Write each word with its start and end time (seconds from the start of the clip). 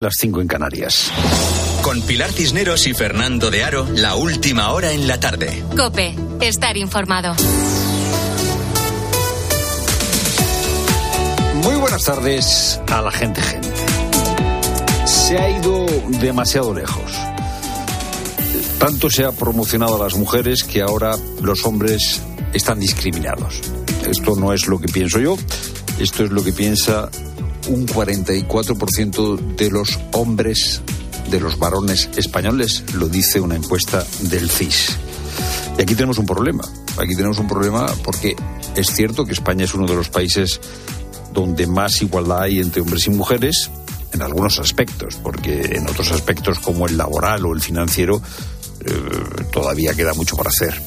Las 0.00 0.14
5 0.20 0.42
en 0.42 0.46
Canarias. 0.46 1.10
Con 1.82 2.00
Pilar 2.02 2.30
Cisneros 2.30 2.86
y 2.86 2.94
Fernando 2.94 3.50
de 3.50 3.64
Aro, 3.64 3.84
la 3.96 4.14
última 4.14 4.70
hora 4.70 4.92
en 4.92 5.08
la 5.08 5.18
tarde. 5.18 5.64
Cope, 5.76 6.14
estar 6.40 6.76
informado. 6.76 7.34
Muy 11.64 11.74
buenas 11.74 12.04
tardes 12.04 12.80
a 12.86 13.02
la 13.02 13.10
gente 13.10 13.42
gente. 13.42 13.68
Se 15.04 15.36
ha 15.36 15.50
ido 15.50 15.86
demasiado 16.20 16.72
lejos. 16.72 17.10
Tanto 18.78 19.10
se 19.10 19.24
ha 19.24 19.32
promocionado 19.32 19.96
a 19.96 20.04
las 20.04 20.14
mujeres 20.14 20.62
que 20.62 20.80
ahora 20.80 21.16
los 21.42 21.66
hombres 21.66 22.22
están 22.52 22.78
discriminados. 22.78 23.60
Esto 24.08 24.36
no 24.36 24.52
es 24.52 24.68
lo 24.68 24.78
que 24.78 24.86
pienso 24.86 25.18
yo, 25.18 25.36
esto 25.98 26.22
es 26.22 26.30
lo 26.30 26.44
que 26.44 26.52
piensa 26.52 27.10
un 27.68 27.86
44% 27.86 29.56
de 29.56 29.70
los 29.70 29.98
hombres, 30.12 30.80
de 31.30 31.40
los 31.40 31.58
varones 31.58 32.08
españoles, 32.16 32.84
lo 32.94 33.08
dice 33.08 33.40
una 33.40 33.56
encuesta 33.56 34.04
del 34.22 34.48
CIS. 34.48 34.96
Y 35.78 35.82
aquí 35.82 35.94
tenemos 35.94 36.18
un 36.18 36.26
problema. 36.26 36.64
Aquí 36.98 37.14
tenemos 37.14 37.38
un 37.38 37.46
problema 37.46 37.86
porque 38.02 38.34
es 38.74 38.92
cierto 38.92 39.24
que 39.24 39.32
España 39.32 39.64
es 39.64 39.74
uno 39.74 39.86
de 39.86 39.94
los 39.94 40.08
países 40.08 40.60
donde 41.32 41.66
más 41.66 42.02
igualdad 42.02 42.42
hay 42.42 42.58
entre 42.58 42.80
hombres 42.80 43.06
y 43.06 43.10
mujeres, 43.10 43.70
en 44.12 44.22
algunos 44.22 44.58
aspectos, 44.58 45.16
porque 45.22 45.76
en 45.76 45.86
otros 45.86 46.10
aspectos 46.12 46.58
como 46.58 46.86
el 46.86 46.96
laboral 46.96 47.44
o 47.46 47.52
el 47.52 47.60
financiero 47.60 48.20
eh, 48.84 48.92
todavía 49.52 49.94
queda 49.94 50.14
mucho 50.14 50.36
por 50.36 50.48
hacer. 50.48 50.80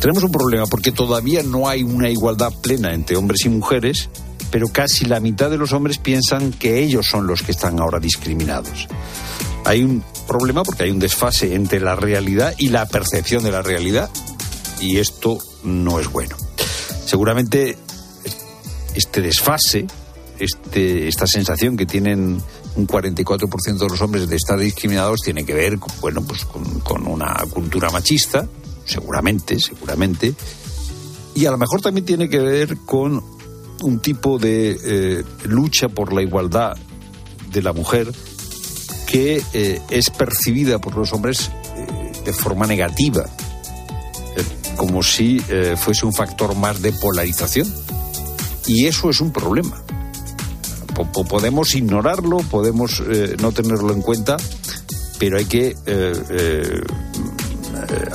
Tenemos 0.00 0.22
un 0.22 0.32
problema 0.32 0.66
porque 0.66 0.92
todavía 0.92 1.42
no 1.42 1.68
hay 1.68 1.82
una 1.82 2.08
igualdad 2.08 2.52
plena 2.60 2.92
entre 2.92 3.16
hombres 3.16 3.44
y 3.44 3.48
mujeres 3.48 4.08
pero 4.50 4.68
casi 4.68 5.04
la 5.04 5.20
mitad 5.20 5.50
de 5.50 5.58
los 5.58 5.72
hombres 5.72 5.98
piensan 5.98 6.52
que 6.52 6.82
ellos 6.82 7.06
son 7.06 7.26
los 7.26 7.42
que 7.42 7.52
están 7.52 7.80
ahora 7.80 8.00
discriminados. 8.00 8.88
Hay 9.64 9.82
un 9.82 10.02
problema 10.26 10.62
porque 10.62 10.84
hay 10.84 10.90
un 10.90 10.98
desfase 10.98 11.54
entre 11.54 11.80
la 11.80 11.94
realidad 11.94 12.54
y 12.58 12.68
la 12.68 12.86
percepción 12.86 13.44
de 13.44 13.52
la 13.52 13.62
realidad 13.62 14.10
y 14.80 14.98
esto 14.98 15.38
no 15.64 16.00
es 16.00 16.08
bueno. 16.08 16.36
Seguramente 17.04 17.76
este 18.94 19.20
desfase, 19.20 19.86
este, 20.38 21.08
esta 21.08 21.26
sensación 21.26 21.76
que 21.76 21.86
tienen 21.86 22.40
un 22.76 22.86
44% 22.86 23.78
de 23.78 23.88
los 23.88 24.00
hombres 24.00 24.28
de 24.28 24.36
estar 24.36 24.58
discriminados 24.58 25.20
tiene 25.20 25.44
que 25.44 25.54
ver 25.54 25.78
con, 25.78 25.92
bueno, 26.00 26.22
pues 26.22 26.44
con, 26.44 26.80
con 26.80 27.06
una 27.06 27.34
cultura 27.50 27.90
machista, 27.90 28.46
seguramente, 28.84 29.58
seguramente, 29.58 30.34
y 31.34 31.46
a 31.46 31.50
lo 31.50 31.58
mejor 31.58 31.80
también 31.80 32.04
tiene 32.04 32.28
que 32.28 32.40
ver 32.40 32.76
con 32.78 33.22
un 33.82 34.00
tipo 34.00 34.38
de 34.38 34.78
eh, 34.82 35.24
lucha 35.44 35.88
por 35.88 36.12
la 36.12 36.22
igualdad 36.22 36.76
de 37.52 37.62
la 37.62 37.72
mujer 37.72 38.12
que 39.06 39.42
eh, 39.52 39.80
es 39.90 40.10
percibida 40.10 40.78
por 40.78 40.96
los 40.96 41.12
hombres 41.12 41.50
eh, 41.76 42.12
de 42.24 42.32
forma 42.32 42.66
negativa, 42.66 43.24
como 44.76 45.02
si 45.02 45.38
fuese 45.76 46.06
un 46.06 46.14
factor 46.14 46.56
más 46.56 46.80
de 46.80 46.92
polarización. 46.92 47.70
Y 48.66 48.86
eso 48.86 49.10
es 49.10 49.20
un 49.20 49.30
problema. 49.30 49.82
podemos 51.28 51.74
ignorarlo, 51.74 52.38
podemos 52.38 53.02
no 53.42 53.52
tenerlo 53.52 53.92
en 53.92 54.00
cuenta, 54.00 54.38
pero 55.18 55.36
hay 55.36 55.44
que 55.44 55.76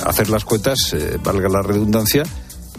hacer 0.04 0.28
las 0.28 0.44
cuentas, 0.44 0.96
valga 1.22 1.48
la 1.48 1.62
redundancia, 1.62 2.24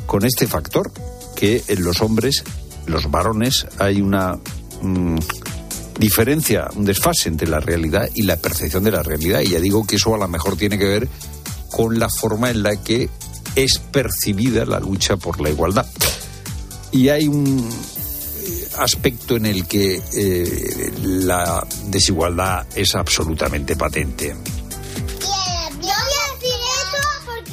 con 0.06 0.26
este 0.26 0.48
factor 0.48 0.92
que 1.36 1.64
en 1.68 1.84
los 1.84 2.02
hombres 2.02 2.44
los 2.88 3.12
varones 3.12 3.68
hay 3.78 4.02
una 4.02 4.40
mm, 4.82 5.18
diferencia, 6.00 6.70
un 6.76 6.86
desfase 6.86 7.30
entre 7.30 7.48
la 7.48 7.60
realidad 7.60 8.10
y 8.14 8.24
la 8.24 8.38
percepción 8.38 8.84
de 8.84 8.92
la 8.92 9.04
realidad. 9.04 9.42
Y 9.42 9.50
ya 9.50 9.60
digo 9.60 9.86
que 9.86 9.98
eso 9.98 10.16
a 10.16 10.18
lo 10.18 10.28
mejor 10.28 10.58
tiene 10.58 10.78
que 10.78 10.86
ver 10.86 11.10
con 11.72 12.00
la 12.00 12.10
forma 12.10 12.50
en 12.50 12.64
la 12.64 12.82
que 12.82 13.10
es 13.56 13.80
percibida 13.80 14.66
la 14.66 14.80
lucha 14.80 15.18
por 15.18 15.42
la 15.42 15.50
igualdad. 15.50 15.86
Y 16.92 17.10
hay 17.10 17.28
un 17.28 17.68
eh, 17.68 18.68
aspecto 18.78 19.36
en 19.36 19.46
el 19.46 19.68
que 19.68 20.02
eh, 20.14 20.92
la 21.02 21.66
desigualdad 21.88 22.66
es 22.76 22.96
absolutamente 22.96 23.76
patente. 23.76 24.36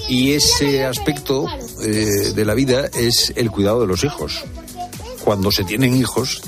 Y 0.06 0.32
ese 0.32 0.84
aspecto 0.84 1.46
eh, 1.82 2.32
de 2.34 2.44
la 2.44 2.52
vida 2.52 2.90
es 2.94 3.32
el 3.34 3.50
cuidado 3.50 3.80
de 3.80 3.86
los 3.86 4.04
hijos 4.04 4.44
cuando 5.24 5.50
se 5.50 5.64
tienen 5.64 5.96
hijos, 5.96 6.42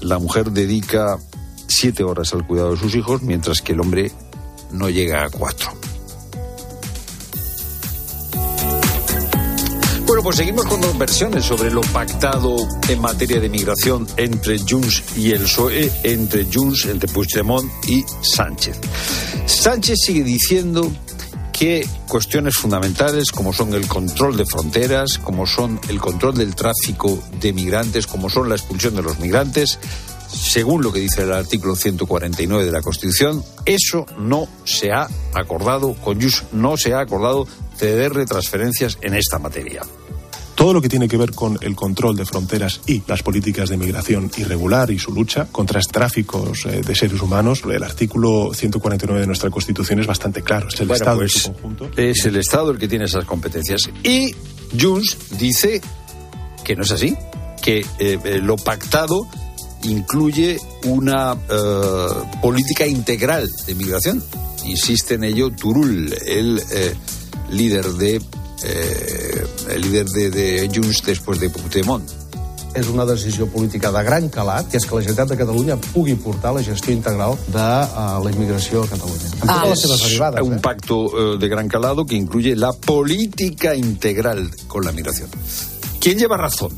la 0.00 0.18
mujer 0.18 0.52
dedica 0.52 1.18
siete 1.66 2.04
horas 2.04 2.32
al 2.32 2.46
cuidado 2.46 2.70
de 2.70 2.76
sus 2.78 2.94
hijos, 2.94 3.22
mientras 3.22 3.60
que 3.60 3.72
el 3.72 3.80
hombre 3.80 4.12
no 4.70 4.88
llega 4.88 5.24
a 5.24 5.30
cuatro. 5.30 5.72
Bueno, 10.06 10.22
pues 10.22 10.36
seguimos 10.36 10.64
con 10.66 10.80
dos 10.80 10.96
versiones 10.96 11.44
sobre 11.44 11.72
lo 11.72 11.80
pactado 11.80 12.56
en 12.88 13.00
materia 13.00 13.40
de 13.40 13.48
migración 13.48 14.06
entre 14.16 14.58
Junts 14.58 15.02
y 15.16 15.32
el 15.32 15.42
PSOE, 15.42 15.90
entre 16.04 16.46
Junts, 16.52 16.84
entre 16.84 17.08
Puigdemont 17.08 17.68
y 17.88 18.04
Sánchez. 18.22 18.78
Sánchez 19.46 19.98
sigue 20.06 20.22
diciendo 20.22 20.92
que 21.56 21.86
cuestiones 22.08 22.56
fundamentales 22.56 23.30
como 23.30 23.52
son 23.52 23.74
el 23.74 23.86
control 23.86 24.36
de 24.36 24.44
fronteras, 24.44 25.18
como 25.18 25.46
son 25.46 25.80
el 25.88 26.00
control 26.00 26.34
del 26.34 26.54
tráfico 26.54 27.22
de 27.40 27.52
migrantes, 27.52 28.08
como 28.08 28.28
son 28.28 28.48
la 28.48 28.56
expulsión 28.56 28.96
de 28.96 29.02
los 29.02 29.20
migrantes, 29.20 29.78
según 30.28 30.82
lo 30.82 30.92
que 30.92 30.98
dice 30.98 31.22
el 31.22 31.32
artículo 31.32 31.76
149 31.76 32.64
de 32.64 32.72
la 32.72 32.82
Constitución, 32.82 33.44
eso 33.64 34.04
no 34.18 34.48
se 34.64 34.90
ha 34.90 35.08
acordado, 35.32 35.94
con 35.94 36.18
no 36.52 36.76
se 36.76 36.92
ha 36.92 37.00
acordado 37.00 37.46
ceder 37.76 38.14
transferencias 38.26 38.98
en 39.00 39.14
esta 39.14 39.38
materia 39.38 39.82
todo 40.54 40.72
lo 40.72 40.80
que 40.80 40.88
tiene 40.88 41.08
que 41.08 41.16
ver 41.16 41.32
con 41.32 41.58
el 41.60 41.74
control 41.74 42.16
de 42.16 42.24
fronteras 42.24 42.80
y 42.86 43.02
las 43.06 43.22
políticas 43.22 43.68
de 43.68 43.76
migración 43.76 44.30
irregular 44.36 44.90
y 44.90 44.98
su 44.98 45.12
lucha 45.12 45.46
contra 45.50 45.80
tráficos 45.80 46.66
eh, 46.66 46.82
de 46.82 46.94
seres 46.94 47.20
humanos, 47.20 47.62
el 47.68 47.82
artículo 47.82 48.52
149 48.54 49.20
de 49.20 49.26
nuestra 49.26 49.50
Constitución 49.50 50.00
es 50.00 50.06
bastante 50.06 50.42
claro. 50.42 50.68
Es 50.68 50.80
el 50.80 50.90
Estado 50.90 51.22
en 51.22 51.28
su 51.28 51.40
pues, 51.40 51.52
conjunto. 51.52 51.90
Es 51.96 52.24
el 52.24 52.36
Estado 52.36 52.70
el 52.70 52.78
que 52.78 52.88
tiene 52.88 53.04
esas 53.04 53.24
competencias. 53.24 53.90
Y 54.02 54.34
Junts 54.80 55.16
dice 55.38 55.80
que 56.64 56.76
no 56.76 56.82
es 56.82 56.90
así, 56.90 57.16
que 57.62 57.80
eh, 57.80 58.18
eh, 58.24 58.40
lo 58.42 58.56
pactado 58.56 59.26
incluye 59.82 60.58
una 60.84 61.36
política 62.40 62.86
integral 62.86 63.50
de 63.66 63.74
migración. 63.74 64.24
Insiste 64.64 65.14
en 65.14 65.24
ello 65.24 65.50
Turul, 65.50 66.14
el 66.26 66.62
líder 67.50 67.84
de 67.92 68.22
eh, 68.64 69.46
el 69.70 69.82
líder 69.82 70.06
de, 70.06 70.30
de 70.30 70.46
Junts 70.72 71.02
després 71.04 71.40
de 71.40 71.50
Puigdemont. 71.52 72.04
És 72.74 72.88
una 72.90 73.04
decisió 73.06 73.46
política 73.46 73.92
de 73.94 74.00
gran 74.02 74.26
calat, 74.34 74.66
que 74.66 74.80
és 74.80 74.86
que 74.88 74.96
la 74.96 75.04
Generalitat 75.04 75.30
de 75.30 75.36
Catalunya 75.38 75.76
pugui 75.92 76.16
portar 76.18 76.56
la 76.56 76.62
gestió 76.66 76.90
integral 76.90 77.36
de 77.46 77.62
uh, 77.62 78.18
la 78.24 78.32
immigració 78.32 78.82
a 78.82 78.88
Catalunya. 78.90 79.30
Amb 79.30 79.44
totes 79.44 79.60
ah, 79.60 79.68
les 79.70 79.84
seves 79.84 80.02
derivades. 80.08 80.42
Un 80.48 80.56
eh? 80.56 80.62
pacto 80.64 80.98
uh, 81.04 81.28
de 81.38 81.48
gran 81.52 81.70
calado 81.70 82.04
que 82.04 82.18
incluye 82.18 82.56
la 82.56 82.72
política 82.72 83.76
integral 83.76 84.50
con 84.66 84.84
la 84.84 84.90
migración. 84.90 85.30
¿Quién 86.00 86.18
lleva 86.18 86.36
razón? 86.36 86.74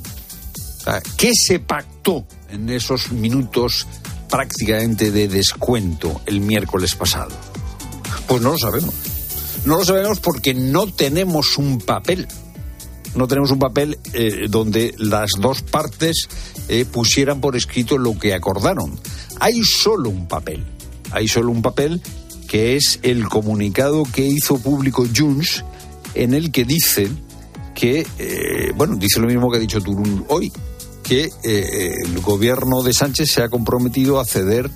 ¿Qué 1.16 1.32
se 1.34 1.58
pactó 1.58 2.24
en 2.50 2.68
esos 2.70 3.10
minutos 3.10 3.86
prácticamente 4.30 5.10
de 5.10 5.26
descuento 5.26 6.20
el 6.26 6.40
miércoles 6.40 6.94
pasado? 6.94 7.32
Pues 8.28 8.40
no 8.42 8.52
lo 8.52 8.58
sabemos. 8.58 8.94
No 9.66 9.78
lo 9.78 9.84
sabemos 9.84 10.20
porque 10.20 10.54
no 10.54 10.86
tenemos 10.86 11.58
un 11.58 11.80
papel. 11.80 12.28
No 13.16 13.26
tenemos 13.26 13.50
un 13.50 13.58
papel 13.58 13.98
eh, 14.12 14.46
donde 14.48 14.94
las 14.96 15.30
dos 15.40 15.62
partes 15.62 16.28
eh, 16.68 16.84
pusieran 16.84 17.40
por 17.40 17.56
escrito 17.56 17.98
lo 17.98 18.16
que 18.16 18.32
acordaron. 18.32 18.96
Hay 19.40 19.64
solo 19.64 20.08
un 20.08 20.28
papel. 20.28 20.64
Hay 21.10 21.26
solo 21.26 21.50
un 21.50 21.62
papel 21.62 22.00
que 22.46 22.76
es 22.76 23.00
el 23.02 23.28
comunicado 23.28 24.04
que 24.04 24.24
hizo 24.24 24.58
público 24.60 25.04
Junts 25.14 25.64
en 26.14 26.32
el 26.32 26.52
que 26.52 26.64
dice 26.64 27.08
que, 27.74 28.06
eh, 28.20 28.72
bueno, 28.76 28.94
dice 28.94 29.18
lo 29.18 29.26
mismo 29.26 29.50
que 29.50 29.56
ha 29.56 29.60
dicho 29.60 29.80
Turul 29.80 30.24
hoy, 30.28 30.52
que 31.02 31.28
el 31.42 32.20
gobierno 32.20 32.84
de 32.84 32.92
Sánchez 32.92 33.30
se 33.32 33.42
ha 33.42 33.48
comprometido 33.48 34.20
a 34.20 34.24
ceder 34.24 34.70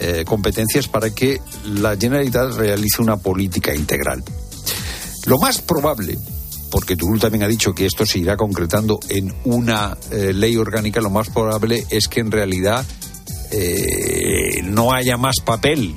eh, 0.00 0.24
competencias 0.24 0.86
para 0.86 1.10
que 1.10 1.40
la 1.64 1.96
Generalitat 1.96 2.52
realice 2.52 3.02
una 3.02 3.16
política 3.16 3.74
integral. 3.74 4.22
Lo 5.26 5.38
más 5.38 5.60
probable, 5.60 6.16
porque 6.70 6.94
Turul 6.94 7.18
también 7.18 7.42
ha 7.42 7.48
dicho 7.48 7.72
que 7.74 7.84
esto 7.84 8.06
se 8.06 8.20
irá 8.20 8.36
concretando 8.36 9.00
en 9.08 9.34
una 9.44 9.98
eh, 10.12 10.32
ley 10.32 10.56
orgánica, 10.56 11.00
lo 11.00 11.10
más 11.10 11.30
probable 11.30 11.84
es 11.90 12.06
que 12.06 12.20
en 12.20 12.30
realidad 12.30 12.86
eh, 13.50 14.62
no 14.62 14.92
haya 14.92 15.16
más 15.16 15.40
papel 15.44 15.96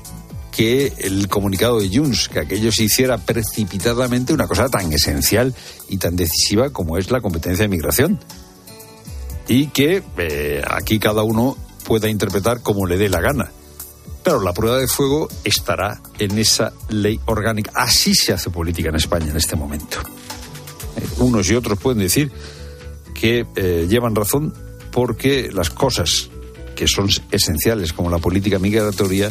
que 0.51 0.93
el 0.97 1.27
comunicado 1.27 1.79
de 1.79 1.95
Junts, 1.95 2.27
que 2.27 2.39
aquello 2.39 2.71
se 2.71 2.85
hiciera 2.85 3.19
precipitadamente 3.19 4.33
una 4.33 4.47
cosa 4.47 4.67
tan 4.67 4.91
esencial 4.91 5.53
y 5.89 5.97
tan 5.97 6.15
decisiva 6.15 6.71
como 6.71 6.97
es 6.97 7.11
la 7.11 7.21
competencia 7.21 7.65
de 7.65 7.69
migración. 7.69 8.19
Y 9.47 9.67
que 9.67 10.01
aquí 10.67 10.97
cada 10.97 11.21
uno 11.21 11.55
pueda 11.85 12.09
interpretar 12.09 12.61
como 12.61 12.87
le 12.87 12.97
dé 12.97 13.07
la 13.07 13.21
gana 13.21 13.51
Pero 14.23 14.41
la 14.41 14.53
prueba 14.53 14.77
de 14.77 14.87
fuego 14.87 15.27
estará 15.43 16.01
en 16.19 16.37
esa 16.37 16.73
ley 16.89 17.19
orgánica. 17.25 17.71
Así 17.75 18.13
se 18.13 18.33
hace 18.33 18.49
política 18.49 18.89
en 18.89 18.95
España 18.95 19.31
en 19.31 19.37
este 19.37 19.55
momento. 19.55 19.97
Eh, 20.97 21.07
unos 21.19 21.49
y 21.49 21.55
otros 21.55 21.79
pueden 21.79 21.99
decir 21.99 22.31
que 23.13 23.45
eh, 23.55 23.87
llevan 23.89 24.15
razón 24.15 24.53
porque 24.91 25.49
las 25.51 25.69
cosas 25.69 26.29
que 26.75 26.87
son 26.87 27.09
esenciales, 27.31 27.93
como 27.93 28.09
la 28.09 28.17
política 28.17 28.59
migratoria, 28.59 29.29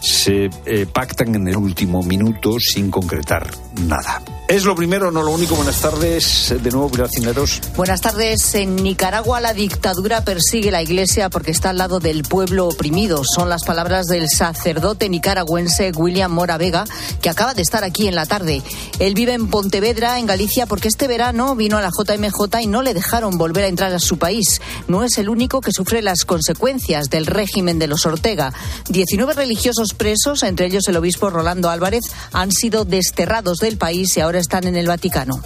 se 0.00 0.48
eh, 0.66 0.86
pactan 0.92 1.34
en 1.34 1.48
el 1.48 1.56
último 1.56 2.02
minuto 2.02 2.56
sin 2.58 2.90
concretar 2.90 3.50
nada. 3.86 4.22
Es 4.48 4.64
lo 4.64 4.74
primero, 4.74 5.10
no 5.10 5.22
lo 5.22 5.30
único. 5.30 5.56
Buenas 5.56 5.78
tardes. 5.82 6.54
De 6.62 6.70
nuevo, 6.70 6.90
Pilar 6.90 7.10
Cineros. 7.10 7.60
Buenas 7.76 8.00
tardes. 8.00 8.54
En 8.54 8.76
Nicaragua 8.76 9.42
la 9.42 9.52
dictadura 9.52 10.24
persigue 10.24 10.70
la 10.70 10.80
iglesia 10.80 11.28
porque 11.28 11.50
está 11.50 11.68
al 11.68 11.76
lado 11.76 12.00
del 12.00 12.22
pueblo 12.22 12.66
oprimido. 12.66 13.24
Son 13.24 13.50
las 13.50 13.64
palabras 13.64 14.06
del 14.06 14.26
sacerdote 14.30 15.10
nicaragüense 15.10 15.92
William 15.94 16.32
Mora 16.32 16.56
Vega, 16.56 16.84
que 17.20 17.28
acaba 17.28 17.52
de 17.52 17.60
estar 17.60 17.84
aquí 17.84 18.08
en 18.08 18.14
la 18.14 18.24
tarde. 18.24 18.62
Él 18.98 19.12
vive 19.12 19.34
en 19.34 19.48
Pontevedra, 19.48 20.18
en 20.18 20.24
Galicia, 20.24 20.64
porque 20.64 20.88
este 20.88 21.08
verano 21.08 21.54
vino 21.54 21.76
a 21.76 21.82
la 21.82 21.90
JMJ 21.90 22.62
y 22.62 22.68
no 22.68 22.80
le 22.80 22.94
dejaron 22.94 23.36
volver 23.36 23.64
a 23.64 23.68
entrar 23.68 23.92
a 23.92 23.98
su 23.98 24.16
país. 24.16 24.62
No 24.86 25.04
es 25.04 25.18
el 25.18 25.28
único 25.28 25.60
que 25.60 25.72
sufre 25.72 26.00
las 26.00 26.24
consecuencias 26.24 27.10
del 27.10 27.26
régimen 27.26 27.78
de 27.78 27.86
los 27.86 28.06
Ortega. 28.06 28.54
19 28.88 29.34
religiosos 29.34 29.92
presos, 29.92 30.42
entre 30.42 30.68
ellos 30.68 30.88
el 30.88 30.96
obispo 30.96 31.28
Rolando 31.28 31.68
Álvarez, 31.68 32.04
han 32.32 32.50
sido 32.50 32.86
desterrados 32.86 33.58
del 33.58 33.76
país 33.76 34.16
y 34.16 34.20
ahora 34.20 34.37
están 34.40 34.66
en 34.66 34.76
el 34.76 34.86
Vaticano. 34.86 35.42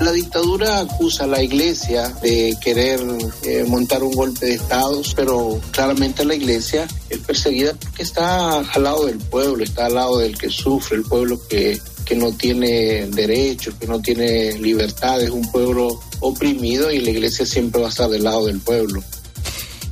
La 0.00 0.10
dictadura 0.10 0.80
acusa 0.80 1.24
a 1.24 1.26
la 1.28 1.42
iglesia 1.42 2.08
de 2.20 2.56
querer 2.60 3.00
eh, 3.44 3.64
montar 3.66 4.02
un 4.02 4.12
golpe 4.12 4.46
de 4.46 4.54
Estado, 4.54 5.00
pero 5.14 5.60
claramente 5.70 6.24
la 6.24 6.34
iglesia 6.34 6.88
es 7.08 7.18
perseguida 7.18 7.74
porque 7.74 8.02
está 8.02 8.58
al 8.58 8.82
lado 8.82 9.06
del 9.06 9.18
pueblo, 9.18 9.62
está 9.62 9.86
al 9.86 9.94
lado 9.94 10.18
del 10.18 10.36
que 10.36 10.50
sufre, 10.50 10.96
el 10.96 11.04
pueblo 11.04 11.40
que, 11.48 11.80
que 12.04 12.16
no 12.16 12.32
tiene 12.32 13.06
derechos, 13.06 13.74
que 13.78 13.86
no 13.86 14.00
tiene 14.00 14.58
libertades, 14.58 15.30
un 15.30 15.48
pueblo 15.52 16.00
oprimido 16.18 16.90
y 16.90 16.98
la 16.98 17.10
iglesia 17.10 17.46
siempre 17.46 17.80
va 17.80 17.86
a 17.86 17.90
estar 17.90 18.10
del 18.10 18.24
lado 18.24 18.46
del 18.46 18.58
pueblo. 18.58 19.02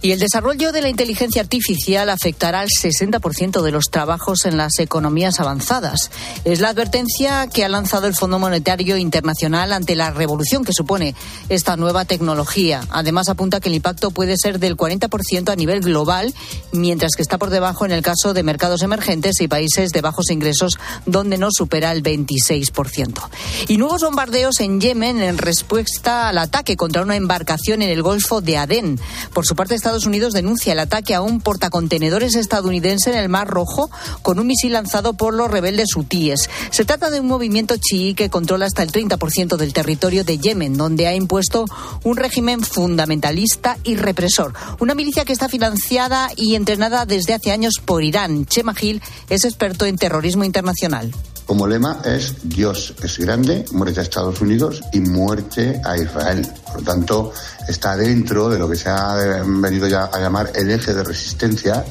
Y 0.03 0.11
el 0.11 0.19
desarrollo 0.19 0.73
de 0.73 0.83
la 0.83 0.89
inteligencia 0.89 1.41
artificial 1.43 2.11
afectará 2.11 2.59
al 2.59 2.69
60% 2.69 3.63
de 3.63 3.71
los 3.71 3.85
trabajos 3.89 4.47
en 4.47 4.57
las 4.57 4.81
economías 4.81 5.39
avanzadas. 5.39 6.11
Es 6.45 6.59
la 6.59 6.71
advertencia 6.71 7.47
que 7.47 7.65
ha 7.65 7.69
lanzado 7.69 8.09
el 8.09 8.17
Fondo 8.17 8.41
Monetario 8.41 8.97
Internacional 8.97 9.73
ante 9.73 9.95
la 9.95 10.11
revolución 10.11 10.65
que 10.65 10.73
supone 10.73 11.15
esta 11.49 11.77
nueva 11.77 12.05
tecnología. 12.05 12.81
Además, 12.91 13.29
apunta 13.29 13.61
que 13.61 13.69
el 13.69 13.77
impacto 13.77 14.11
puede 14.11 14.37
ser 14.37 14.59
del 14.59 14.77
40% 14.77 15.51
a 15.51 15.57
nivel 15.57 15.81
global, 15.83 16.35
mientras 16.73 17.13
que 17.15 17.23
está 17.23 17.39
por 17.39 17.51
debajo 17.51 17.85
en 17.85 17.93
el 17.93 18.03
caso 18.03 18.35
de 18.35 18.43
mercados 18.43 18.83
emergentes 18.83 19.41
y 19.41 19.47
países 19.47 19.93
de 19.93 20.01
bajos 20.01 20.31
ingresos, 20.31 20.81
donde 21.07 21.39
no 21.39 21.51
supera 21.53 21.93
el 21.93 22.03
26%. 22.03 23.29
Y 23.69 23.77
nuevos 23.77 24.03
bombardeos 24.03 24.59
en 24.59 24.81
Yemen 24.81 25.23
en 25.23 25.39
respuesta 25.39 26.29
al 26.29 26.39
ataque 26.39 26.77
contra 26.77 27.03
una 27.03 27.15
embarcación 27.15 27.83
en 27.83 27.91
el 27.91 28.03
Golfo 28.03 28.41
de 28.41 28.57
Adén. 28.57 28.99
Por 29.33 29.47
su 29.47 29.55
parte, 29.55 29.77
Estados 29.77 29.92
Unidos 29.93 30.33
denuncia 30.33 30.73
el 30.73 30.79
ataque 30.79 31.15
a 31.15 31.21
un 31.21 31.41
portacontenedores 31.41 32.35
estadounidense 32.35 33.11
en 33.11 33.19
el 33.19 33.29
Mar 33.29 33.47
Rojo 33.47 33.91
con 34.23 34.39
un 34.39 34.47
misil 34.47 34.73
lanzado 34.73 35.13
por 35.13 35.35
los 35.35 35.51
rebeldes 35.51 35.95
hutíes. 35.95 36.49
Se 36.71 36.85
trata 36.85 37.11
de 37.11 37.21
un 37.21 37.27
movimiento 37.27 37.77
chií 37.77 38.15
que 38.15 38.31
controla 38.31 38.67
hasta 38.67 38.83
el 38.83 38.91
30% 38.91 39.57
del 39.57 39.73
territorio 39.73 40.25
de 40.25 40.39
Yemen, 40.39 40.77
donde 40.77 41.07
ha 41.07 41.15
impuesto 41.15 41.67
un 42.05 42.17
régimen 42.17 42.63
fundamentalista 42.63 43.77
y 43.85 43.97
represor. 43.97 44.55
Una 44.81 44.95
milicia 44.95 45.25
que 45.25 45.33
está 45.33 45.49
financiada 45.49 46.31
y 46.37 46.55
entrenada 46.55 47.05
desde 47.05 47.35
hace 47.35 47.53
años 47.53 47.75
por 47.85 48.03
Irán. 48.03 48.47
Chema 48.47 48.75
Gil 48.75 49.03
es 49.29 49.45
experto 49.45 49.85
en 49.85 49.97
terrorismo 49.97 50.45
internacional 50.45 51.13
como 51.53 51.67
lema 51.67 52.01
es 52.03 52.37
Dios 52.45 52.95
es 53.03 53.19
grande, 53.19 53.67
muerte 53.73 54.01
a 54.01 54.03
Estados 54.03 54.41
Unidos 54.41 54.81
y 54.91 55.01
muerte 55.01 55.83
a 55.85 55.99
Israel. 55.99 56.51
Por 56.65 56.77
lo 56.77 56.83
tanto, 56.83 57.33
está 57.69 57.95
dentro 57.95 58.49
de 58.49 58.59
lo 58.59 58.71
que 58.71 58.77
se 58.77 58.89
ha 58.89 59.15
venido 59.45 59.87
ya 59.87 60.05
a 60.05 60.19
llamar 60.19 60.51
el 60.55 60.71
eje 60.71 60.95
de 60.95 61.05
resistencia, 61.05 61.85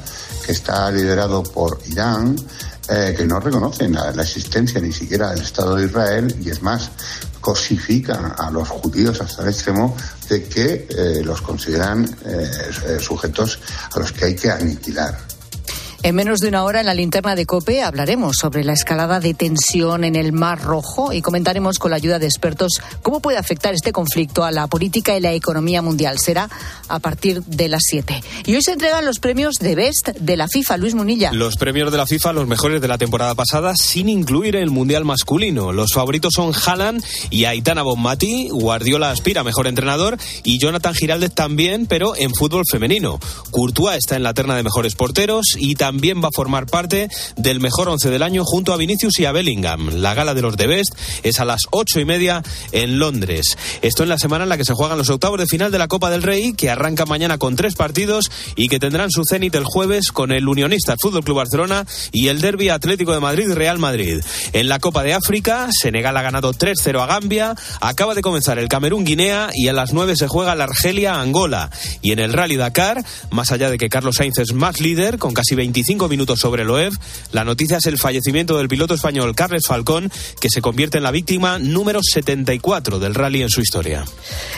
que 0.43 0.53
está 0.53 0.89
liderado 0.89 1.43
por 1.43 1.79
Irán, 1.85 2.35
eh, 2.89 3.13
que 3.15 3.23
no 3.23 3.39
reconocen 3.39 3.93
la, 3.93 4.09
existencia 4.23 4.81
ni 4.81 4.91
siquiera 4.91 5.29
del 5.29 5.43
Estado 5.43 5.75
de 5.75 5.85
Israel 5.85 6.35
y 6.43 6.49
es 6.49 6.63
más, 6.63 6.89
cosifican 7.39 8.33
a 8.35 8.49
los 8.49 8.67
judíos 8.67 9.21
hasta 9.21 9.43
el 9.43 9.49
extremo 9.49 9.95
de 10.27 10.43
que 10.45 10.87
eh, 10.89 11.21
los 11.23 11.39
consideran 11.43 12.09
eh, 12.25 12.97
sujetos 12.99 13.59
a 13.93 13.99
los 13.99 14.11
que 14.11 14.25
hay 14.25 14.35
que 14.35 14.49
aniquilar. 14.49 15.19
En 16.03 16.15
menos 16.15 16.39
de 16.39 16.47
una 16.47 16.63
hora 16.63 16.79
en 16.79 16.87
la 16.87 16.95
linterna 16.95 17.35
de 17.35 17.45
COPE 17.45 17.83
hablaremos 17.83 18.35
sobre 18.35 18.63
la 18.63 18.73
escalada 18.73 19.19
de 19.19 19.35
tensión 19.35 20.03
en 20.03 20.15
el 20.15 20.33
Mar 20.33 20.59
Rojo 20.59 21.13
y 21.13 21.21
comentaremos 21.21 21.77
con 21.77 21.91
la 21.91 21.97
ayuda 21.97 22.17
de 22.17 22.25
expertos 22.25 22.81
cómo 23.03 23.19
puede 23.19 23.37
afectar 23.37 23.75
este 23.75 23.91
conflicto 23.91 24.43
a 24.43 24.49
la 24.49 24.65
política 24.65 25.15
y 25.15 25.21
la 25.21 25.31
economía 25.33 25.83
mundial. 25.83 26.17
Será 26.17 26.49
a 26.87 26.97
partir 26.97 27.43
de 27.43 27.67
las 27.67 27.83
7. 27.85 28.19
Y 28.47 28.55
hoy 28.55 28.63
se 28.63 28.71
entregan 28.71 29.05
los 29.05 29.19
premios 29.19 29.57
de 29.59 29.75
Best 29.75 30.09
de 30.19 30.37
la 30.37 30.47
FIFA, 30.47 30.77
Luis 30.77 30.95
Munilla. 30.95 31.33
Los 31.33 31.55
premios 31.55 31.91
de 31.91 31.97
la 31.99 32.07
FIFA, 32.07 32.33
los 32.33 32.47
mejores 32.47 32.81
de 32.81 32.87
la 32.87 32.97
temporada 32.97 33.35
pasada, 33.35 33.73
sin 33.75 34.09
incluir 34.09 34.55
el 34.55 34.71
Mundial 34.71 35.05
masculino. 35.05 35.71
Los 35.71 35.93
favoritos 35.93 36.33
son 36.35 36.51
Haaland 36.51 37.03
y 37.29 37.45
Aitana 37.45 37.83
Bonmati. 37.83 38.49
Guardiola 38.49 39.11
aspira 39.11 39.43
mejor 39.43 39.67
entrenador 39.67 40.17
y 40.43 40.57
Jonathan 40.57 40.95
Giraldez 40.95 41.31
también, 41.35 41.85
pero 41.85 42.15
en 42.15 42.31
fútbol 42.33 42.63
femenino. 42.69 43.19
Courtois 43.51 43.97
está 43.97 44.15
en 44.15 44.23
la 44.23 44.33
terna 44.33 44.55
de 44.55 44.63
mejores 44.63 44.95
porteros 44.95 45.45
y 45.59 45.75
también 45.75 45.90
también 45.91 46.23
va 46.23 46.29
a 46.29 46.31
formar 46.33 46.67
parte 46.67 47.09
del 47.35 47.59
mejor 47.59 47.89
once 47.89 48.09
del 48.09 48.23
año 48.23 48.45
junto 48.45 48.71
a 48.71 48.77
Vinicius 48.77 49.19
y 49.19 49.25
a 49.25 49.33
Bellingham. 49.33 49.89
La 49.95 50.13
gala 50.13 50.33
de 50.33 50.41
los 50.41 50.55
de 50.55 50.65
Best 50.65 50.95
es 51.23 51.41
a 51.41 51.43
las 51.43 51.63
ocho 51.69 51.99
y 51.99 52.05
media 52.05 52.43
en 52.71 52.97
Londres. 52.97 53.57
Esto 53.81 54.03
en 54.03 54.07
la 54.07 54.17
semana 54.17 54.43
en 54.45 54.49
la 54.49 54.55
que 54.55 54.63
se 54.63 54.73
juegan 54.73 54.97
los 54.97 55.09
octavos 55.09 55.37
de 55.37 55.47
final 55.47 55.69
de 55.69 55.77
la 55.77 55.89
Copa 55.89 56.09
del 56.09 56.23
Rey, 56.23 56.53
que 56.53 56.69
arranca 56.69 57.05
mañana 57.05 57.37
con 57.37 57.57
tres 57.57 57.75
partidos 57.75 58.31
y 58.55 58.69
que 58.69 58.79
tendrán 58.79 59.11
su 59.11 59.23
cenit 59.25 59.53
el 59.55 59.65
jueves 59.65 60.13
con 60.13 60.31
el 60.31 60.47
Unionista 60.47 60.95
Fútbol 60.97 61.25
Club 61.25 61.35
Barcelona 61.35 61.85
y 62.13 62.29
el 62.29 62.39
Derby 62.39 62.69
Atlético 62.69 63.11
de 63.11 63.19
Madrid 63.19 63.51
Real 63.51 63.77
Madrid. 63.77 64.21
En 64.53 64.69
la 64.69 64.79
Copa 64.79 65.03
de 65.03 65.13
África, 65.13 65.67
Senegal 65.77 66.15
ha 66.15 66.21
ganado 66.21 66.53
3-0 66.53 67.01
a 67.01 67.05
Gambia, 67.05 67.53
acaba 67.81 68.15
de 68.15 68.21
comenzar 68.21 68.59
el 68.59 68.69
Camerún 68.69 69.03
Guinea 69.03 69.49
y 69.53 69.67
a 69.67 69.73
las 69.73 69.91
nueve 69.91 70.15
se 70.15 70.29
juega 70.29 70.55
la 70.55 70.63
Argelia 70.63 71.19
Angola. 71.19 71.69
Y 72.01 72.13
en 72.13 72.19
el 72.19 72.31
Rally 72.31 72.55
Dakar, 72.55 73.03
más 73.29 73.51
allá 73.51 73.69
de 73.69 73.77
que 73.77 73.89
Carlos 73.89 74.15
Sainz 74.15 74.39
es 74.39 74.53
más 74.53 74.79
líder 74.79 75.17
con 75.17 75.33
casi 75.33 75.53
20 75.53 75.80
25 75.81 76.09
minutos 76.09 76.39
sobre 76.39 76.63
Loev, 76.63 76.93
la 77.31 77.43
noticia 77.43 77.77
es 77.77 77.85
el 77.87 77.97
fallecimiento 77.97 78.55
del 78.55 78.67
piloto 78.67 78.93
español 78.93 79.33
Carles 79.35 79.63
Falcón, 79.67 80.11
que 80.39 80.49
se 80.49 80.61
convierte 80.61 80.97
en 80.97 81.03
la 81.03 81.09
víctima 81.09 81.57
número 81.57 82.01
74 82.03 82.99
del 82.99 83.15
rally 83.15 83.41
en 83.41 83.49
su 83.49 83.61
historia. 83.61 84.05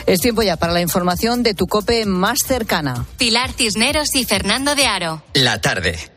Es 0.04 0.20
tiempo 0.20 0.42
ya 0.42 0.58
para 0.58 0.74
la 0.74 0.82
información 0.82 1.42
de 1.42 1.54
tu 1.54 1.66
cope 1.66 2.04
más 2.04 2.40
cercana. 2.46 3.06
Pilar 3.16 3.52
Cisneros 3.54 4.14
y 4.14 4.24
Fernando 4.24 4.74
de 4.74 4.84
Aro. 4.84 5.22
La 5.32 5.62
tarde. 5.62 6.13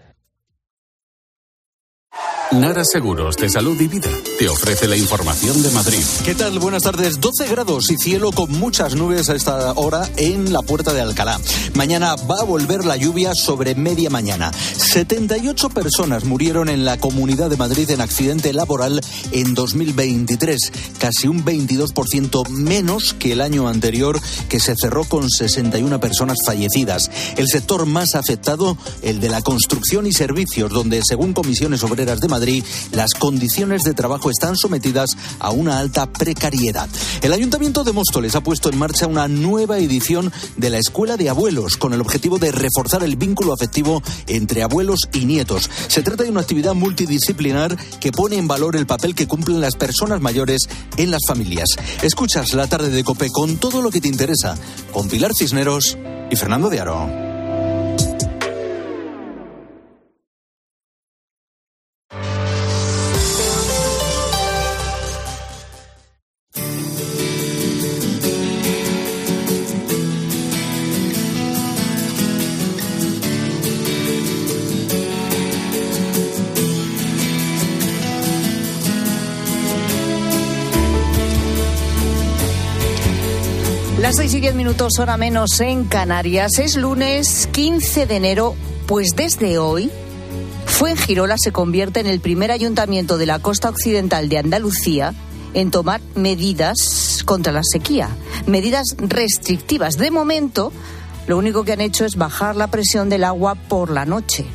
Nara 2.53 2.83
Seguros 2.85 3.35
de 3.35 3.49
Salud 3.49 3.79
y 3.81 3.89
Vida 3.89 4.09
te 4.39 4.47
ofrece 4.47 4.87
la 4.87 4.95
información 4.95 5.61
de 5.61 5.69
Madrid. 5.71 5.99
¿Qué 6.23 6.33
tal? 6.33 6.59
Buenas 6.59 6.83
tardes. 6.83 7.19
12 7.19 7.45
grados 7.47 7.91
y 7.91 7.97
cielo 7.97 8.31
con 8.31 8.49
muchas 8.51 8.95
nubes 8.95 9.29
a 9.29 9.35
esta 9.35 9.73
hora 9.73 10.09
en 10.15 10.53
la 10.53 10.61
puerta 10.61 10.93
de 10.93 11.01
Alcalá. 11.01 11.41
Mañana 11.73 12.15
va 12.15 12.39
a 12.39 12.45
volver 12.45 12.85
la 12.85 12.95
lluvia 12.95 13.33
sobre 13.35 13.75
media 13.75 14.09
mañana. 14.09 14.51
78 14.53 15.69
personas 15.71 16.23
murieron 16.23 16.69
en 16.69 16.85
la 16.85 16.97
Comunidad 16.97 17.49
de 17.49 17.57
Madrid 17.57 17.89
en 17.89 17.99
accidente 17.99 18.53
laboral 18.53 19.01
en 19.31 19.53
2023, 19.53 20.71
casi 20.99 21.27
un 21.27 21.43
22% 21.43 22.47
menos 22.47 23.13
que 23.13 23.33
el 23.33 23.41
año 23.41 23.67
anterior 23.67 24.21
que 24.47 24.61
se 24.61 24.75
cerró 24.77 25.03
con 25.03 25.29
61 25.29 25.99
personas 25.99 26.37
fallecidas. 26.45 27.11
El 27.35 27.49
sector 27.49 27.85
más 27.85 28.15
afectado, 28.15 28.77
el 29.01 29.19
de 29.19 29.27
la 29.27 29.41
construcción 29.41 30.07
y 30.07 30.13
servicios, 30.13 30.71
donde 30.71 31.01
según 31.03 31.33
comisiones 31.33 31.83
obreras 31.83 32.21
de 32.21 32.29
Madrid, 32.29 32.36
Madrid, 32.37 32.63
las 32.91 33.15
condiciones 33.15 33.81
de 33.81 33.95
trabajo 33.95 34.29
están 34.29 34.55
sometidas 34.55 35.09
a 35.39 35.49
una 35.49 35.79
alta 35.79 36.05
precariedad. 36.05 36.87
El 37.23 37.33
Ayuntamiento 37.33 37.83
de 37.83 37.93
Móstoles 37.93 38.35
ha 38.35 38.41
puesto 38.41 38.69
en 38.69 38.77
marcha 38.77 39.07
una 39.07 39.27
nueva 39.27 39.79
edición 39.79 40.31
de 40.55 40.69
la 40.69 40.77
Escuela 40.77 41.17
de 41.17 41.29
Abuelos 41.29 41.77
con 41.77 41.93
el 41.93 42.01
objetivo 42.01 42.37
de 42.37 42.51
reforzar 42.51 43.01
el 43.01 43.15
vínculo 43.15 43.53
afectivo 43.53 44.03
entre 44.27 44.61
abuelos 44.61 44.99
y 45.13 45.25
nietos. 45.25 45.67
Se 45.87 46.03
trata 46.03 46.25
de 46.25 46.29
una 46.29 46.41
actividad 46.41 46.75
multidisciplinar 46.75 47.75
que 47.99 48.11
pone 48.11 48.37
en 48.37 48.47
valor 48.47 48.75
el 48.75 48.85
papel 48.85 49.15
que 49.15 49.27
cumplen 49.27 49.59
las 49.59 49.75
personas 49.75 50.21
mayores 50.21 50.61
en 50.97 51.09
las 51.09 51.21
familias. 51.27 51.69
Escuchas 52.03 52.53
la 52.53 52.67
tarde 52.67 52.91
de 52.91 53.03
Cope 53.03 53.31
con 53.31 53.57
todo 53.57 53.81
lo 53.81 53.89
que 53.89 53.99
te 53.99 54.09
interesa, 54.09 54.55
con 54.93 55.07
Pilar 55.07 55.33
Cisneros 55.33 55.97
y 56.29 56.35
Fernando 56.35 56.69
de 56.69 56.81
Aro. 56.81 57.26
Y 84.37 84.41
diez 84.41 84.55
minutos, 84.55 84.99
hora 84.99 85.17
menos 85.17 85.59
en 85.61 85.85
Canarias. 85.85 86.59
Es 86.59 86.75
lunes 86.75 87.49
15 87.53 88.05
de 88.05 88.15
enero, 88.17 88.55
pues 88.85 89.15
desde 89.15 89.57
hoy, 89.57 89.89
Fuengirola 90.65 91.37
se 91.39 91.51
convierte 91.51 92.01
en 92.01 92.05
el 92.07 92.19
primer 92.19 92.51
ayuntamiento 92.51 93.17
de 93.17 93.25
la 93.25 93.39
costa 93.39 93.69
occidental 93.69 94.29
de 94.29 94.37
Andalucía 94.37 95.15
en 95.55 95.71
tomar 95.71 96.01
medidas 96.13 97.23
contra 97.25 97.51
la 97.51 97.63
sequía, 97.63 98.09
medidas 98.45 98.95
restrictivas. 98.99 99.97
De 99.97 100.11
momento, 100.11 100.71
lo 101.25 101.37
único 101.37 101.63
que 101.63 101.73
han 101.73 101.81
hecho 101.81 102.05
es 102.05 102.15
bajar 102.15 102.55
la 102.55 102.67
presión 102.67 103.09
del 103.09 103.23
agua 103.23 103.55
por 103.55 103.89
la 103.89 104.05
noche. 104.05 104.45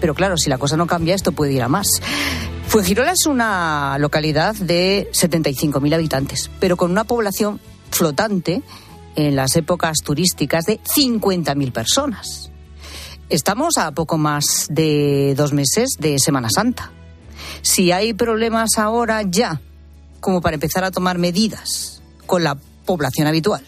Pero 0.00 0.14
claro, 0.14 0.38
si 0.38 0.48
la 0.48 0.56
cosa 0.56 0.78
no 0.78 0.86
cambia, 0.86 1.14
esto 1.14 1.32
puede 1.32 1.52
ir 1.52 1.62
a 1.62 1.68
más. 1.68 1.88
Fuengirola 2.68 3.12
es 3.12 3.26
una 3.26 3.98
localidad 3.98 4.54
de 4.54 5.10
75.000 5.12 5.94
habitantes, 5.94 6.50
pero 6.58 6.78
con 6.78 6.90
una 6.90 7.04
población 7.04 7.60
flotante 7.90 8.62
en 9.16 9.36
las 9.36 9.56
épocas 9.56 9.98
turísticas 10.04 10.64
de 10.64 10.80
50.000 10.80 11.72
personas. 11.72 12.50
Estamos 13.28 13.78
a 13.78 13.92
poco 13.92 14.18
más 14.18 14.66
de 14.70 15.34
dos 15.36 15.52
meses 15.52 15.90
de 15.98 16.18
Semana 16.18 16.48
Santa. 16.50 16.90
Si 17.62 17.92
hay 17.92 18.12
problemas 18.14 18.70
ahora 18.76 19.22
ya, 19.22 19.60
como 20.20 20.40
para 20.40 20.54
empezar 20.54 20.84
a 20.84 20.90
tomar 20.90 21.18
medidas 21.18 22.02
con 22.26 22.42
la 22.42 22.56
población 22.84 23.26
habitual, 23.26 23.64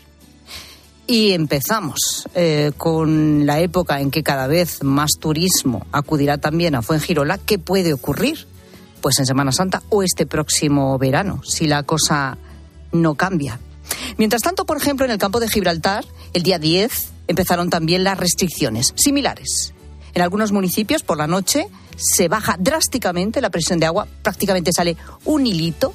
y 1.06 1.32
empezamos 1.32 2.28
eh, 2.34 2.72
con 2.76 3.44
la 3.44 3.60
época 3.60 4.00
en 4.00 4.10
que 4.10 4.22
cada 4.22 4.46
vez 4.46 4.82
más 4.82 5.12
turismo 5.18 5.86
acudirá 5.92 6.38
también 6.38 6.74
a 6.74 6.82
Fuengirola, 6.82 7.38
¿qué 7.38 7.58
puede 7.58 7.92
ocurrir? 7.92 8.46
Pues 9.00 9.18
en 9.18 9.26
Semana 9.26 9.52
Santa 9.52 9.82
o 9.90 10.02
este 10.02 10.26
próximo 10.26 10.96
verano, 10.98 11.42
si 11.44 11.66
la 11.66 11.82
cosa 11.82 12.38
no 12.92 13.14
cambia. 13.14 13.58
Mientras 14.16 14.42
tanto, 14.42 14.64
por 14.64 14.76
ejemplo, 14.76 15.04
en 15.04 15.12
el 15.12 15.18
campo 15.18 15.40
de 15.40 15.48
Gibraltar, 15.48 16.04
el 16.32 16.42
día 16.42 16.58
10 16.58 17.10
empezaron 17.28 17.70
también 17.70 18.04
las 18.04 18.18
restricciones 18.18 18.92
similares. 18.96 19.74
En 20.14 20.22
algunos 20.22 20.52
municipios, 20.52 21.02
por 21.02 21.16
la 21.16 21.26
noche, 21.26 21.66
se 21.96 22.28
baja 22.28 22.56
drásticamente 22.58 23.40
la 23.40 23.50
presión 23.50 23.78
de 23.78 23.86
agua, 23.86 24.06
prácticamente 24.22 24.72
sale 24.72 24.96
un 25.24 25.46
hilito 25.46 25.94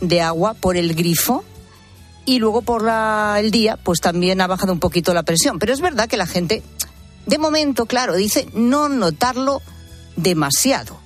de 0.00 0.20
agua 0.20 0.54
por 0.54 0.76
el 0.76 0.94
grifo 0.94 1.44
y 2.26 2.38
luego 2.38 2.62
por 2.62 2.82
la, 2.82 3.36
el 3.38 3.50
día, 3.50 3.76
pues 3.76 4.00
también 4.00 4.40
ha 4.40 4.46
bajado 4.46 4.72
un 4.72 4.80
poquito 4.80 5.14
la 5.14 5.22
presión. 5.22 5.58
Pero 5.58 5.72
es 5.72 5.80
verdad 5.80 6.08
que 6.08 6.16
la 6.16 6.26
gente, 6.26 6.62
de 7.26 7.38
momento, 7.38 7.86
claro, 7.86 8.14
dice 8.14 8.48
no 8.54 8.88
notarlo 8.88 9.62
demasiado. 10.16 11.03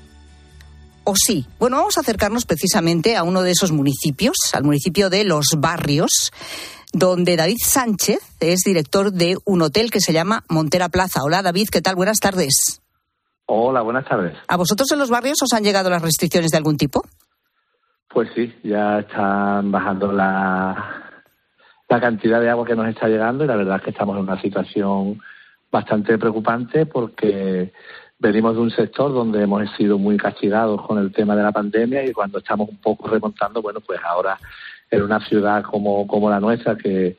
¿O 1.10 1.14
sí? 1.16 1.46
Bueno, 1.58 1.78
vamos 1.78 1.96
a 1.96 2.02
acercarnos 2.02 2.44
precisamente 2.44 3.16
a 3.16 3.22
uno 3.22 3.40
de 3.40 3.52
esos 3.52 3.72
municipios, 3.72 4.36
al 4.52 4.64
municipio 4.64 5.08
de 5.08 5.24
Los 5.24 5.46
Barrios, 5.56 6.32
donde 6.92 7.34
David 7.34 7.56
Sánchez 7.64 8.18
es 8.40 8.58
director 8.58 9.10
de 9.10 9.38
un 9.46 9.62
hotel 9.62 9.90
que 9.90 10.00
se 10.00 10.12
llama 10.12 10.42
Montera 10.50 10.90
Plaza. 10.90 11.22
Hola 11.24 11.40
David, 11.40 11.68
¿qué 11.72 11.80
tal? 11.80 11.94
Buenas 11.94 12.18
tardes. 12.18 12.82
Hola, 13.46 13.80
buenas 13.80 14.06
tardes. 14.06 14.36
¿A 14.48 14.58
vosotros 14.58 14.92
en 14.92 14.98
los 14.98 15.08
barrios 15.08 15.38
os 15.42 15.54
han 15.54 15.64
llegado 15.64 15.88
las 15.88 16.02
restricciones 16.02 16.50
de 16.50 16.58
algún 16.58 16.76
tipo? 16.76 17.00
Pues 18.10 18.28
sí, 18.34 18.54
ya 18.62 18.98
están 18.98 19.72
bajando 19.72 20.12
la, 20.12 21.22
la 21.88 22.00
cantidad 22.02 22.38
de 22.38 22.50
agua 22.50 22.66
que 22.66 22.76
nos 22.76 22.86
está 22.86 23.08
llegando 23.08 23.44
y 23.44 23.46
la 23.46 23.56
verdad 23.56 23.76
es 23.78 23.82
que 23.82 23.90
estamos 23.92 24.14
en 24.14 24.24
una 24.24 24.42
situación 24.42 25.22
bastante 25.70 26.18
preocupante 26.18 26.84
porque 26.84 27.72
venimos 28.18 28.54
de 28.54 28.60
un 28.60 28.70
sector 28.70 29.12
donde 29.12 29.42
hemos 29.42 29.68
sido 29.76 29.98
muy 29.98 30.16
castigados 30.16 30.84
con 30.86 30.98
el 30.98 31.12
tema 31.12 31.36
de 31.36 31.42
la 31.42 31.52
pandemia 31.52 32.04
y 32.04 32.12
cuando 32.12 32.38
estamos 32.38 32.68
un 32.68 32.78
poco 32.78 33.08
remontando, 33.08 33.62
bueno, 33.62 33.80
pues 33.80 34.00
ahora 34.04 34.38
en 34.90 35.02
una 35.02 35.24
ciudad 35.26 35.62
como, 35.62 36.06
como 36.06 36.30
la 36.30 36.40
nuestra 36.40 36.76
que, 36.76 37.16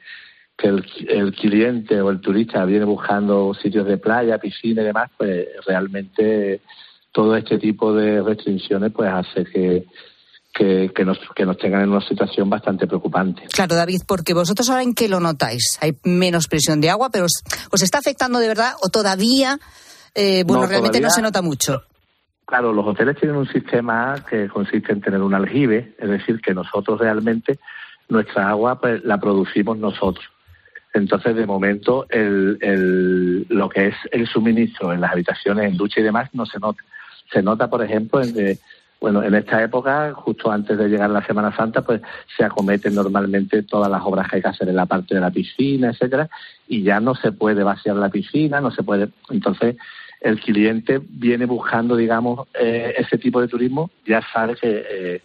el, 0.57 0.85
el 1.07 1.33
cliente 1.33 2.01
o 2.01 2.09
el 2.09 2.19
turista 2.19 2.65
viene 2.65 2.83
buscando 2.83 3.53
sitios 3.53 3.87
de 3.87 3.97
playa, 3.97 4.39
piscina 4.39 4.81
y 4.81 4.85
demás, 4.85 5.09
pues 5.17 5.47
realmente 5.65 6.61
todo 7.13 7.35
este 7.35 7.57
tipo 7.57 7.93
de 7.93 8.21
restricciones 8.21 8.91
pues 8.91 9.09
hace 9.09 9.45
que, 9.45 9.85
que, 10.53 11.05
nos, 11.05 11.17
que 11.33 11.45
nos 11.45 11.57
tengan 11.57 11.83
en 11.83 11.89
una 11.89 12.05
situación 12.05 12.49
bastante 12.49 12.87
preocupante. 12.87 13.43
Claro, 13.53 13.75
David, 13.75 14.01
porque 14.05 14.33
vosotros 14.33 14.69
ahora 14.69 14.83
en 14.83 14.93
qué 14.93 15.07
lo 15.07 15.19
notáis? 15.19 15.77
Hay 15.81 15.93
menos 16.03 16.47
presión 16.47 16.81
de 16.81 16.89
agua, 16.89 17.09
pero 17.09 17.25
¿os, 17.25 17.41
os 17.71 17.81
está 17.81 17.99
afectando 17.99 18.39
de 18.39 18.47
verdad 18.47 18.73
o 18.81 18.89
todavía, 18.89 19.59
eh, 20.19 20.43
bueno, 20.45 20.63
No, 20.63 20.69
realmente 20.69 20.99
no 20.99 21.09
se 21.09 21.21
nota 21.21 21.41
mucho? 21.41 21.83
Claro, 22.45 22.73
los 22.73 22.85
hoteles 22.85 23.17
tienen 23.17 23.37
un 23.37 23.47
sistema 23.47 24.15
que 24.29 24.47
consiste 24.49 24.91
en 24.91 25.01
tener 25.01 25.21
un 25.21 25.33
aljibe, 25.33 25.95
es 25.97 26.09
decir, 26.09 26.41
que 26.41 26.53
nosotros 26.53 26.99
realmente 26.99 27.59
nuestra 28.09 28.49
agua 28.49 28.81
pues, 28.81 29.03
la 29.05 29.19
producimos 29.19 29.77
nosotros. 29.77 30.25
Entonces, 30.93 31.35
de 31.35 31.45
momento, 31.45 32.07
el, 32.09 32.57
el, 32.61 33.45
lo 33.49 33.69
que 33.69 33.87
es 33.87 33.95
el 34.11 34.27
suministro 34.27 34.91
en 34.91 35.01
las 35.01 35.11
habitaciones, 35.11 35.69
en 35.69 35.77
ducha 35.77 36.01
y 36.01 36.03
demás, 36.03 36.29
no 36.33 36.45
se 36.45 36.59
nota. 36.59 36.83
Se 37.31 37.43
nota, 37.43 37.69
por 37.69 37.83
ejemplo, 37.83 38.21
en 38.21 38.33
que, 38.33 38.57
bueno, 38.99 39.21
en 39.21 39.35
esta 39.35 39.61
época, 39.63 40.11
justo 40.15 40.51
antes 40.51 40.77
de 40.77 40.89
llegar 40.89 41.11
la 41.11 41.25
Semana 41.25 41.55
Santa, 41.55 41.83
pues 41.83 42.01
se 42.35 42.43
acometen 42.43 42.95
normalmente 42.95 43.61
todas 43.61 43.91
las 43.91 44.01
obras 44.03 44.27
que 44.27 44.37
hay 44.37 44.41
que 44.41 44.47
hacer 44.47 44.67
en 44.67 44.75
la 44.75 44.87
parte 44.87 45.13
de 45.13 45.21
la 45.21 45.29
piscina, 45.29 45.91
etcétera, 45.91 46.27
y 46.67 46.81
ya 46.81 46.99
no 46.99 47.13
se 47.13 47.31
puede 47.31 47.63
vaciar 47.63 47.95
la 47.95 48.09
piscina, 48.09 48.59
no 48.59 48.71
se 48.71 48.81
puede. 48.81 49.09
Entonces, 49.29 49.75
el 50.21 50.39
cliente 50.39 50.99
viene 51.01 51.45
buscando, 51.45 51.95
digamos, 51.95 52.47
eh, 52.53 52.93
ese 52.97 53.17
tipo 53.17 53.41
de 53.41 53.47
turismo, 53.47 53.89
ya 54.05 54.21
sabe 54.33 54.55
que 54.55 54.85
eh, 54.89 55.21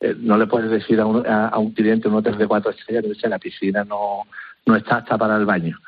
eh, 0.00 0.14
no 0.18 0.38
le 0.38 0.46
puedes 0.46 0.70
decir 0.70 0.98
a 1.00 1.06
un, 1.06 1.26
a, 1.26 1.48
a 1.48 1.58
un 1.58 1.72
cliente 1.72 2.08
en 2.08 2.14
un 2.14 2.20
hotel 2.20 2.38
de 2.38 2.46
cuatro 2.46 2.70
estrellas 2.70 3.04
que 3.20 3.28
la 3.28 3.38
piscina 3.38 3.84
no, 3.84 4.24
no 4.66 4.76
está 4.76 4.96
hasta 4.96 5.18
para 5.18 5.36
el 5.36 5.44
baño. 5.44 5.78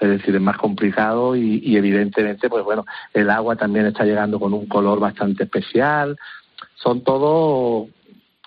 Es 0.00 0.08
decir, 0.08 0.34
es 0.34 0.40
más 0.40 0.58
complicado 0.58 1.34
y, 1.34 1.60
y 1.64 1.76
evidentemente, 1.76 2.48
pues 2.48 2.62
bueno, 2.62 2.84
el 3.12 3.30
agua 3.30 3.56
también 3.56 3.86
está 3.86 4.04
llegando 4.04 4.38
con 4.38 4.52
un 4.52 4.66
color 4.66 5.00
bastante 5.00 5.44
especial. 5.44 6.16
Son 6.76 7.02
todo 7.02 7.88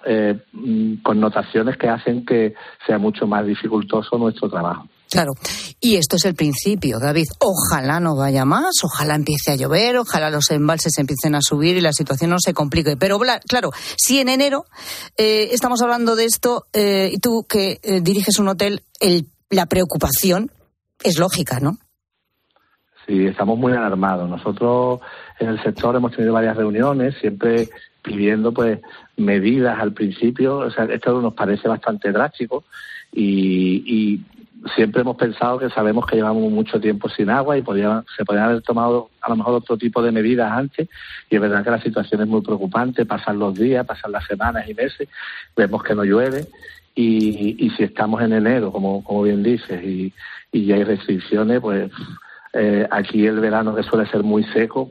eh, 0.05 0.39
mm, 0.53 0.95
connotaciones 1.03 1.77
que 1.77 1.89
hacen 1.89 2.25
que 2.25 2.55
sea 2.85 2.97
mucho 2.97 3.27
más 3.27 3.45
dificultoso 3.45 4.17
nuestro 4.17 4.49
trabajo. 4.49 4.87
Claro. 5.11 5.33
Y 5.81 5.97
esto 5.97 6.15
es 6.15 6.23
el 6.23 6.35
principio, 6.35 6.97
David. 6.97 7.27
Ojalá 7.39 7.99
no 7.99 8.15
vaya 8.15 8.45
más, 8.45 8.71
ojalá 8.81 9.15
empiece 9.15 9.51
a 9.51 9.55
llover, 9.55 9.97
ojalá 9.97 10.29
los 10.29 10.49
embalses 10.51 10.97
empiecen 10.97 11.35
a 11.35 11.41
subir 11.41 11.75
y 11.75 11.81
la 11.81 11.91
situación 11.91 12.29
no 12.29 12.37
se 12.39 12.53
complique. 12.53 12.95
Pero 12.95 13.19
claro, 13.45 13.71
si 13.97 14.19
en 14.19 14.29
enero 14.29 14.63
eh, 15.17 15.49
estamos 15.51 15.81
hablando 15.81 16.15
de 16.15 16.23
esto 16.25 16.65
eh, 16.71 17.09
y 17.13 17.17
tú 17.19 17.45
que 17.47 17.81
eh, 17.83 17.99
diriges 18.01 18.39
un 18.39 18.47
hotel, 18.47 18.83
el- 19.01 19.27
la 19.49 19.65
preocupación 19.65 20.49
es 21.03 21.19
lógica, 21.19 21.59
¿no? 21.59 21.77
Sí, 23.05 23.25
estamos 23.25 23.57
muy 23.57 23.73
alarmados. 23.73 24.29
Nosotros 24.29 25.01
en 25.39 25.49
el 25.49 25.61
sector 25.61 25.93
hemos 25.95 26.13
tenido 26.15 26.31
varias 26.33 26.55
reuniones, 26.55 27.15
siempre 27.19 27.69
pidiendo 28.01 28.53
pues 28.53 28.79
medidas 29.17 29.77
al 29.77 29.91
principio. 29.91 30.59
O 30.59 30.71
sea, 30.71 30.85
esto 30.85 31.19
nos 31.21 31.33
parece 31.33 31.67
bastante 31.67 32.13
drástico 32.13 32.63
y, 33.11 33.83
y 33.85 34.25
siempre 34.75 35.01
hemos 35.01 35.15
pensado 35.17 35.57
que 35.59 35.69
sabemos 35.69 36.05
que 36.05 36.15
llevamos 36.17 36.51
mucho 36.51 36.79
tiempo 36.79 37.09
sin 37.09 37.29
agua 37.29 37.57
y 37.57 37.61
podía- 37.61 38.03
se 38.15 38.23
podrían 38.25 38.49
haber 38.49 38.61
tomado 38.61 39.09
a 39.21 39.29
lo 39.29 39.35
mejor 39.35 39.55
otro 39.55 39.77
tipo 39.77 40.01
de 40.03 40.11
medidas 40.11 40.51
antes 40.51 40.87
y 41.29 41.35
es 41.35 41.41
verdad 41.41 41.63
que 41.63 41.71
la 41.71 41.81
situación 41.81 42.21
es 42.21 42.27
muy 42.27 42.41
preocupante, 42.41 43.05
pasan 43.05 43.39
los 43.39 43.55
días, 43.55 43.85
pasan 43.85 44.11
las 44.11 44.25
semanas 44.25 44.67
y 44.69 44.73
meses, 44.73 45.09
vemos 45.55 45.83
que 45.83 45.95
no 45.95 46.03
llueve 46.03 46.45
y, 46.93 47.55
y 47.65 47.69
si 47.71 47.83
estamos 47.83 48.21
en 48.21 48.33
enero, 48.33 48.71
como, 48.71 49.03
como 49.03 49.23
bien 49.23 49.41
dices, 49.41 49.83
y, 49.83 50.13
y 50.51 50.71
hay 50.71 50.83
restricciones, 50.83 51.59
pues 51.61 51.89
eh, 52.53 52.85
aquí 52.91 53.25
el 53.25 53.39
verano 53.39 53.73
que 53.73 53.83
suele 53.83 54.05
ser 54.09 54.23
muy 54.23 54.43
seco, 54.43 54.89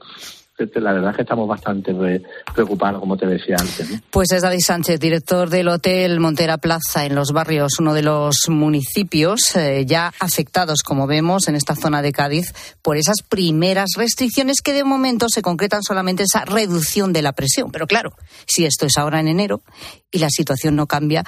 la 0.74 0.92
verdad 0.92 1.10
es 1.10 1.16
que 1.16 1.22
estamos 1.22 1.48
bastante 1.48 1.92
re- 1.92 2.22
preocupados, 2.54 3.00
como 3.00 3.16
te 3.16 3.26
decía 3.26 3.56
antes. 3.58 3.88
Pues 4.10 4.32
es 4.32 4.42
David 4.42 4.60
Sánchez, 4.64 5.00
director 5.00 5.48
del 5.50 5.68
Hotel 5.68 6.20
Montera 6.20 6.58
Plaza 6.58 7.04
en 7.04 7.14
Los 7.14 7.32
Barrios, 7.32 7.78
uno 7.78 7.94
de 7.94 8.02
los 8.02 8.36
municipios 8.48 9.40
eh, 9.56 9.84
ya 9.86 10.12
afectados, 10.20 10.82
como 10.82 11.06
vemos, 11.06 11.48
en 11.48 11.54
esta 11.56 11.74
zona 11.74 12.02
de 12.02 12.12
Cádiz 12.12 12.52
por 12.82 12.96
esas 12.96 13.22
primeras 13.28 13.90
restricciones 13.96 14.60
que 14.62 14.72
de 14.72 14.84
momento 14.84 15.26
se 15.28 15.42
concretan 15.42 15.82
solamente 15.82 16.22
esa 16.24 16.44
reducción 16.44 17.12
de 17.12 17.22
la 17.22 17.32
presión. 17.32 17.70
Pero 17.72 17.86
claro, 17.86 18.12
si 18.46 18.64
esto 18.64 18.86
es 18.86 18.96
ahora 18.98 19.20
en 19.20 19.28
enero 19.28 19.62
y 20.10 20.18
la 20.18 20.30
situación 20.30 20.76
no 20.76 20.86
cambia, 20.86 21.24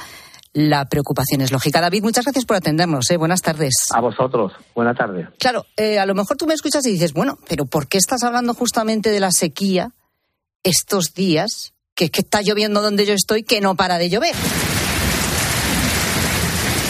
la 0.52 0.85
preocupación 0.87 1.40
es 1.40 1.50
lógica. 1.50 1.80
David, 1.80 2.02
muchas 2.02 2.25
gracias 2.25 2.44
por 2.44 2.56
atendernos. 2.56 3.11
¿eh? 3.11 3.16
Buenas 3.16 3.40
tardes. 3.40 3.75
A 3.94 4.00
vosotros, 4.00 4.52
buena 4.75 4.94
tarde. 4.94 5.28
Claro, 5.38 5.64
eh, 5.76 5.99
a 5.99 6.06
lo 6.06 6.14
mejor 6.14 6.37
tú 6.37 6.47
me 6.47 6.54
escuchas 6.54 6.87
y 6.87 6.92
dices, 6.92 7.12
bueno, 7.12 7.38
pero 7.49 7.64
¿por 7.66 7.88
qué 7.88 7.99
estás 7.99 8.23
hablando 8.23 8.54
justamente 8.54 9.11
de 9.11 9.21
la 9.21 9.32
sequía 9.32 9.92
estos 10.62 11.14
días? 11.14 11.73
Que 11.94 12.04
es 12.04 12.11
que 12.11 12.21
está 12.21 12.42
lloviendo 12.42 12.80
donde 12.80 13.06
yo 13.06 13.14
estoy, 13.14 13.42
que 13.42 13.61
no 13.61 13.75
para 13.76 13.99
de 13.99 14.09
llover. 14.09 14.35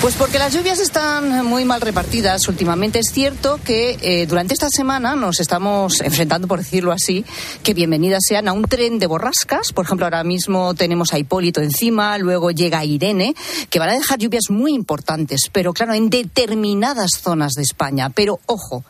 Pues 0.02 0.16
porque 0.16 0.40
las 0.40 0.52
lluvias 0.52 0.80
están 0.80 1.47
muy 1.47 1.64
mal 1.64 1.80
repartidas 1.80 2.49
últimamente. 2.49 2.99
Es 2.99 3.12
cierto 3.12 3.61
que 3.64 3.97
eh, 4.02 4.26
durante 4.26 4.52
esta 4.52 4.68
semana 4.68 5.14
nos 5.14 5.38
estamos 5.38 6.00
enfrentando, 6.00 6.49
por 6.49 6.59
decirlo 6.59 6.90
así, 6.90 7.25
que 7.62 7.73
bienvenidas 7.73 8.25
sean 8.26 8.49
a 8.49 8.52
un 8.52 8.64
tren 8.64 8.99
de 8.99 9.06
borrascas. 9.06 9.73
Por 9.73 9.85
ejemplo, 9.85 10.04
ahora 10.04 10.25
mismo 10.25 10.75
tenemos 10.75 11.12
a 11.12 11.21
Hipólito 11.21 11.61
encima, 11.61 12.18
luego 12.18 12.50
llega 12.50 12.85
Irene, 12.85 13.37
que 13.71 13.78
van 13.78 13.90
a 13.90 13.92
dejar 13.92 14.18
lluvias 14.18 14.50
muy 14.50 14.75
importantes, 14.75 15.42
pero 15.52 15.73
claro, 15.73 15.94
en 15.94 16.11
determinadas 16.11 17.12
zonas 17.23 17.52
de 17.52 17.62
España. 17.62 18.11
Pero 18.11 18.40
ojo, 18.47 18.85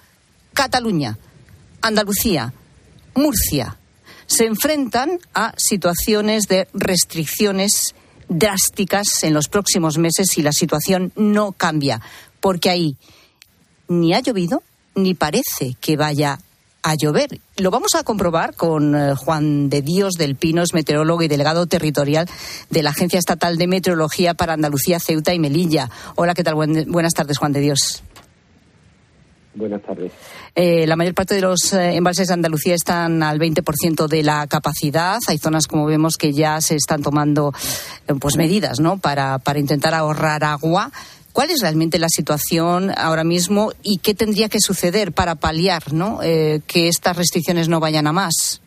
Cataluña, 0.55 1.19
Andalucía, 1.83 2.55
Murcia, 3.15 3.77
se 4.25 4.47
enfrentan 4.47 5.19
a 5.35 5.53
situaciones 5.59 6.45
de 6.45 6.69
restricciones 6.73 7.95
drásticas 8.33 9.23
en 9.23 9.35
los 9.35 9.49
próximos 9.49 9.99
meses 9.99 10.29
si 10.31 10.43
la 10.43 10.53
situación 10.53 11.13
no 11.17 11.53
cambia, 11.53 12.01
porque 12.41 12.71
ahí 12.71 12.97
ni 13.89 14.15
ha 14.15 14.21
llovido 14.21 14.63
ni 14.95 15.15
parece 15.15 15.77
que 15.81 15.97
vaya 15.97 16.39
a 16.83 16.95
llover. 16.95 17.41
Lo 17.57 17.71
vamos 17.71 17.95
a 17.95 18.03
comprobar 18.03 18.55
con 18.55 18.95
eh, 18.95 19.15
Juan 19.15 19.71
de 19.71 19.83
Dios 19.83 20.15
del 20.15 20.35
Pinos, 20.37 20.75
meteorólogo 20.75 21.23
y 21.23 21.29
delegado 21.29 21.67
territorial 21.67 22.29
de 22.71 22.83
la 22.83 22.91
Agencia 22.91 23.19
Estatal 23.19 23.57
de 23.57 23.69
Meteorología 23.69 24.35
para 24.35 24.55
Andalucía, 24.55 24.99
Ceuta 24.99 25.33
y 25.33 25.39
Melilla. 25.39 25.91
Hola, 26.17 26.35
¿qué 26.35 26.43
tal? 26.43 26.55
buenas 26.55 27.15
tardes, 27.15 27.39
Juan 27.39 27.53
de 27.53 27.61
Dios. 27.61 28.03
Buenas 29.55 29.83
tardes. 29.83 30.13
Eh, 30.55 30.87
la 30.87 30.97
mayor 30.97 31.15
parte 31.15 31.35
de 31.35 31.43
los 31.43 31.73
eh, 31.75 31.97
embalses 31.97 32.29
de 32.29 32.35
Andalucía 32.35 32.75
están 32.75 33.23
al 33.23 33.39
20% 33.39 34.07
de 34.09 34.23
la 34.23 34.47
capacidad. 34.47 35.19
Hay 35.29 35.39
zonas, 35.39 35.67
como 35.67 35.85
vemos, 35.85 36.17
que 36.17 36.33
ya 36.33 36.61
se 36.63 36.77
están 36.77 37.03
tomando 37.03 37.53
eh, 38.09 38.15
pues 38.19 38.37
medidas 38.37 38.81
¿no? 38.81 38.99
para, 38.99 39.39
para 39.39 39.59
intentar 39.59 39.93
ahorrar 39.93 40.43
agua. 40.45 40.91
¿Cuál 41.33 41.51
es 41.51 41.61
realmente 41.61 41.99
la 41.99 42.09
situación 42.09 42.93
ahora 42.97 43.25
mismo 43.25 43.73
y 43.83 43.99
qué 43.99 44.15
tendría 44.15 44.49
que 44.49 44.61
suceder 44.61 45.13
para 45.13 45.35
paliar 45.35 45.93
¿no? 45.93 46.19
que 46.21 46.89
estas 46.89 47.17
restricciones 47.17 47.71
no 47.71 47.81
vayan 47.81 48.07
a 48.07 48.13
más? 48.13 48.61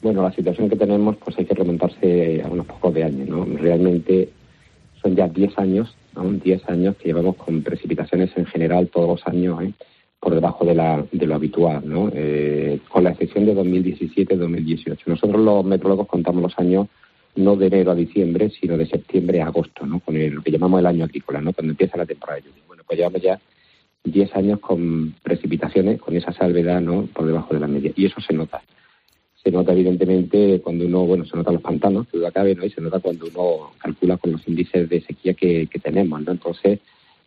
Bueno, 0.00 0.22
la 0.22 0.32
situación 0.32 0.70
que 0.70 0.76
tenemos, 0.76 1.16
pues 1.22 1.38
hay 1.38 1.44
que 1.44 1.54
remontarse 1.54 2.40
a 2.42 2.48
unos 2.48 2.64
pocos 2.64 2.94
de 2.94 3.04
años. 3.04 3.28
¿no? 3.28 3.44
Realmente 3.44 4.30
son 5.02 5.14
ya 5.14 5.28
10 5.28 5.58
años 5.58 5.94
10 6.14 6.68
años 6.68 6.96
que 6.96 7.08
llevamos 7.08 7.36
con 7.36 7.62
precipitaciones 7.62 8.30
en 8.36 8.46
general 8.46 8.88
todos 8.88 9.08
los 9.08 9.26
años 9.26 9.62
¿eh? 9.62 9.72
por 10.20 10.34
debajo 10.34 10.64
de, 10.64 10.74
la, 10.74 11.04
de 11.10 11.26
lo 11.26 11.34
habitual, 11.34 11.82
¿no? 11.84 12.10
Eh, 12.14 12.78
con 12.88 13.04
la 13.04 13.10
excepción 13.10 13.44
de 13.44 13.56
2017-2018. 13.56 14.98
Nosotros 15.06 15.40
los 15.40 15.64
meteorólogos 15.64 16.06
contamos 16.06 16.42
los 16.42 16.58
años 16.58 16.86
no 17.34 17.56
de 17.56 17.66
enero 17.66 17.92
a 17.92 17.94
diciembre, 17.94 18.50
sino 18.50 18.76
de 18.76 18.86
septiembre 18.86 19.40
a 19.40 19.46
agosto, 19.46 19.86
¿no? 19.86 20.00
con 20.00 20.16
el, 20.16 20.34
lo 20.34 20.42
que 20.42 20.50
llamamos 20.50 20.80
el 20.80 20.86
año 20.86 21.04
agrícola, 21.04 21.40
¿no? 21.40 21.52
cuando 21.52 21.72
empieza 21.72 21.96
la 21.96 22.06
temporada 22.06 22.40
de 22.40 22.48
lluvia. 22.48 22.62
Bueno, 22.68 22.82
pues 22.86 22.98
llevamos 22.98 23.22
ya 23.22 23.40
10 24.04 24.36
años 24.36 24.60
con 24.60 25.14
precipitaciones, 25.22 26.00
con 26.00 26.14
esa 26.14 26.32
salvedad 26.32 26.80
¿no? 26.80 27.06
por 27.06 27.26
debajo 27.26 27.54
de 27.54 27.60
la 27.60 27.68
media. 27.68 27.92
Y 27.96 28.04
eso 28.04 28.20
se 28.20 28.34
nota 28.34 28.62
se 29.42 29.50
nota 29.50 29.72
evidentemente 29.72 30.60
cuando 30.62 30.86
uno, 30.86 31.04
bueno, 31.04 31.24
se 31.24 31.36
nota 31.36 31.50
los 31.50 31.62
pantanos, 31.62 32.06
que 32.06 32.18
duda 32.18 32.30
cabe, 32.30 32.54
¿no? 32.54 32.64
Y 32.64 32.70
se 32.70 32.80
nota 32.80 33.00
cuando 33.00 33.26
uno 33.26 33.72
calcula 33.78 34.16
con 34.16 34.32
los 34.32 34.46
índices 34.46 34.88
de 34.88 35.00
sequía 35.00 35.34
que, 35.34 35.68
tenemos, 35.82 36.22
¿no? 36.22 36.32
Entonces, 36.32 36.78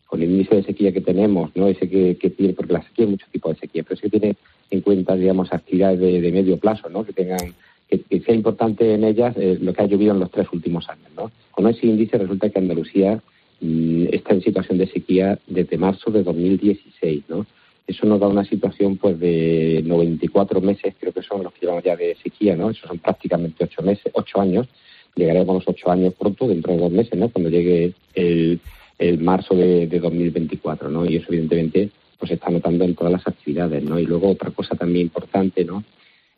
con 0.05 0.21
el 0.21 0.31
índice 0.31 0.55
de 0.55 0.63
sequía 0.63 0.93
que 0.93 1.01
tenemos, 1.01 1.51
¿no? 1.55 1.67
Ese 1.67 1.89
que, 1.89 2.15
tiene, 2.29 2.53
porque 2.53 2.73
la 2.73 2.83
sequía 2.83 3.05
es 3.05 3.11
muchos 3.11 3.29
tipos 3.29 3.55
de 3.55 3.59
sequía, 3.59 3.83
pero 3.83 3.95
sí 3.97 4.03
que 4.03 4.19
tiene 4.19 4.35
en 4.69 4.81
cuenta, 4.81 5.15
digamos, 5.15 5.51
actividades 5.51 5.99
de, 5.99 6.31
medio 6.31 6.57
plazo, 6.57 6.89
¿no? 6.89 7.03
Que 7.03 7.11
tengan, 7.11 7.53
que, 7.89 8.21
sea 8.21 8.33
importante 8.33 8.93
en 8.93 9.03
ellas 9.03 9.35
eh, 9.37 9.57
lo 9.59 9.73
que 9.73 9.81
ha 9.81 9.85
llovido 9.85 10.13
en 10.13 10.21
los 10.21 10.31
tres 10.31 10.47
últimos 10.53 10.87
años, 10.87 11.09
¿no? 11.17 11.31
Con 11.51 11.67
ese 11.67 11.85
índice 11.85 12.17
resulta 12.17 12.49
que 12.49 12.59
Andalucía 12.59 13.21
mm, 13.59 14.05
está 14.13 14.35
en 14.35 14.41
situación 14.41 14.77
de 14.77 14.87
sequía 14.87 15.37
desde 15.47 15.77
marzo 15.77 16.11
de 16.11 16.23
2016, 16.23 17.23
¿no? 17.27 17.45
Eso 17.87 18.07
nos 18.07 18.19
da 18.19 18.27
una 18.27 18.45
situación 18.45 18.97
pues 18.97 19.19
de 19.19 19.83
94 19.85 20.59
meses, 20.59 20.95
creo 20.99 21.13
que 21.13 21.21
son 21.21 21.43
los 21.43 21.53
que 21.53 21.61
llevamos 21.61 21.83
ya 21.83 21.95
de 21.95 22.15
sequía, 22.15 22.55
¿no? 22.55 22.71
Eso 22.71 22.87
son 22.87 22.97
prácticamente 22.97 23.63
ocho 23.63 23.83
meses, 23.83 24.11
ocho 24.13 24.41
años. 24.41 24.67
Llegaremos 25.15 25.49
a 25.49 25.53
los 25.53 25.67
ocho 25.67 25.91
años 25.91 26.13
pronto, 26.13 26.47
dentro 26.47 26.73
de 26.73 26.79
dos 26.79 26.91
meses, 26.91 27.17
¿no? 27.17 27.29
Cuando 27.29 27.49
llegue 27.49 27.93
el, 28.15 28.59
el 28.97 29.19
marzo 29.19 29.55
de, 29.55 29.87
de 29.87 29.99
2024, 29.99 30.89
¿no? 30.89 31.05
Y 31.05 31.17
eso 31.17 31.27
evidentemente 31.29 31.91
pues 32.17 32.31
está 32.31 32.49
notando 32.49 32.85
en 32.85 32.95
todas 32.95 33.13
las 33.13 33.27
actividades, 33.27 33.83
¿no? 33.83 33.99
Y 33.99 34.05
luego 34.05 34.29
otra 34.31 34.49
cosa 34.51 34.75
también 34.75 35.05
importante, 35.05 35.63
¿no? 35.63 35.83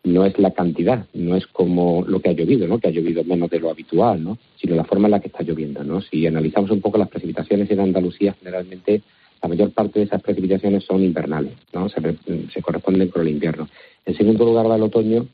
No 0.03 0.25
es 0.25 0.37
la 0.39 0.51
cantidad, 0.51 1.05
no 1.13 1.35
es 1.35 1.47
como 1.47 2.03
lo 2.07 2.19
que 2.19 2.29
ha 2.29 2.33
llovido, 2.33 2.67
¿no? 2.67 2.79
Que 2.79 2.89
ha 2.89 2.91
llovido 2.91 3.23
menos 3.23 3.49
de 3.49 3.59
lo 3.59 3.69
habitual, 3.69 4.23
¿no? 4.23 4.37
Sino 4.59 4.75
la 4.75 4.83
forma 4.83 5.07
en 5.07 5.11
la 5.11 5.19
que 5.19 5.27
está 5.27 5.43
lloviendo, 5.43 5.83
¿no? 5.83 6.01
Si 6.01 6.25
analizamos 6.27 6.71
un 6.71 6.81
poco 6.81 6.97
las 6.97 7.09
precipitaciones 7.09 7.69
en 7.71 7.79
Andalucía, 7.79 8.35
generalmente 8.39 9.01
la 9.41 9.49
mayor 9.49 9.71
parte 9.71 9.99
de 9.99 10.05
esas 10.05 10.21
precipitaciones 10.21 10.83
son 10.83 11.03
invernales, 11.03 11.53
¿no? 11.73 11.89
se, 11.89 12.61
corresponden 12.61 13.09
con 13.09 13.21
el 13.21 13.29
invierno. 13.29 13.69
En 14.05 14.15
segundo 14.15 14.45
lugar 14.45 14.69
va 14.69 14.75
el 14.75 14.83
otoño 14.83 15.27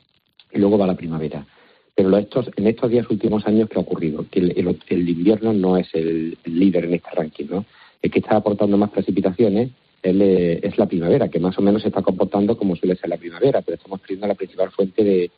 y 0.52 0.58
luego 0.58 0.78
va 0.78 0.86
la 0.86 0.96
primavera. 0.96 1.46
Pero 1.94 2.16
estos, 2.18 2.50
en 2.56 2.66
estos 2.66 2.90
días 2.90 3.08
últimos 3.08 3.46
años, 3.46 3.68
¿qué 3.68 3.78
ha 3.78 3.82
ocurrido? 3.82 4.26
Que 4.30 4.40
el, 4.40 5.08
invierno 5.08 5.52
no 5.52 5.76
es 5.76 5.88
el, 5.94 6.36
líder 6.44 6.86
en 6.86 6.94
este 6.94 7.10
ranking, 7.10 7.46
¿no? 7.48 7.64
El 8.02 8.10
que 8.10 8.18
está 8.18 8.36
aportando 8.36 8.76
más 8.76 8.90
precipitaciones 8.90 9.70
eh, 10.02 10.60
es 10.62 10.76
la 10.76 10.86
primavera, 10.86 11.28
que 11.28 11.38
más 11.38 11.56
o 11.56 11.62
menos 11.62 11.82
se 11.82 11.88
está 11.88 12.02
comportando 12.02 12.58
como 12.58 12.76
suele 12.76 12.96
ser 12.96 13.08
la 13.08 13.16
primavera, 13.16 13.62
pero 13.62 13.76
estamos 13.76 14.00
perdiendo 14.00 14.26
la 14.26 14.34
principal 14.34 14.70
fuente 14.70 15.04
de, 15.04 15.30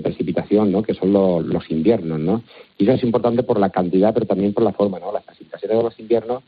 precipitación, 0.00 0.70
¿no? 0.70 0.82
que 0.82 0.94
son 0.94 1.12
los, 1.12 1.70
inviernos. 1.70 2.18
¿no? 2.18 2.42
Y 2.78 2.84
eso 2.84 2.94
es 2.94 3.02
importante 3.02 3.42
por 3.42 3.58
la 3.58 3.70
cantidad, 3.70 4.14
pero 4.14 4.24
también 4.24 4.54
por 4.54 4.64
la 4.64 4.72
forma. 4.72 4.98
¿no? 4.98 5.12
Las 5.12 5.24
precipitaciones 5.24 5.76
de 5.76 5.82
los 5.82 5.98
inviernos 6.00 6.44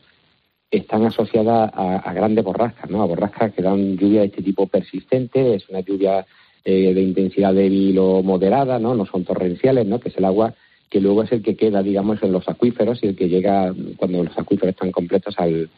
están 0.77 1.05
asociadas 1.05 1.71
a, 1.73 2.13
grandes 2.13 2.43
borrascas, 2.43 2.89
¿no? 2.89 3.01
A 3.01 3.05
borrascas 3.05 3.53
que 3.53 3.61
dan 3.61 3.97
lluvia 3.97 4.21
de 4.21 4.27
este 4.27 4.41
tipo 4.41 4.67
persistente, 4.67 5.55
es 5.55 5.69
una 5.69 5.81
lluvia 5.81 6.25
eh, 6.65 6.93
de 6.93 7.01
intensidad 7.01 7.53
débil 7.53 7.97
o 7.99 8.23
moderada, 8.23 8.79
¿no? 8.79 8.95
No 8.95 9.05
son 9.05 9.23
torrenciales, 9.23 9.85
¿no? 9.85 9.99
Que 9.99 10.09
es 10.09 10.17
el 10.17 10.25
agua 10.25 10.53
que 10.89 11.01
luego 11.01 11.23
es 11.23 11.31
el 11.31 11.41
que 11.41 11.55
queda, 11.55 11.81
digamos, 11.81 12.21
en 12.21 12.31
los 12.31 12.47
acuíferos 12.47 13.03
y 13.03 13.07
el 13.07 13.15
que 13.15 13.27
llega 13.27 13.73
cuando 13.97 14.23
los 14.23 14.37
acuíferos 14.37 14.75
están 14.75 14.91
completos 14.91 15.33
al, 15.39 15.69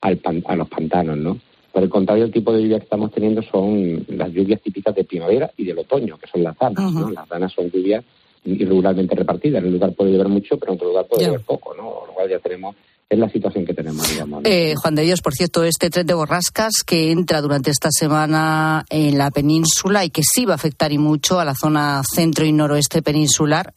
al 0.00 0.20
a 0.46 0.56
los 0.56 0.68
pantanos, 0.68 1.16
¿no? 1.16 1.38
Por 1.72 1.82
el 1.82 1.88
contrario, 1.88 2.24
el 2.24 2.32
tipo 2.32 2.52
de 2.52 2.62
lluvia 2.62 2.78
que 2.78 2.84
estamos 2.84 3.12
teniendo 3.12 3.42
son 3.42 4.04
las 4.08 4.32
lluvias 4.32 4.60
típicas 4.60 4.94
de 4.94 5.04
primavera 5.04 5.50
y 5.56 5.64
del 5.64 5.78
otoño, 5.78 6.18
que 6.18 6.28
son 6.28 6.42
las 6.42 6.56
danas, 6.56 6.92
¿no? 6.92 7.10
Las 7.10 7.28
danas 7.28 7.52
son 7.52 7.70
lluvias 7.70 8.04
irregularmente 8.44 9.14
repartidas. 9.14 9.60
En 9.60 9.68
un 9.68 9.74
lugar 9.74 9.92
puede 9.92 10.12
llover 10.12 10.28
mucho, 10.28 10.58
pero 10.58 10.72
en 10.72 10.76
otro 10.76 10.88
lugar 10.88 11.06
puede 11.06 11.26
llover 11.26 11.40
poco, 11.40 11.74
¿no? 11.74 12.06
Lo 12.06 12.12
cual 12.12 12.28
ya 12.28 12.38
tenemos 12.38 12.76
es 13.08 13.18
la 13.18 13.28
situación 13.28 13.64
que 13.64 13.74
tenemos, 13.74 14.08
digamos. 14.10 14.42
Eh, 14.44 14.74
Juan 14.76 14.94
de 14.94 15.02
Dios, 15.02 15.20
por 15.20 15.34
cierto, 15.34 15.64
este 15.64 15.90
tren 15.90 16.06
de 16.06 16.14
borrascas 16.14 16.82
que 16.86 17.10
entra 17.10 17.40
durante 17.40 17.70
esta 17.70 17.90
semana 17.90 18.84
en 18.90 19.18
la 19.18 19.30
península 19.30 20.04
y 20.04 20.10
que 20.10 20.22
sí 20.22 20.44
va 20.44 20.52
a 20.52 20.56
afectar 20.56 20.92
y 20.92 20.98
mucho 20.98 21.38
a 21.38 21.44
la 21.44 21.54
zona 21.54 22.02
centro 22.14 22.44
y 22.44 22.52
noroeste 22.52 23.02
peninsular, 23.02 23.74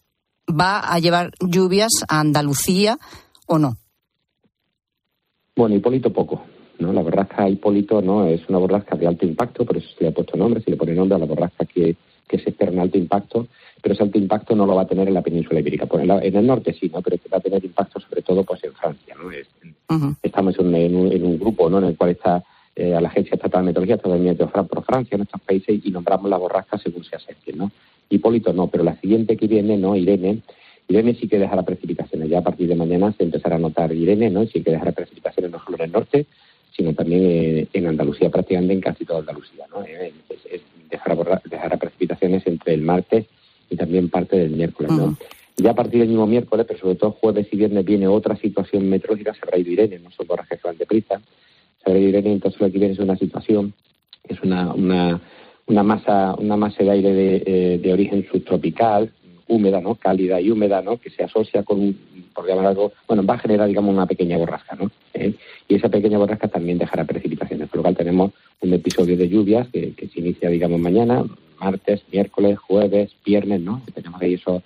¿va 0.50 0.80
a 0.80 1.00
llevar 1.00 1.32
lluvias 1.42 1.92
a 2.08 2.20
Andalucía 2.20 2.98
o 3.46 3.60
no? 3.60 3.78
Bueno, 5.56 5.76
Hipólito 5.76 6.14
poco. 6.14 6.44
¿no? 6.80 6.94
La 6.94 7.02
borrasca 7.02 7.50
Hipólito 7.50 8.02
no 8.02 8.28
es 8.28 8.48
una 8.48 8.60
borrasca 8.60 8.96
de 8.96 9.08
alto 9.08 9.26
impacto, 9.26 9.66
por 9.66 9.78
eso 9.78 9.88
se 9.98 10.04
le 10.04 10.10
ha 10.10 10.14
puesto 10.14 10.38
nombre, 10.38 10.62
se 10.62 10.72
le 10.72 10.78
pone 10.78 10.94
nombre 10.94 11.16
a 11.16 11.20
la 11.20 11.26
borrasca 11.26 11.66
que, 11.66 11.96
que 12.28 12.40
se 12.40 12.50
espera 12.50 12.72
en 12.72 12.80
alto 12.80 12.98
impacto 12.98 13.48
pero 13.82 13.94
ese 13.94 14.04
alto 14.04 14.18
impacto 14.18 14.56
no 14.56 14.66
lo 14.66 14.76
va 14.76 14.82
a 14.84 14.88
tener 14.88 15.08
en 15.08 15.14
la 15.14 15.22
península 15.22 15.60
ibérica. 15.60 15.86
Pues 15.86 16.04
en, 16.04 16.36
el 16.36 16.48
norte 16.48 16.74
sí, 16.74 16.90
¿no? 16.94 17.02
pero 17.02 17.18
va 17.32 17.38
a 17.38 17.42
tener 17.42 17.64
impacto 17.64 18.00
sobre 18.00 18.22
todo 18.22 18.44
pues 18.44 18.64
en 18.64 18.74
Francia. 18.74 19.16
¿no? 19.16 19.32
Estamos 20.22 20.58
en 20.60 20.96
un, 20.96 21.40
grupo 21.40 21.70
¿no? 21.70 21.78
en 21.80 21.86
el 21.86 21.98
cual 21.98 22.12
está 22.12 22.44
eh, 22.76 22.94
a 22.94 23.02
la 23.02 23.10
Agencia 23.10 23.36
Estatal 23.36 23.66
de 23.66 23.72
Meteorología, 23.72 24.32
está 24.32 24.64
por 24.64 24.84
Francia, 24.84 25.16
en 25.16 25.22
estos 25.22 25.42
países, 25.42 25.80
y 25.84 25.92
nombramos 25.92 26.30
la 26.30 26.38
borrasca 26.38 26.78
según 26.78 27.04
se 27.04 27.16
acerquen. 27.16 27.58
¿no? 27.58 27.72
Hipólito 28.10 28.52
no, 28.54 28.68
pero 28.68 28.84
la 28.84 28.96
siguiente 29.00 29.38
que 29.38 29.48
viene, 29.48 29.78
no 29.78 29.96
Irene, 29.96 30.42
Irene 30.88 31.16
sí 31.16 31.28
que 31.28 31.38
dejará 31.38 31.64
precipitaciones. 31.64 32.30
Ya 32.30 32.40
a 32.40 32.44
partir 32.44 32.68
de 32.68 32.76
mañana 32.76 33.14
se 33.18 33.24
empezará 33.24 33.58
a 33.58 33.60
notar 33.60 33.94
Irene, 33.94 34.30
¿no? 34.30 34.46
sí 34.48 34.64
que 34.64 34.72
dejará 34.72 34.92
precipitaciones 34.92 35.52
no 35.52 35.60
solo 35.64 35.78
en 35.78 35.84
el 35.84 35.92
norte, 35.92 36.26
sino 36.78 36.94
también 36.94 37.24
eh, 37.26 37.68
en 37.74 37.88
Andalucía, 37.88 38.30
prácticamente 38.30 38.74
en 38.76 38.82
casi 38.82 39.04
toda 39.04 39.20
Andalucía. 39.20 39.66
¿no? 39.72 39.84
Eh, 39.84 40.14
dejará 41.50 41.78
precipitaciones 41.78 42.46
entre 42.46 42.76
el 42.76 42.82
martes 42.82 43.26
y 43.70 43.76
también 43.76 44.10
parte 44.10 44.38
del 44.38 44.52
miércoles, 44.52 44.92
¿no? 44.92 45.18
Ya 45.58 45.72
a 45.72 45.76
partir 45.76 46.00
del 46.00 46.10
mismo 46.10 46.28
miércoles, 46.28 46.66
pero 46.68 46.80
sobre 46.80 46.96
todo 46.96 47.12
jueves 47.12 47.48
y 47.52 47.58
viernes, 47.58 47.84
viene 47.84 48.08
otra 48.08 48.36
situación 48.36 48.88
meteorológica, 48.88 49.34
se 49.34 49.40
habrá 49.42 49.58
ido 49.58 49.72
Irene, 49.72 50.00
no 50.00 50.12
son 50.12 50.28
borrajes 50.28 50.62
que 50.62 50.68
van 50.68 50.78
deprisa, 50.78 51.20
se 51.84 51.90
habrá 51.90 52.00
ido 52.00 52.10
Irene, 52.10 52.34
entonces 52.34 52.62
lo 52.62 52.72
que 52.72 52.78
viene 52.78 52.94
es 52.94 53.00
una 53.00 53.18
situación, 53.18 53.74
es 54.24 54.40
una, 54.44 54.72
una, 54.74 55.20
una 55.66 55.84
masa 55.84 56.36
una 56.36 56.58
masa 56.58 56.84
de 56.84 56.92
aire 56.92 57.12
de, 57.12 57.44
eh, 57.46 57.80
de 57.80 57.94
origen 57.94 58.26
subtropical, 58.32 59.12
húmeda, 59.48 59.82
¿no? 59.82 59.96
Cálida 59.96 60.40
y 60.42 60.52
húmeda, 60.52 60.82
¿no? 60.82 60.98
Que 60.98 61.10
se 61.10 61.24
asocia 61.24 61.64
con, 61.64 61.96
por 62.34 62.48
llamar 62.48 62.68
algo, 62.68 62.94
bueno, 63.08 63.26
va 63.26 63.36
a 63.36 63.40
generar, 63.40 63.68
digamos, 63.68 63.94
una 63.94 64.06
pequeña 64.06 64.38
borrasca, 64.38 64.76
¿no? 64.76 64.92
¿Eh? 65.14 65.34
Y 65.68 65.76
esa 65.76 65.90
pequeña 65.90 66.18
borrasca 66.18 66.48
también 66.48 66.78
dejará 66.78 67.06
precipitaciones, 67.06 67.70
por 67.70 67.78
lo 67.78 67.84
cual 67.84 67.98
tenemos 67.98 68.32
un 68.62 68.74
episodio 68.74 69.18
de 69.18 69.30
lluvias 69.30 69.68
que, 69.70 69.94
que 69.94 70.08
se 70.08 70.20
inicia, 70.20 70.50
digamos, 70.50 70.80
mañana, 70.80 71.24
martes, 71.60 72.02
miércoles, 72.12 72.58
jueves, 72.60 73.12
viernes, 73.26 73.62
¿no? 73.62 73.82
tenemos 73.94 74.22
ahí 74.22 74.36
esos, 74.36 74.62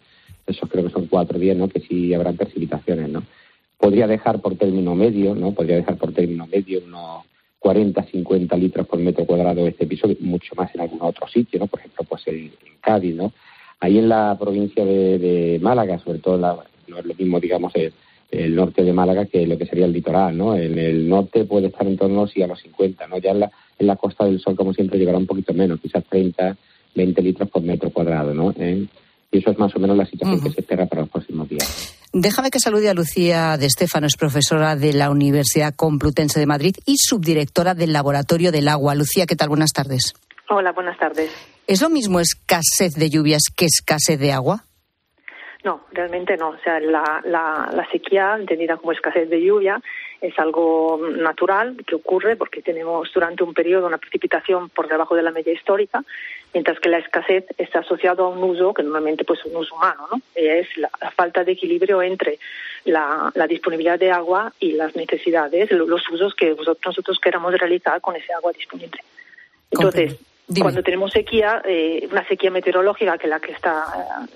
esos 0.46 0.70
creo 0.70 0.86
que 0.86 0.92
son 0.92 1.08
cuatro 1.08 1.40
días, 1.40 1.56
¿no? 1.56 1.70
Que 1.70 1.80
sí 1.80 2.14
habrán 2.14 2.36
precipitaciones, 2.36 3.10
¿no? 3.10 3.24
podría 3.82 4.08
dejar 4.08 4.40
por 4.40 4.56
término 4.56 4.96
medio, 4.96 5.36
¿no? 5.36 5.54
Podría 5.54 5.76
dejar 5.76 5.98
por 5.98 6.14
término 6.14 6.48
medio 6.48 6.82
unos 6.86 7.26
40, 7.60 8.04
50 8.04 8.56
litros 8.58 8.88
por 8.88 9.00
metro 9.00 9.26
cuadrado 9.26 9.68
este 9.68 9.84
episodio, 9.84 10.16
mucho 10.20 10.56
más 10.56 10.74
en 10.76 10.82
algún 10.82 11.02
otro 11.02 11.28
sitio, 11.28 11.60
¿no? 11.60 11.68
Por 11.68 11.80
ejemplo, 11.80 12.06
pues 12.08 12.26
en, 12.28 12.52
Cádiz, 12.80 13.16
¿no? 13.16 13.34
Ahí 13.82 13.98
en 13.98 14.10
la 14.10 14.38
provincia 14.40 14.86
de, 14.86 15.60
Málaga, 15.62 16.00
sobre 16.00 16.20
todo, 16.20 16.38
no 16.38 16.98
es 16.98 17.06
lo 17.06 17.16
mismo, 17.16 17.40
digamos, 17.40 17.76
el, 17.76 17.92
el, 18.30 18.56
norte 18.56 18.84
de 18.84 18.94
Málaga 18.94 19.26
que 19.26 19.46
lo 19.48 19.58
que 19.58 19.66
sería 19.66 19.86
el 19.86 19.92
litoral, 19.92 20.38
¿no? 20.38 20.56
En 20.56 20.78
el 20.78 21.10
norte 21.10 21.46
puede 21.46 21.68
estar 21.68 21.88
en 21.88 21.98
torno 21.98 22.28
sí, 22.28 22.44
a 22.44 22.48
los 22.48 22.62
50, 22.62 23.08
¿no? 23.08 23.18
Ya 23.18 23.32
en 23.32 23.40
la, 23.40 23.52
en 23.80 23.88
la 23.88 23.96
Costa 23.96 24.26
del 24.26 24.40
Sol, 24.40 24.56
como 24.56 24.74
siempre, 24.74 25.00
llegará 25.00 25.18
un 25.18 25.26
poquito 25.26 25.54
menos, 25.54 25.80
quizás 25.82 26.04
30, 26.06 26.56
20 26.94 27.22
litros 27.24 27.50
por 27.50 27.64
metro 27.64 27.90
cuadrado, 27.90 28.34
¿no? 28.36 28.54
¿Eh? 28.58 28.86
Y 29.32 29.38
eso 29.40 29.50
es 29.50 29.58
más 29.58 29.76
o 29.76 29.80
menos 29.80 29.98
la 29.98 30.06
situación 30.06 30.42
que 30.42 30.52
se 30.52 30.62
espera 30.62 30.86
para 30.86 31.02
los 31.02 31.10
próximos 31.10 31.50
días. 31.50 31.98
Déjame 32.14 32.52
que 32.52 32.60
salude 32.60 32.90
a 32.90 32.94
Lucía 32.94 33.58
de 33.58 33.66
Estefano, 33.66 34.06
es 34.06 34.18
profesora 34.18 34.76
de 34.76 34.94
la 34.94 35.10
Universidad 35.10 35.74
Complutense 35.74 36.40
de 36.40 36.46
Madrid 36.46 36.76
y 36.86 36.98
subdirectora 36.98 37.74
del 37.74 37.94
Laboratorio 37.94 38.52
del 38.52 38.68
Agua. 38.68 38.94
Lucía, 38.94 39.26
¿qué 39.26 39.36
tal? 39.36 39.50
Buenas 39.50 39.72
tardes. 39.72 40.14
Hola, 40.50 40.74
buenas 40.74 41.00
tardes. 41.00 41.32
¿Es 41.72 41.82
lo 41.82 41.90
mismo 41.90 42.20
escasez 42.20 42.96
de 42.96 43.10
lluvias 43.10 43.44
que 43.56 43.64
escasez 43.64 44.20
de 44.20 44.34
agua? 44.34 44.66
No, 45.64 45.86
realmente 45.94 46.36
no. 46.36 46.50
O 46.50 46.58
sea, 46.58 46.82
la, 46.82 47.22
la, 47.24 47.88
sequía, 47.90 48.36
entendida 48.38 48.76
como 48.76 48.92
escasez 48.92 49.30
de 49.30 49.42
lluvia, 49.42 49.82
es 50.20 50.38
algo 50.38 51.00
natural 51.16 51.78
que 51.88 51.96
ocurre 51.96 52.36
porque 52.36 52.62
tenemos 52.62 53.10
durante 53.14 53.46
un 53.46 53.54
periodo 53.54 53.88
una 53.88 54.00
precipitación 54.00 54.68
por 54.68 54.90
debajo 54.90 55.16
de 55.16 55.24
la 55.24 55.32
media 55.32 55.54
histórica, 55.54 56.04
mientras 56.54 56.78
que 56.82 56.90
la 56.90 56.98
escasez 56.98 57.46
está 57.58 57.80
asociado 57.80 58.26
a 58.26 58.30
un 58.32 58.44
uso 58.44 58.74
que 58.74 58.84
normalmente 58.84 59.24
pues 59.24 59.40
un 59.46 59.56
uso 59.56 59.74
humano, 59.74 60.10
¿no? 60.12 60.22
Es 60.36 60.68
la, 60.76 60.90
falta 61.16 61.46
de 61.46 61.54
equilibrio 61.54 62.02
entre 62.02 62.38
la, 62.84 63.32
disponibilidad 63.48 63.98
de 63.98 64.12
agua 64.12 64.52
y 64.60 64.74
las 64.74 64.94
necesidades, 64.98 65.72
los 65.72 66.10
usos 66.10 66.36
que 66.36 66.54
nosotros 66.86 67.18
queramos 67.22 67.58
realizar 67.58 68.02
con 68.02 68.18
ese 68.18 68.34
agua 68.34 68.52
disponible. 68.52 69.02
Entonces, 69.72 70.20
cuando 70.60 70.84
tenemos 70.84 71.12
sequía, 71.12 71.62
eh, 71.66 72.08
una 72.12 72.28
sequía 72.28 72.52
meteorológica 72.52 73.18
que 73.18 73.28
la 73.28 73.40
que 73.40 73.54
está 73.54 74.28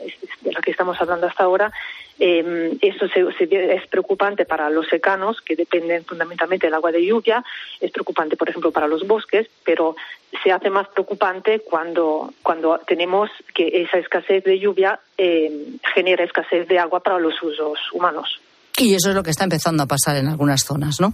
de 0.41 0.52
la 0.52 0.62
que 0.62 0.72
estamos 0.72 1.00
hablando 1.02 1.28
hasta 1.28 1.44
ahora, 1.44 1.72
eh, 2.18 2.78
eso 2.82 3.06
es 3.06 3.88
preocupante 3.88 4.46
para 4.46 4.70
los 4.70 4.88
secanos 4.88 5.41
que 5.41 5.56
dependen 5.56 6.06
fundamentalmente 6.06 6.68
del 6.68 6.74
agua 6.74 6.91
de 6.91 7.06
lluvia, 7.06 7.44
es 7.82 7.91
preocupante, 7.91 8.38
por 8.38 8.50
ejemplo, 8.50 8.72
para 8.72 8.88
los 8.88 9.06
bosques, 9.06 9.48
pero 9.65 9.96
se 10.44 10.52
hace 10.52 10.70
más 10.70 10.88
preocupante 10.89 11.60
cuando 11.60 12.34
cuando 12.41 12.80
tenemos 12.88 13.30
que 13.54 13.82
esa 13.82 13.98
escasez 13.98 14.44
de 14.44 14.60
lluvia 14.60 15.00
eh, 15.18 15.78
genera 15.94 16.24
escasez 16.24 16.68
de 16.68 16.80
agua 16.80 17.02
para 17.02 17.20
los 17.20 17.41
usos 17.41 17.80
humanos. 17.91 18.39
Y 18.78 18.94
eso 18.94 19.10
es 19.10 19.15
lo 19.15 19.24
que 19.24 19.32
está 19.32 19.44
empezando 19.44 19.84
a 19.84 19.88
pasar 19.88 20.18
en 20.18 20.28
algunas 20.28 20.63
zonas, 20.63 21.00
¿no? 21.00 21.13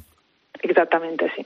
Exactamente, 0.61 1.31
sí. 1.35 1.45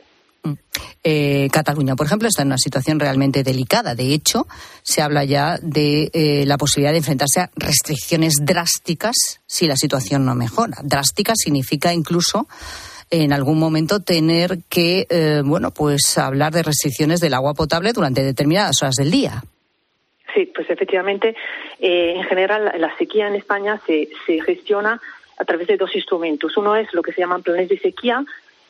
Eh, 1.04 1.50
Cataluña, 1.52 1.96
por 1.96 2.08
ejemplo, 2.08 2.28
está 2.28 2.42
en 2.42 2.50
una 2.50 2.58
situación 2.58 3.00
realmente 3.00 3.44
delicada. 3.44 3.96
De 3.96 4.14
hecho, 4.14 4.48
se 4.84 5.02
habla 5.02 5.24
ya 5.24 5.58
de 5.62 6.10
eh, 6.14 6.46
la 6.46 6.58
posibilidad 6.58 6.92
de 6.92 7.00
enfrentarse 7.00 7.42
a 7.42 7.50
restricciones 7.56 8.36
drásticas 8.42 9.16
si 9.46 9.68
la 9.68 9.76
situación 9.76 10.26
no 10.26 10.36
mejora. 10.36 10.78
Drástica 10.84 11.34
significa 11.36 11.94
incluso 11.94 12.48
en 13.12 13.34
algún 13.34 13.60
momento 13.60 14.00
tener 14.00 14.60
que, 14.68 15.06
eh, 15.10 15.42
bueno, 15.46 15.72
pues 15.72 16.18
hablar 16.18 16.54
de 16.54 16.64
restricciones 16.64 17.20
del 17.20 17.36
agua 17.36 17.54
potable 17.54 17.94
durante 17.94 18.24
determinadas 18.24 18.82
horas 18.82 18.96
del 18.96 19.12
día. 19.12 19.44
Sí, 20.34 20.52
pues 20.54 20.70
efectivamente, 20.70 21.36
en 21.80 22.24
general 22.24 22.74
la 22.78 22.98
sequía 22.98 23.28
en 23.28 23.36
España 23.36 23.80
se, 23.86 24.10
se 24.26 24.42
gestiona 24.42 25.00
a 25.38 25.46
través 25.46 25.68
de 25.68 25.78
dos 25.78 25.96
instrumentos. 25.96 26.58
Uno 26.58 26.76
es 26.76 26.94
lo 26.94 27.02
que 27.02 27.14
se 27.14 27.22
llaman 27.22 27.44
planes 27.44 27.70
de 27.70 27.80
sequía, 27.80 28.26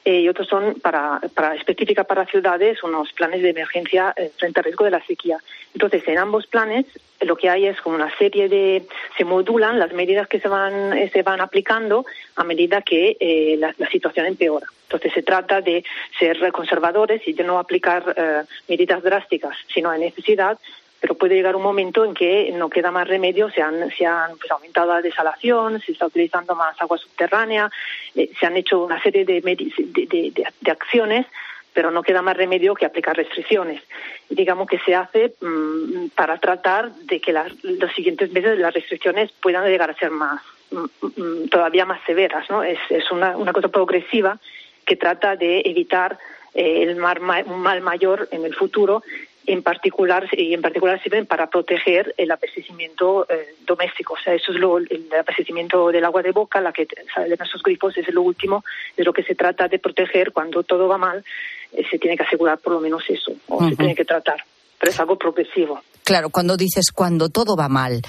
eh, 0.07 0.19
y 0.19 0.29
otros 0.29 0.47
son 0.47 0.75
para, 0.75 1.19
para 1.33 1.55
específica 1.55 2.03
para 2.03 2.27
ciudades 2.27 2.83
unos 2.83 3.11
planes 3.13 3.41
de 3.41 3.49
emergencia 3.49 4.13
eh, 4.15 4.31
frente 4.37 4.59
al 4.59 4.65
riesgo 4.65 4.85
de 4.85 4.91
la 4.91 5.03
sequía. 5.03 5.39
Entonces, 5.73 6.07
en 6.07 6.19
ambos 6.19 6.45
planes 6.45 6.85
lo 7.21 7.35
que 7.35 7.49
hay 7.49 7.65
es 7.65 7.81
como 7.81 7.95
una 7.95 8.15
serie 8.19 8.47
de 8.47 8.85
se 9.17 9.25
modulan 9.25 9.79
las 9.79 9.93
medidas 9.93 10.27
que 10.27 10.39
se 10.39 10.47
van 10.47 10.95
eh, 10.95 11.09
se 11.11 11.23
van 11.23 11.41
aplicando 11.41 12.05
a 12.35 12.43
medida 12.43 12.83
que 12.83 13.17
la, 13.57 13.73
situación 13.89 14.27
empeora. 14.27 14.67
Entonces, 14.83 15.11
se 15.11 15.23
trata 15.23 15.61
de 15.61 15.83
ser 16.19 16.51
conservadores 16.51 17.27
y 17.27 17.33
de 17.33 17.43
no 17.43 17.57
aplicar 17.57 18.45
medidas 18.67 19.01
drásticas 19.01 19.57
si 19.73 19.81
no 19.81 19.89
hay 19.89 20.01
necesidad, 20.01 20.59
pero 20.99 21.15
puede 21.15 21.35
llegar 21.35 21.55
un 21.55 21.63
momento 21.63 22.03
en 22.05 22.13
que 22.13 22.51
no 22.53 22.69
queda 22.69 22.91
más 22.91 23.07
remedio, 23.07 23.49
se 23.51 23.61
han, 23.61 23.91
se 23.91 24.05
han 24.05 24.37
pues, 24.37 24.49
aumentado 24.51 24.93
la 24.93 25.01
desalación, 25.01 25.81
se 25.81 25.91
está 25.91 26.07
utilizando 26.07 26.55
más 26.55 26.81
agua 26.81 26.97
subterránea, 26.97 27.69
eh, 28.15 28.31
se 28.39 28.45
han 28.45 28.57
hecho 28.57 28.83
una 28.83 29.01
serie 29.01 29.25
de, 29.25 29.41
de, 29.41 30.71
acciones, 30.71 31.25
pero 31.73 31.91
no 31.91 32.01
queda 32.01 32.21
más 32.21 32.37
remedio 32.37 32.73
que 32.73 32.85
aplicar 32.85 33.17
restricciones. 33.17 33.81
Digamos 34.29 34.67
que 34.67 34.79
se 34.79 34.95
hace 34.95 35.33
mm, 35.41 36.07
para 36.15 36.37
tratar 36.37 36.91
de 36.91 37.19
que 37.19 37.33
los 37.33 37.93
siguientes 37.93 38.31
meses 38.31 38.57
las 38.57 38.73
restricciones 38.73 39.31
puedan 39.33 39.65
llegar 39.65 39.91
a 39.91 39.95
ser 39.95 40.09
más, 40.09 40.41
mm, 40.71 41.21
mm, 41.21 41.49
todavía 41.49 41.85
más 41.85 41.99
severas. 42.05 42.49
¿no? 42.49 42.63
Es, 42.63 42.79
es 42.89 43.11
una, 43.11 43.35
una 43.35 43.53
cosa 43.53 43.67
progresiva 43.67 44.39
que 44.85 44.95
trata 44.95 45.35
de 45.35 45.61
evitar 45.65 46.17
eh, 46.53 46.83
el 46.83 46.95
un 46.95 47.59
mal 47.59 47.81
mayor 47.81 48.29
en 48.31 48.45
el 48.45 48.55
futuro 48.55 49.03
en 49.47 49.63
particular 49.63 50.27
y 50.31 50.53
en 50.53 50.61
particular 50.61 51.01
sirven 51.01 51.25
para 51.25 51.47
proteger 51.47 52.13
el 52.17 52.31
abastecimiento 52.31 53.27
eh, 53.29 53.55
doméstico. 53.65 54.13
O 54.13 54.17
sea, 54.17 54.33
eso 54.33 54.51
es 54.51 54.59
lo, 54.59 54.77
el 54.77 55.07
abastecimiento 55.11 55.89
del 55.89 56.05
agua 56.05 56.21
de 56.21 56.31
boca, 56.31 56.61
la 56.61 56.71
que 56.71 56.87
sale 57.13 57.29
de 57.29 57.37
nuestros 57.37 57.61
grifos, 57.63 57.97
es 57.97 58.07
lo 58.13 58.21
último 58.21 58.63
de 58.97 59.03
lo 59.03 59.13
que 59.13 59.23
se 59.23 59.35
trata 59.35 59.67
de 59.67 59.79
proteger 59.79 60.31
cuando 60.31 60.63
todo 60.63 60.87
va 60.87 60.97
mal. 60.97 61.23
Eh, 61.71 61.83
se 61.89 61.99
tiene 61.99 62.17
que 62.17 62.23
asegurar 62.23 62.57
por 62.59 62.73
lo 62.73 62.79
menos 62.79 63.03
eso, 63.09 63.33
o 63.47 63.67
se 63.69 63.75
tiene 63.75 63.95
que 63.95 64.05
tratar. 64.05 64.43
Pero 64.79 64.91
es 64.91 64.99
algo 64.99 65.17
progresivo. 65.17 65.81
Claro, 66.03 66.29
cuando 66.29 66.57
dices 66.57 66.91
cuando 66.93 67.29
todo 67.29 67.55
va 67.55 67.69
mal, 67.69 68.01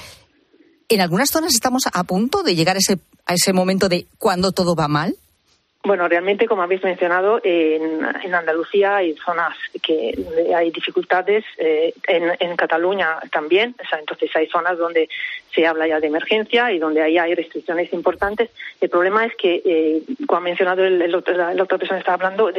en 0.89 1.01
algunas 1.01 1.31
zonas 1.31 1.55
estamos 1.55 1.85
a 1.93 2.05
punto 2.05 2.43
de 2.43 2.55
llegar 2.55 2.77
a 2.77 2.79
ese, 2.79 2.99
a 3.25 3.35
ese 3.35 3.53
momento 3.53 3.89
de 3.89 4.07
cuando 4.19 4.53
todo 4.53 4.75
va 4.75 4.89
mal. 4.89 5.17
Bueno, 5.87 6.09
realmente, 6.09 6.49
como 6.49 6.63
habéis 6.63 6.83
mencionado, 6.83 7.41
en, 7.45 8.05
Andalucía 8.35 8.97
hay 8.97 9.15
zonas 9.25 9.57
que 9.81 10.19
hay 10.53 10.73
dificultades, 10.73 11.45
eh, 11.59 11.95
en, 12.09 12.57
Cataluña 12.57 13.21
también, 13.31 13.77
entonces 13.97 14.35
hay 14.35 14.49
zonas 14.49 14.79
donde 14.79 15.09
se 15.57 15.67
habla 15.67 15.89
ya 15.89 15.99
de 15.99 16.07
emergencia 16.07 16.71
y 16.71 16.79
donde 16.79 17.03
ahí 17.03 17.17
hay 17.17 17.35
restricciones 17.35 17.91
importantes. 17.93 18.51
El 18.81 18.91
problema 18.91 19.25
es 19.25 19.35
que, 19.37 19.63
eh, 19.65 20.03
como 20.27 20.39
ha 20.39 20.43
mencionado 20.43 20.85
el, 20.85 20.99
la, 20.99 21.63
otra 21.63 21.79
persona 21.79 21.99
que 21.99 22.01
estaba 22.01 22.27
hablando, 22.27 22.53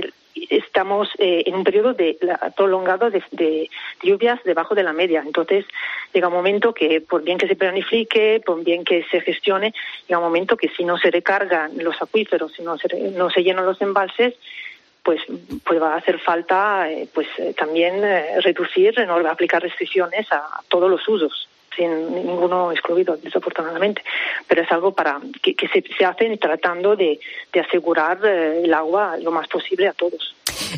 estamos 0.49 1.07
eh, 1.19 1.43
en 1.45 1.53
un 1.53 1.63
periodo 1.63 1.93
de, 1.93 2.17
prolongado 2.55 3.11
de, 3.11 3.69
lluvias 4.01 4.43
debajo 4.43 4.73
de 4.73 4.83
la 4.83 4.93
media. 4.93 5.21
Entonces, 5.23 5.65
llega 6.11 6.27
un 6.27 6.33
momento 6.33 6.73
que, 6.73 6.99
por 7.01 7.21
bien 7.23 7.37
que 7.37 7.47
se 7.47 7.55
planifique, 7.55 8.41
por 8.43 8.63
bien 8.63 8.83
que 8.83 9.05
se 9.11 9.21
gestione, 9.21 9.73
llega 10.07 10.17
un 10.17 10.25
momento 10.25 10.57
que 10.57 10.69
si 10.69 10.83
no 10.83 10.97
se 10.97 11.11
recargan 11.11 11.77
los 11.77 12.01
acuíferos, 12.01 12.51
si 12.53 12.63
no 12.63 12.79
se, 12.79 12.87
no 13.11 13.29
se 13.29 13.43
llenan 13.43 13.65
los 13.65 13.79
embalses, 13.79 14.33
pues, 15.03 15.21
pues 15.63 15.79
va 15.79 15.93
a 15.93 15.97
hacer 15.97 16.19
falta 16.19 16.91
eh, 16.91 17.07
pues 17.13 17.27
eh, 17.37 17.53
también 17.55 18.01
reducir, 18.41 18.99
aplicar 18.99 19.61
restricciones 19.61 20.29
a 20.31 20.61
todos 20.67 20.89
los 20.89 21.07
usos 21.07 21.47
sin 21.77 22.13
ninguno 22.13 22.71
excluido, 22.71 23.17
desafortunadamente. 23.17 24.01
Pero 24.47 24.63
es 24.63 24.71
algo 24.71 24.93
para 24.93 25.21
que, 25.41 25.55
se, 25.71 25.83
se 25.97 26.05
hace 26.05 26.27
tratando 26.37 26.95
de, 26.95 27.19
asegurar 27.57 28.19
eh, 28.23 28.61
el 28.63 28.73
agua 28.73 29.17
lo 29.17 29.31
más 29.31 29.47
posible 29.47 29.87
a 29.87 29.93
todos. 29.93 30.35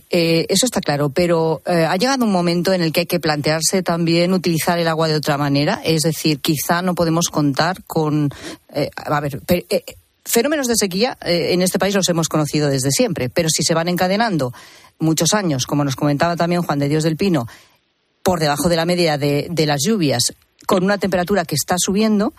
Eh, 0.10 0.46
eso 0.48 0.66
está 0.66 0.80
claro, 0.82 1.10
pero 1.10 1.62
eh, 1.66 1.86
ha 1.88 1.96
llegado 1.98 2.26
un 2.26 2.32
momento 2.32 2.72
en 2.72 2.82
el 2.82 2.94
que 2.94 3.02
hay 3.02 3.06
que 3.06 3.20
plantearse 3.20 3.84
también 3.84 4.34
utilizar 4.34 4.78
el 4.80 4.88
agua 4.88 5.08
de 5.08 5.16
otra 5.16 5.38
manera. 5.38 5.82
Es 5.84 6.04
decir, 6.04 6.40
quizá 6.40 6.82
no 6.82 6.96
podemos 6.96 7.28
contar 7.30 7.78
con. 7.86 8.30
a 8.96 9.20
ver. 9.20 9.40
Fenómenos 10.26 10.68
de 10.68 10.76
sequía 10.76 11.18
en 11.22 11.64
este 11.64 11.80
país 11.80 11.96
los 11.96 12.08
hemos 12.08 12.30
conocido 12.30 12.70
desde 12.70 12.92
siempre, 12.92 13.30
pero 13.30 13.50
si 13.50 13.64
se 13.64 13.74
van 13.74 13.88
encadenando 13.88 14.54
muchos 15.00 15.34
años, 15.34 15.66
como 15.66 15.84
nos 15.84 15.96
comentaba 15.96 16.36
también 16.36 16.62
Juan 16.62 16.78
de 16.78 16.88
Dios 16.88 17.04
del 17.04 17.18
Pino, 17.18 17.48
por 18.22 18.40
debajo 18.40 18.70
de 18.70 18.76
la 18.76 18.86
media 18.86 19.18
de 19.18 19.66
las 19.66 19.82
lluvias, 19.84 20.34
con 20.70 20.84
una 20.84 21.00
temperatura 21.00 21.46
que 21.46 21.56
está 21.56 21.78
subiendo, 21.80 22.32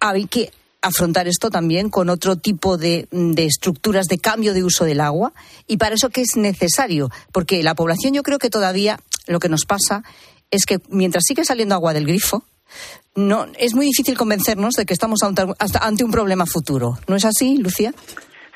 hay 0.00 0.24
que 0.24 0.50
afrontar 0.80 1.28
esto 1.28 1.50
también 1.50 1.90
con 1.90 2.08
otro 2.08 2.36
tipo 2.36 2.78
de, 2.78 3.06
estructuras 3.36 4.06
de 4.06 4.16
cambio 4.16 4.54
de 4.54 4.64
uso 4.64 4.86
del 4.86 5.02
agua. 5.02 5.34
Y 5.66 5.76
para 5.76 5.94
eso, 5.94 6.08
¿qué 6.08 6.22
es 6.22 6.36
necesario? 6.36 7.10
Porque 7.32 7.62
la 7.62 7.74
población, 7.74 8.14
yo 8.14 8.22
creo 8.22 8.38
que 8.38 8.48
todavía 8.48 8.98
lo 9.26 9.40
que 9.40 9.50
nos 9.50 9.66
pasa 9.66 10.02
es 10.50 10.64
que 10.64 10.80
mientras 10.88 11.24
sigue 11.26 11.44
saliendo 11.44 11.74
agua 11.74 11.92
del 11.92 12.06
grifo, 12.06 12.44
no, 13.14 13.46
es 13.58 13.74
muy 13.74 13.84
difícil 13.84 14.16
convencernos 14.16 14.72
de 14.72 14.86
que 14.86 14.94
estamos 14.94 15.20
ante 15.22 16.02
un 16.02 16.10
problema 16.10 16.46
futuro. 16.46 16.98
¿No 17.08 17.16
es 17.16 17.26
así, 17.26 17.58
Lucía? 17.58 17.92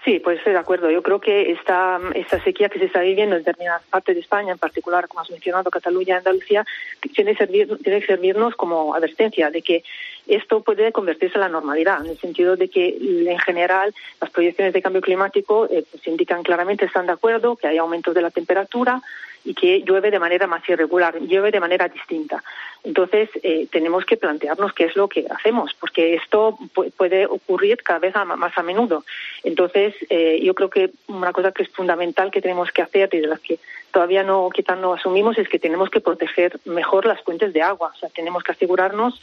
Sí, 0.05 0.21
pues 0.21 0.37
estoy 0.37 0.53
de 0.53 0.59
acuerdo. 0.59 0.91
Yo 0.91 1.03
creo 1.03 1.19
que 1.19 1.51
esta, 1.53 1.99
esta 2.15 2.39
sequía 2.45 2.69
que 2.69 2.79
se 2.79 2.85
está 2.85 3.01
viviendo 3.01 3.37
en 3.37 3.43
determinadas 3.43 3.83
partes 3.85 4.15
de 4.15 4.21
España, 4.21 4.53
en 4.53 4.59
particular, 4.59 5.09
como 5.09 5.23
has 5.23 5.31
mencionado, 5.31 5.71
Cataluña, 5.71 6.19
Andalucía, 6.19 6.67
tiene 7.15 7.33
que, 7.33 7.39
servir, 7.39 7.79
tiene 7.83 8.01
que 8.01 8.07
servirnos 8.07 8.55
como 8.55 8.95
advertencia 8.95 9.51
de 9.51 9.63
que 9.63 9.83
esto 10.27 10.61
puede 10.61 10.93
convertirse 10.93 11.37
en 11.37 11.43
la 11.43 11.49
normalidad, 11.49 12.05
en 12.05 12.11
el 12.11 12.19
sentido 12.19 12.57
de 12.57 12.69
que 12.69 12.97
en 12.99 13.39
general 13.39 13.95
las 14.21 14.31
proyecciones 14.31 14.73
de 14.73 14.83
cambio 14.83 15.03
climático 15.03 15.69
eh, 15.71 15.85
pues 15.91 16.07
indican 16.07 16.43
claramente, 16.43 16.85
están 16.87 17.07
de 17.07 17.13
acuerdo, 17.13 17.57
que 17.57 17.67
hay 17.67 17.79
aumentos 17.79 18.15
de 18.15 18.23
la 18.23 18.31
temperatura 18.31 19.03
y 19.45 19.55
que 19.55 19.83
llueve 19.83 20.11
de 20.11 20.19
manera 20.19 20.47
más 20.47 20.67
irregular, 20.69 21.21
llueve 21.21 21.51
de 21.51 21.61
manera 21.61 21.89
distinta. 21.89 22.43
Entonces, 22.83 23.29
eh, 23.43 23.67
tenemos 23.71 24.05
que 24.07 24.17
plantearnos 24.17 24.73
qué 24.73 24.85
es 24.85 24.97
lo 24.97 25.09
que 25.09 25.27
hacemos, 25.29 25.75
porque 25.79 26.15
esto 26.15 26.59
puede 26.97 27.27
ocurrir 27.27 27.83
cada 27.83 27.99
vez 27.99 28.15
más 28.37 28.57
a 28.57 28.63
menudo. 28.63 29.05
Entonces, 29.43 29.95
eh, 30.09 30.41
yo 30.43 30.55
creo 30.55 30.71
que 30.71 30.91
una 31.09 31.33
cosa 31.33 31.53
que 31.53 31.63
es 31.63 31.69
fundamental 31.71 32.31
que 32.31 32.41
tenemos 32.41 32.71
que 32.73 32.83
hacer 32.83 33.11
y 33.13 33.21
de 33.21 33.27
las 33.27 33.41
que 33.41 33.59
todavía 33.91 34.23
no, 34.23 34.49
quizás 34.53 34.79
no 34.79 34.95
asumimos 34.95 35.39
es 35.39 35.49
que 35.49 35.59
tenemos 35.59 35.89
que 35.89 36.01
proteger 36.01 36.59
mejor 36.65 37.07
las 37.07 37.21
fuentes 37.23 37.53
de 37.53 37.63
agua. 37.63 37.93
O 37.95 37.99
sea, 37.99 38.09
tenemos 38.09 38.43
que 38.43 38.53
asegurarnos 38.53 39.21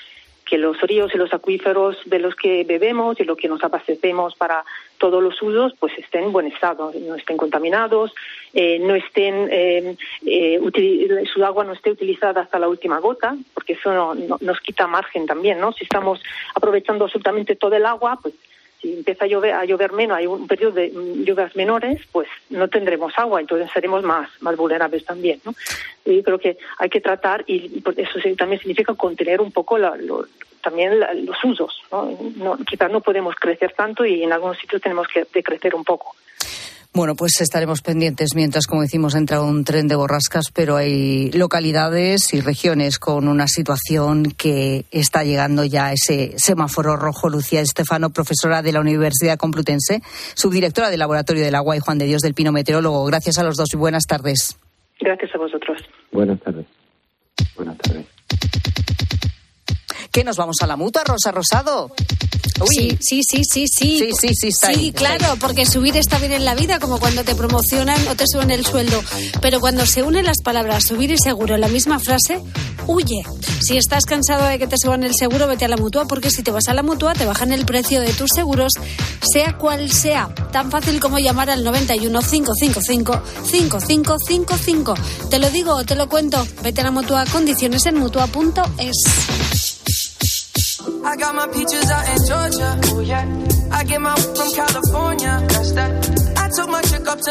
que 0.52 0.58
los 0.58 0.82
ríos 0.82 1.16
y 1.16 1.18
los 1.18 1.34
acuíferos 1.34 1.96
de 2.04 2.20
los 2.20 2.36
que 2.36 2.66
bebemos 2.66 3.18
y 3.22 3.24
lo 3.24 3.38
que 3.38 3.48
nos 3.48 3.64
abastecemos 3.64 4.36
para 4.36 4.66
todos 4.98 5.24
los 5.24 5.42
usos 5.42 5.74
pues 5.80 5.98
estén 5.98 6.26
en 6.26 6.34
buen 6.34 6.48
estado, 6.48 6.92
no 7.08 7.16
estén 7.16 7.38
contaminados, 7.38 8.14
eh, 8.54 8.78
no 8.80 8.94
estén 8.94 9.48
eh, 9.50 9.96
eh, 10.26 10.60
su 11.34 11.46
agua 11.46 11.64
no 11.64 11.72
esté 11.72 11.92
utilizada 11.92 12.42
hasta 12.42 12.60
la 12.60 12.68
última 12.68 13.00
gota, 13.00 13.34
porque 13.54 13.74
eso 13.74 14.14
nos 14.14 14.60
quita 14.60 14.88
margen 14.88 15.26
también, 15.26 15.58
¿no? 15.58 15.72
Si 15.72 15.86
estamos 15.86 16.22
aprovechando 16.54 17.06
absolutamente 17.06 17.56
todo 17.56 17.78
el 17.78 17.86
agua, 17.86 18.20
pues 18.22 18.34
si 18.82 18.94
empieza 18.94 19.26
a 19.26 19.28
llover, 19.28 19.54
a 19.54 19.66
llover 19.66 19.92
menos, 19.92 20.18
hay 20.18 20.26
un 20.26 20.48
periodo 20.48 20.74
de 20.74 20.90
lluvias 20.90 21.56
menores, 21.56 22.02
pues 22.12 22.28
no 22.50 22.68
tendremos 22.68 23.14
agua, 23.18 23.40
entonces 23.40 23.70
seremos 23.72 24.04
más, 24.04 24.30
más 24.42 24.58
vulnerables 24.58 25.06
también. 25.06 25.40
¿no? 25.46 25.54
Yo 26.06 26.24
creo 26.24 26.40
que 26.40 26.58
hay 26.78 26.90
que 26.90 27.02
tratar, 27.02 27.44
y 27.48 27.84
eso 27.98 28.20
también 28.38 28.60
significa 28.60 28.94
contener 28.96 29.40
un 29.40 29.52
poco 29.52 29.78
también 30.62 31.00
los 31.26 31.44
usos. 31.44 31.82
¿no? 31.92 32.18
No, 32.38 32.58
quizás 32.66 32.92
no 32.92 33.02
podemos 33.02 33.36
crecer 33.36 33.74
tanto 33.74 34.06
y 34.06 34.24
en 34.24 34.34
algunos 34.34 34.58
sitios 34.58 34.82
tenemos 34.82 35.08
que 35.08 35.26
decrecer 35.32 35.76
un 35.76 35.84
poco. 35.84 36.16
Bueno, 36.94 37.16
pues 37.16 37.40
estaremos 37.40 37.82
pendientes 37.82 38.36
mientras, 38.36 38.68
como 38.68 38.82
decimos, 38.82 39.16
entra 39.16 39.42
un 39.42 39.64
tren 39.64 39.88
de 39.88 39.96
borrascas, 39.96 40.52
pero 40.54 40.76
hay 40.76 41.32
localidades 41.32 42.34
y 42.34 42.42
regiones 42.42 43.00
con 43.00 43.30
una 43.30 43.48
situación 43.48 44.34
que 44.38 44.84
está 44.92 45.24
llegando 45.24 45.64
ya 45.64 45.86
a 45.86 45.94
ese 45.94 46.34
semáforo 46.38 46.98
rojo. 46.98 47.30
Lucía 47.30 47.62
Estefano, 47.62 48.10
profesora 48.10 48.62
de 48.62 48.74
la 48.74 48.82
Universidad 48.82 49.38
Complutense, 49.38 50.02
subdirectora 50.34 50.90
del 50.90 51.00
Laboratorio 51.00 51.46
del 51.46 51.56
Agua 51.56 51.78
y 51.78 51.80
Juan 51.80 51.98
de 51.98 52.08
Dios 52.08 52.22
del 52.22 52.34
Pino 52.34 52.52
Meteorólogo. 52.52 53.06
Gracias 53.06 53.38
a 53.38 53.44
los 53.44 53.56
dos 53.56 53.74
y 53.74 53.78
buenas 53.78 54.04
tardes. 54.06 54.60
Gracias 55.00 55.34
a 55.34 55.38
vosotros. 55.38 55.82
Buenas 56.12 56.42
tardes. 56.42 56.66
Buenas 57.56 57.78
tardes. 57.78 58.06
¿Qué 60.12 60.26
nos 60.26 60.36
vamos 60.36 60.58
a 60.62 60.68
la 60.68 60.76
mutua, 60.76 61.04
Rosa 61.06 61.32
Rosado? 61.32 61.90
Sí, 62.70 62.98
sí, 63.00 63.22
sí, 63.24 63.44
sí, 63.44 63.66
sí. 63.68 64.00
Sí, 64.20 64.34
sí, 64.34 64.52
sí, 64.52 64.92
claro, 64.92 65.38
porque 65.40 65.66
subir 65.66 65.96
está 65.96 66.20
bien 66.20 66.34
en 66.34 66.44
la 66.44 66.54
vida, 66.54 66.80
como 66.80 67.00
cuando 67.00 67.24
te 67.24 67.34
promocionan 67.34 68.08
o 68.10 68.16
te 68.16 68.26
suben 68.28 68.52
el 68.52 68.66
sueldo. 68.66 69.02
Pero 69.42 69.62
cuando 69.62 69.86
se 69.86 70.04
unen 70.04 70.26
las 70.26 70.42
palabras 70.44 70.84
subir 70.84 71.12
y 71.12 71.18
seguro 71.18 71.56
en 71.56 71.62
la 71.62 71.70
misma 71.70 72.00
frase, 72.00 72.42
huye. 72.88 73.24
Si 73.62 73.78
estás 73.78 74.04
cansado 74.04 74.46
de 74.48 74.60
que 74.60 74.68
te 74.68 74.78
suban 74.78 75.04
el 75.04 75.14
seguro, 75.16 75.48
vete 75.48 75.64
a 75.66 75.70
la 75.70 75.78
mutua, 75.78 76.06
porque 76.06 76.30
si 76.30 76.44
te 76.44 76.52
vas 76.52 76.68
a 76.68 76.74
la 76.74 76.84
mutua, 76.84 77.14
te 77.14 77.26
bajan 77.26 77.54
el 77.54 77.66
precio 77.66 78.02
de 78.02 78.12
tus 78.14 78.32
seguros, 78.36 78.74
sea 79.32 79.58
cual 79.58 79.92
sea. 79.92 80.28
Tan 80.52 80.72
fácil 80.72 81.00
como 81.00 81.20
llamar 81.20 81.50
al 81.50 81.64
91 81.64 82.20
555 82.20 83.22
5555. 83.46 84.94
Te 85.30 85.40
lo 85.40 85.50
digo 85.52 85.74
o 85.74 85.86
te 85.86 85.96
lo 85.96 86.10
cuento. 86.10 86.46
Vete 86.62 86.82
a 86.82 86.84
la 86.84 86.92
mutua, 86.92 87.26
condiciones 87.32 87.86
en 87.86 87.98
mutua.es. 87.98 89.61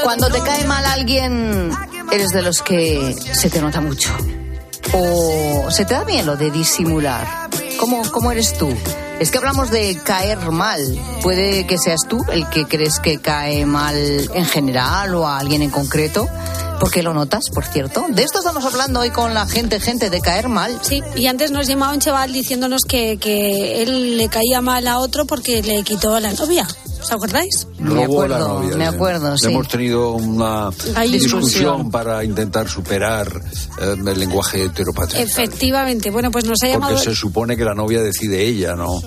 Cuando 0.03 0.29
te 0.29 0.41
cae 0.41 0.65
mal 0.65 0.85
alguien, 0.87 1.71
eres 2.11 2.31
de 2.31 2.43
los 2.43 2.63
que 2.63 3.15
se 3.15 3.51
te 3.51 3.61
nota 3.61 3.81
mucho. 3.81 4.11
O 4.93 5.71
se 5.71 5.85
te 5.85 5.95
da 5.95 6.05
bien 6.05 6.27
lo 6.27 6.37
de 6.37 6.51
disimular. 6.51 7.27
¿Cómo, 7.79 8.03
cómo 8.11 8.33
eres 8.33 8.55
tú? 8.55 8.69
Es 9.21 9.31
que 9.31 9.39
hablamos 9.39 9.71
de 9.71 9.99
caer 10.03 10.39
mal. 10.51 10.81
Puede 11.23 11.67
que 11.67 11.79
seas 11.79 12.01
tú 12.09 12.25
el 12.33 12.49
que 12.49 12.67
crees 12.67 12.99
que 12.99 13.21
cae 13.21 13.67
mal 13.67 13.97
en 13.97 14.47
general 14.47 15.15
o 15.15 15.27
a 15.27 15.39
alguien 15.39 15.63
en 15.63 15.71
concreto. 15.71 16.27
¿Por 16.81 16.91
qué 16.91 17.03
lo 17.03 17.13
notas, 17.13 17.51
por 17.53 17.67
cierto? 17.67 18.07
De 18.09 18.23
esto 18.23 18.39
estamos 18.39 18.65
hablando 18.65 19.01
hoy 19.01 19.11
con 19.11 19.35
la 19.35 19.47
gente, 19.47 19.81
gente 19.81 20.09
de 20.09 20.23
caer 20.23 20.49
mal. 20.49 20.79
Sí, 20.81 21.03
y 21.15 21.27
antes 21.27 21.51
nos 21.51 21.67
llamaba 21.67 21.93
un 21.93 22.01
chaval 22.01 22.33
diciéndonos 22.33 22.85
que, 22.89 23.19
que 23.19 23.83
él 23.83 24.17
le 24.17 24.29
caía 24.29 24.63
mal 24.63 24.89
a 24.89 24.99
otro 24.99 25.27
porque 25.27 25.63
le 25.63 25.83
quitó 25.83 26.15
a 26.15 26.21
la 26.21 26.33
novia. 26.33 26.67
¿Os 27.03 27.13
acordáis? 27.13 27.67
Me 27.79 28.05
acuerdo, 28.05 28.61
me 28.61 28.87
acuerdo, 28.87 29.37
sí. 29.37 29.49
Hemos 29.49 29.69
tenido 29.69 30.13
una 30.13 30.71
discusión, 31.11 31.91
para 31.91 32.25
intentar 32.25 32.69
superar 32.69 33.29
eh, 33.81 33.95
el 33.95 34.19
lenguaje 34.19 34.65
heteropatriarcal. 34.65 35.31
Efectivamente. 35.31 36.11
Bueno, 36.11 36.31
pues 36.31 36.47
nos 36.47 36.63
ha 36.63 36.69
llamado... 36.69 36.95
Porque 36.95 37.11
se 37.11 37.15
supone 37.15 37.57
que 37.57 37.65
la 37.65 37.75
novia 37.75 38.01
decide 38.01 38.43
ella, 38.43 38.75
¿no? 38.75 39.03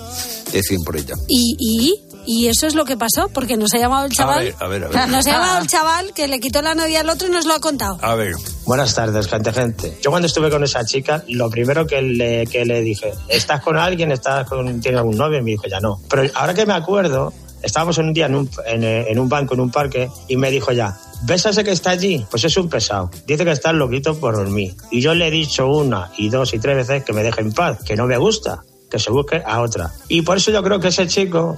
Deciden 0.52 0.84
por 0.84 0.96
ella. 0.96 1.14
¿Y? 1.28 1.56
y 1.58 2.03
y 2.26 2.48
eso 2.48 2.66
es 2.66 2.74
lo 2.74 2.84
que 2.84 2.96
pasó, 2.96 3.28
porque 3.28 3.56
nos 3.56 3.72
ha 3.74 3.78
llamado 3.78 4.06
el 4.06 4.12
chaval. 4.12 4.38
A 4.38 4.42
ver, 4.42 4.54
a 4.58 4.66
ver, 4.68 4.84
a 4.84 4.88
ver. 4.88 5.08
Nos 5.08 5.26
ha 5.26 5.30
llamado 5.30 5.60
el 5.60 5.66
chaval 5.66 6.12
que 6.14 6.28
le 6.28 6.40
quitó 6.40 6.62
la 6.62 6.74
novia 6.74 7.00
al 7.00 7.08
otro 7.08 7.28
y 7.28 7.30
nos 7.30 7.46
lo 7.46 7.54
ha 7.54 7.60
contado. 7.60 7.98
A 8.00 8.14
ver. 8.14 8.34
Buenas 8.66 8.94
tardes, 8.94 9.26
gente, 9.28 9.52
gente. 9.52 9.98
Yo 10.02 10.10
cuando 10.10 10.26
estuve 10.26 10.50
con 10.50 10.64
esa 10.64 10.84
chica, 10.84 11.22
lo 11.28 11.50
primero 11.50 11.86
que 11.86 12.00
le, 12.00 12.46
que 12.46 12.64
le 12.64 12.80
dije, 12.80 13.12
¿estás 13.28 13.62
con 13.62 13.76
alguien? 13.76 14.10
¿Estás 14.12 14.48
con, 14.48 14.80
¿Tienes 14.80 14.98
algún 14.98 15.16
novio? 15.16 15.38
Y 15.38 15.42
me 15.42 15.50
dijo, 15.52 15.66
ya 15.66 15.80
no. 15.80 16.00
Pero 16.08 16.30
ahora 16.34 16.54
que 16.54 16.64
me 16.64 16.72
acuerdo, 16.72 17.32
estábamos 17.62 17.98
en 17.98 18.06
un 18.06 18.14
día 18.14 18.26
en 18.26 18.36
un, 18.36 18.50
en, 18.66 19.18
un 19.18 19.28
banco, 19.28 19.54
en 19.54 19.60
un 19.60 19.70
parque, 19.70 20.08
y 20.28 20.36
me 20.36 20.50
dijo 20.50 20.72
ya, 20.72 20.96
¿ves 21.24 21.46
a 21.46 21.50
ese 21.50 21.64
que 21.64 21.72
está 21.72 21.90
allí? 21.90 22.24
Pues 22.30 22.44
es 22.44 22.56
un 22.56 22.68
pesado. 22.68 23.10
Dice 23.26 23.44
que 23.44 23.50
está 23.50 23.72
loquito 23.72 24.18
por 24.18 24.36
dormir. 24.36 24.74
Y 24.90 25.00
yo 25.00 25.14
le 25.14 25.28
he 25.28 25.30
dicho 25.30 25.66
una 25.66 26.10
y 26.16 26.28
dos 26.28 26.54
y 26.54 26.58
tres 26.58 26.76
veces 26.76 27.04
que 27.04 27.12
me 27.12 27.22
deje 27.22 27.40
en 27.40 27.52
paz, 27.52 27.78
que 27.84 27.96
no 27.96 28.06
me 28.06 28.16
gusta, 28.16 28.62
que 28.90 28.98
se 28.98 29.10
busque 29.10 29.42
a 29.44 29.60
otra. 29.60 29.92
Y 30.08 30.22
por 30.22 30.36
eso 30.36 30.50
yo 30.50 30.62
creo 30.62 30.80
que 30.80 30.88
ese 30.88 31.06
chico 31.06 31.56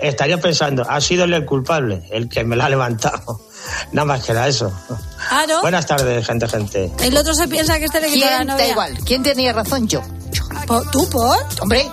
estaría 0.00 0.38
pensando, 0.38 0.84
ha 0.88 1.00
sido 1.00 1.24
el 1.24 1.44
culpable, 1.44 2.02
el 2.10 2.28
que 2.28 2.44
me 2.44 2.56
la 2.56 2.66
ha 2.66 2.70
levantado. 2.70 3.40
Nada 3.92 4.06
más 4.06 4.24
que 4.24 4.32
era 4.32 4.48
eso. 4.48 4.72
Buenas 5.62 5.86
tardes, 5.86 6.26
gente, 6.26 6.48
gente. 6.48 6.92
El 7.02 7.16
otro 7.16 7.34
se 7.34 7.46
piensa 7.48 7.78
que 7.78 7.84
este 7.84 8.00
le 8.00 8.08
quitó 8.08 8.26
la 8.26 8.44
novia. 8.44 8.64
Da 8.64 8.70
igual. 8.70 8.98
¿Quién 9.04 9.22
tenía 9.22 9.52
razón? 9.52 9.86
Yo. 9.86 10.02
¿Tú, 10.92 11.08
por? 11.10 11.36
Hombre, 11.60 11.88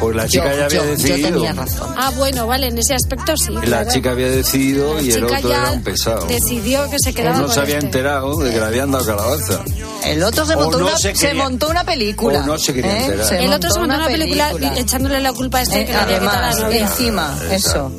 pues 0.00 0.16
la 0.16 0.28
chica 0.28 0.54
ya 0.54 0.64
había 0.66 0.82
decidido. 0.82 1.28
Yo 1.28 1.34
tenía 1.34 1.52
razón. 1.52 1.94
Ah, 1.96 2.12
bueno, 2.16 2.46
vale, 2.46 2.68
en 2.68 2.78
ese 2.78 2.94
aspecto 2.94 3.36
sí. 3.36 3.54
La 3.66 3.86
chica 3.86 4.12
había 4.12 4.30
decidido 4.30 5.00
y 5.00 5.10
el 5.10 5.24
otro 5.24 5.50
era 5.50 5.70
un 5.72 5.82
pesado. 5.82 6.26
Decidió 6.26 6.88
que 6.90 6.98
se 6.98 7.14
quedaba. 7.14 7.38
no 7.38 7.48
se 7.48 7.60
había 7.60 7.76
este. 7.76 7.86
enterado 7.86 8.36
de 8.38 8.50
que 8.50 8.58
le 8.58 8.66
habían 8.66 8.90
dado 8.90 9.06
calabaza. 9.06 9.62
El 10.04 10.22
otro 10.22 10.44
se 10.44 10.54
montó, 10.54 10.78
una, 10.78 10.98
se, 10.98 11.34
montó 11.34 11.68
una 11.70 11.84
película. 11.84 12.40
O 12.40 12.46
no 12.46 12.58
se 12.58 12.74
quería 12.74 12.92
¿eh? 12.92 13.04
enterar. 13.06 13.34
el 13.34 13.52
otro 13.52 13.70
se 13.70 13.78
montó 13.78 13.94
una 13.94 14.06
película, 14.06 14.52
echándole 14.76 15.20
la 15.20 15.32
culpa 15.32 15.58
a 15.58 15.62
este 15.62 15.80
eh, 15.80 15.86
que 15.86 15.94
Además, 15.94 16.60
la 16.60 16.76
encima, 16.76 17.34
eso. 17.50 17.90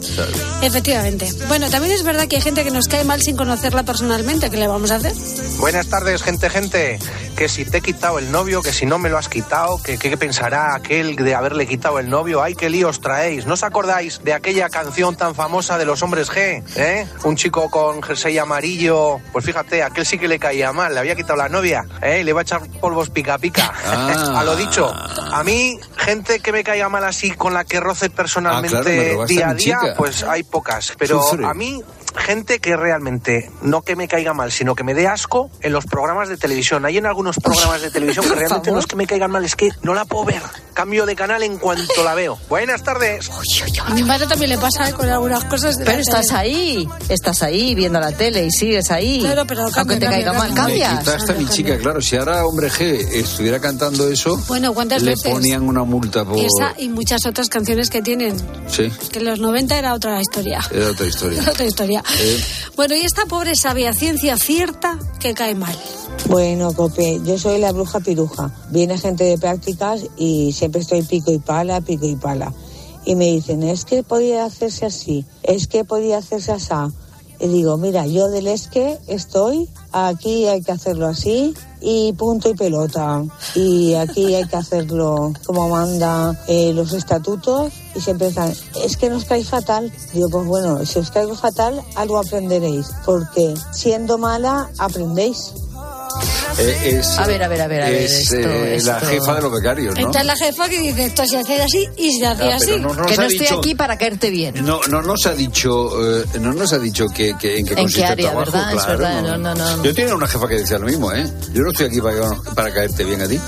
Efectivamente. 0.62 1.32
Bueno, 1.48 1.70
también 1.70 1.94
es 1.94 2.04
verdad 2.04 2.28
que 2.28 2.36
hay 2.36 2.42
gente 2.42 2.64
que 2.64 2.72
nos 2.72 2.88
cae 2.88 3.04
mal 3.04 3.22
sin 3.22 3.36
conocerla 3.36 3.84
personalmente. 3.84 4.50
¿Qué 4.50 4.58
le 4.58 4.68
vamos 4.68 4.92
a 4.92 4.96
hacer? 4.96 5.14
Buenas 5.58 5.88
tardes, 5.88 6.22
gente, 6.22 6.50
gente. 6.50 7.00
Que 7.36 7.50
si 7.50 7.66
te 7.66 7.80
he 7.80 7.82
quitado 7.82 8.20
el 8.20 8.32
novio, 8.32 8.62
que 8.62 8.72
si 8.72 8.86
no 8.86 8.98
me 8.98 9.10
lo 9.10 9.18
has 9.18 9.28
quitado, 9.28 9.82
que 9.82 9.98
qué 9.98 10.16
pensará 10.18 10.74
aquel 10.74 11.16
de 11.16 11.36
haberle 11.36 11.68
quitado 11.68 12.00
el 12.00 12.10
novio. 12.10 12.42
Ay, 12.42 12.56
qué 12.56 12.70
líos 12.70 13.02
traéis. 13.02 13.46
¿No 13.46 13.56
os 13.56 13.64
acordáis 13.64 14.24
de 14.24 14.34
aquella 14.34 14.70
canción 14.70 15.16
tan 15.16 15.36
famosa 15.36 15.78
de 15.78 15.86
los 15.86 16.02
hombres 16.02 16.32
G? 16.32 16.64
¿Eh? 16.76 17.08
Un 17.24 17.36
chico 17.36 17.70
con 17.70 18.02
jersey 18.02 18.38
amarillo. 18.38 19.20
Pues 19.34 19.44
fíjate, 19.44 19.84
aquel 19.84 20.06
sí 20.06 20.18
que 20.18 20.28
le 20.28 20.40
caía 20.40 20.72
mal. 20.72 20.94
Le 20.94 21.00
había 21.00 21.16
quitado 21.16 21.36
la 21.36 21.50
novia. 21.50 21.86
¿eh? 22.02 22.24
Le 22.24 22.30
iba 22.30 22.40
a 22.40 22.44
echar 22.44 22.62
polvos 22.80 23.10
pica 23.10 23.38
pica. 23.38 23.74
a 23.86 24.44
lo 24.44 24.56
dicho. 24.56 24.90
A 24.90 25.44
mí, 25.44 25.78
gente 25.98 26.40
que 26.40 26.52
me 26.52 26.64
caiga 26.64 26.88
mal 26.88 27.04
así, 27.04 27.32
con 27.32 27.54
la 27.54 27.66
que 27.66 27.80
roce 27.80 28.10
personalmente 28.10 29.18
ah, 29.20 29.26
día 29.26 29.50
a 29.50 29.54
día, 29.54 29.80
pues 29.98 30.24
hay 30.24 30.44
pocas. 30.44 30.94
Pero 30.98 31.22
a 31.46 31.54
mí 31.54 31.84
gente 32.18 32.60
que 32.60 32.76
realmente 32.76 33.52
no 33.62 33.82
que 33.82 33.96
me 33.96 34.08
caiga 34.08 34.34
mal, 34.34 34.52
sino 34.52 34.76
que 34.76 34.84
me 34.84 34.94
dé 34.94 35.08
asco 35.08 35.50
en 35.62 35.72
los 35.74 35.86
programas 35.86 36.30
de 36.30 36.38
televisión. 36.38 36.86
Hay 36.86 36.98
en 36.98 37.06
algunos 37.06 37.38
programas 37.38 37.82
de 37.82 37.92
televisión 37.92 38.26
que 38.30 38.36
realmente 38.36 38.72
no 38.72 38.80
es 38.80 38.86
que 38.88 38.96
me 38.96 39.06
caigan 39.08 39.32
mal, 39.32 39.46
es 39.46 39.56
que 39.56 39.70
no 39.82 39.94
la 39.94 40.06
puedo 40.06 40.26
ver. 40.26 40.42
Cambio 40.74 41.06
de 41.06 41.16
canal 41.16 41.42
en 41.44 41.58
cuanto 41.58 42.04
la 42.04 42.16
veo. 42.16 42.38
Buenas 42.50 42.84
tardes. 42.84 43.30
A 43.86 43.94
mi 43.94 44.04
madre 44.04 44.28
también 44.28 44.50
le 44.50 44.58
pasa 44.58 44.92
con 44.92 45.08
algunas 45.10 45.46
cosas. 45.46 45.78
pero 45.84 46.00
estás 46.00 46.32
ahí, 46.32 46.88
estás 47.08 47.44
ahí 47.44 47.76
viendo 47.76 48.00
la 48.00 48.12
tele 48.12 48.46
y 48.46 48.52
sigues 48.52 48.92
ahí. 48.92 49.20
Claro, 49.22 49.46
pero 49.48 49.68
aunque 49.74 49.96
te 49.98 50.06
caiga 50.06 50.34
mal, 50.34 50.54
cambia. 50.54 51.00
Quizás 51.00 51.22
está 51.22 51.34
mi 51.34 51.48
chica, 51.48 51.78
claro. 51.78 52.02
Si 52.02 52.18
ahora 52.18 52.46
Hombre 52.46 52.70
G 52.70 53.08
estuviera 53.14 53.60
cantando 53.62 54.10
eso, 54.10 54.38
bueno, 54.48 54.74
¿cuántas 54.74 55.02
le 55.02 55.12
veces? 55.12 55.32
ponían 55.32 55.64
una 55.64 55.84
multa 55.84 56.26
por. 56.26 56.38
Esa 56.38 56.74
y 56.78 56.90
muchas 56.90 57.26
otras 57.26 57.48
canciones 57.48 57.90
que 57.90 58.02
tienen. 58.02 58.36
Sí. 58.68 58.92
Que 59.12 59.20
en 59.20 59.26
los 59.26 59.40
90 59.40 59.78
era 59.78 59.94
otra 59.94 60.20
historia. 60.22 60.60
Era 60.72 60.90
otra 60.90 61.06
historia. 61.06 61.42
otra 61.50 61.66
historia. 61.66 62.04
Bueno, 62.76 62.96
y 62.96 63.02
esta 63.02 63.26
pobre 63.26 63.56
sabía 63.56 63.94
ciencia 63.94 64.38
cierta 64.38 65.00
que 65.20 65.34
cae 65.34 65.56
mal. 65.56 65.76
Bueno, 66.28 66.74
Cope, 66.74 67.22
yo 67.24 67.38
soy 67.38 67.60
la 67.60 67.72
bruja 67.72 68.00
piruja. 68.00 68.52
Viene 68.70 68.98
gente 68.98 69.24
de 69.24 69.38
prácticas 69.38 70.02
y 70.18 70.54
siempre 70.54 70.82
estoy 70.82 71.04
pico 71.04 71.32
y 71.32 71.40
pala, 71.40 71.82
pico 71.82 72.06
y 72.06 72.16
pala. 72.16 72.54
Y 73.06 73.16
me 73.16 73.26
dicen, 73.26 73.64
es 73.64 73.86
que 73.86 74.04
podía 74.04 74.46
hacerse 74.46 74.86
así, 74.86 75.26
es 75.44 75.68
que 75.68 75.84
podía 75.84 76.18
hacerse 76.18 76.52
así. 76.52 76.94
Y 77.40 77.48
digo, 77.48 77.78
mira, 77.78 78.06
yo 78.08 78.30
del 78.30 78.48
es 78.48 78.68
que 78.68 78.98
estoy, 79.08 79.70
aquí 79.92 80.48
hay 80.48 80.62
que 80.62 80.72
hacerlo 80.72 81.08
así 81.08 81.54
y 81.82 82.14
punto 82.14 82.50
y 82.50 82.56
pelota. 82.56 83.24
Y 83.54 83.94
aquí 83.94 84.34
hay 84.34 84.46
que 84.46 84.56
hacerlo 84.56 85.34
como 85.46 85.70
manda 85.70 86.40
eh, 86.48 86.74
los 86.74 86.94
estatutos 86.94 87.74
y 87.96 88.02
siempre 88.02 88.28
están, 88.28 88.54
es 88.84 88.98
que 88.98 89.10
nos 89.10 89.26
cae 89.26 89.44
fatal. 89.44 89.92
Digo, 90.14 90.30
pues 90.30 90.46
bueno, 90.48 90.86
si 90.86 91.00
os 91.00 91.12
caigo 91.12 91.36
fatal, 91.36 91.82
algo 91.96 92.18
aprenderéis, 92.18 92.88
porque 93.06 93.54
siendo 93.72 94.18
mala, 94.18 94.70
aprendéis. 94.78 95.54
Eh, 96.58 97.00
es, 97.00 97.18
A 97.18 97.26
ver, 97.28 97.44
a 97.44 97.48
ver, 97.48 97.62
a 97.62 97.68
ver, 97.68 97.82
a 97.84 97.90
ver, 97.90 98.02
Es 98.02 98.32
esto- 98.32 98.50
eh, 98.50 98.80
la 98.84 99.00
jefa 99.02 99.36
de 99.36 99.42
los 99.42 99.52
becarios, 99.52 99.96
¿no? 99.96 100.02
Esta 100.06 100.20
es 100.22 100.26
la 100.26 100.36
jefa 100.36 100.70
que 100.70 100.80
dice 100.80 101.06
esto 101.06 101.26
se 101.26 101.38
hace 101.38 101.62
así 101.62 101.88
y 101.98 102.12
se 102.18 102.26
hace 102.26 102.44
Ah, 102.52 102.56
así. 102.56 102.72
no 102.80 102.90
que 103.06 103.16
no 103.18 103.24
estoy 103.24 103.40
dicho- 103.40 103.60
aquí 103.60 103.76
para 103.76 103.98
caerte 103.98 104.30
bien. 104.30 104.54
No, 104.66 104.80
no 104.90 105.02
nos 105.02 105.26
ha 105.26 105.34
dicho, 105.34 106.22
eh, 106.22 106.26
no 106.40 106.54
nos 106.54 106.72
ha 106.74 106.80
dicho 106.80 107.08
que, 107.10 107.36
que- 107.38 107.58
en 107.60 107.66
qué 107.66 107.74
¿En 107.74 107.80
consiste 107.80 108.02
qué 108.02 108.06
área, 108.12 108.28
el 108.30 108.32
trabajo, 108.32 108.52
verdad? 108.52 108.74
Es 108.74 108.84
claro, 108.84 109.00
verdad, 109.00 109.22
no, 109.38 109.38
no, 109.56 109.76
no. 109.78 109.84
Yo 109.84 109.94
tenía 109.94 110.16
una 110.16 110.28
jefa 110.28 110.48
que 110.48 110.56
decía 110.56 110.80
lo 110.80 110.86
mismo, 110.88 111.12
¿eh? 111.12 111.26
Yo 111.54 111.62
no 111.64 111.72
estoy 111.72 111.88
aquí 111.88 112.00
para, 112.02 112.32
para 112.56 112.74
caerte 112.74 113.04
bien 113.04 113.22
a 113.22 113.28
ti. 113.28 113.40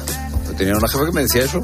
Tenía 0.58 0.76
una 0.76 0.88
jefa 0.88 1.06
que 1.06 1.12
me 1.12 1.22
decía 1.22 1.44
eso, 1.44 1.62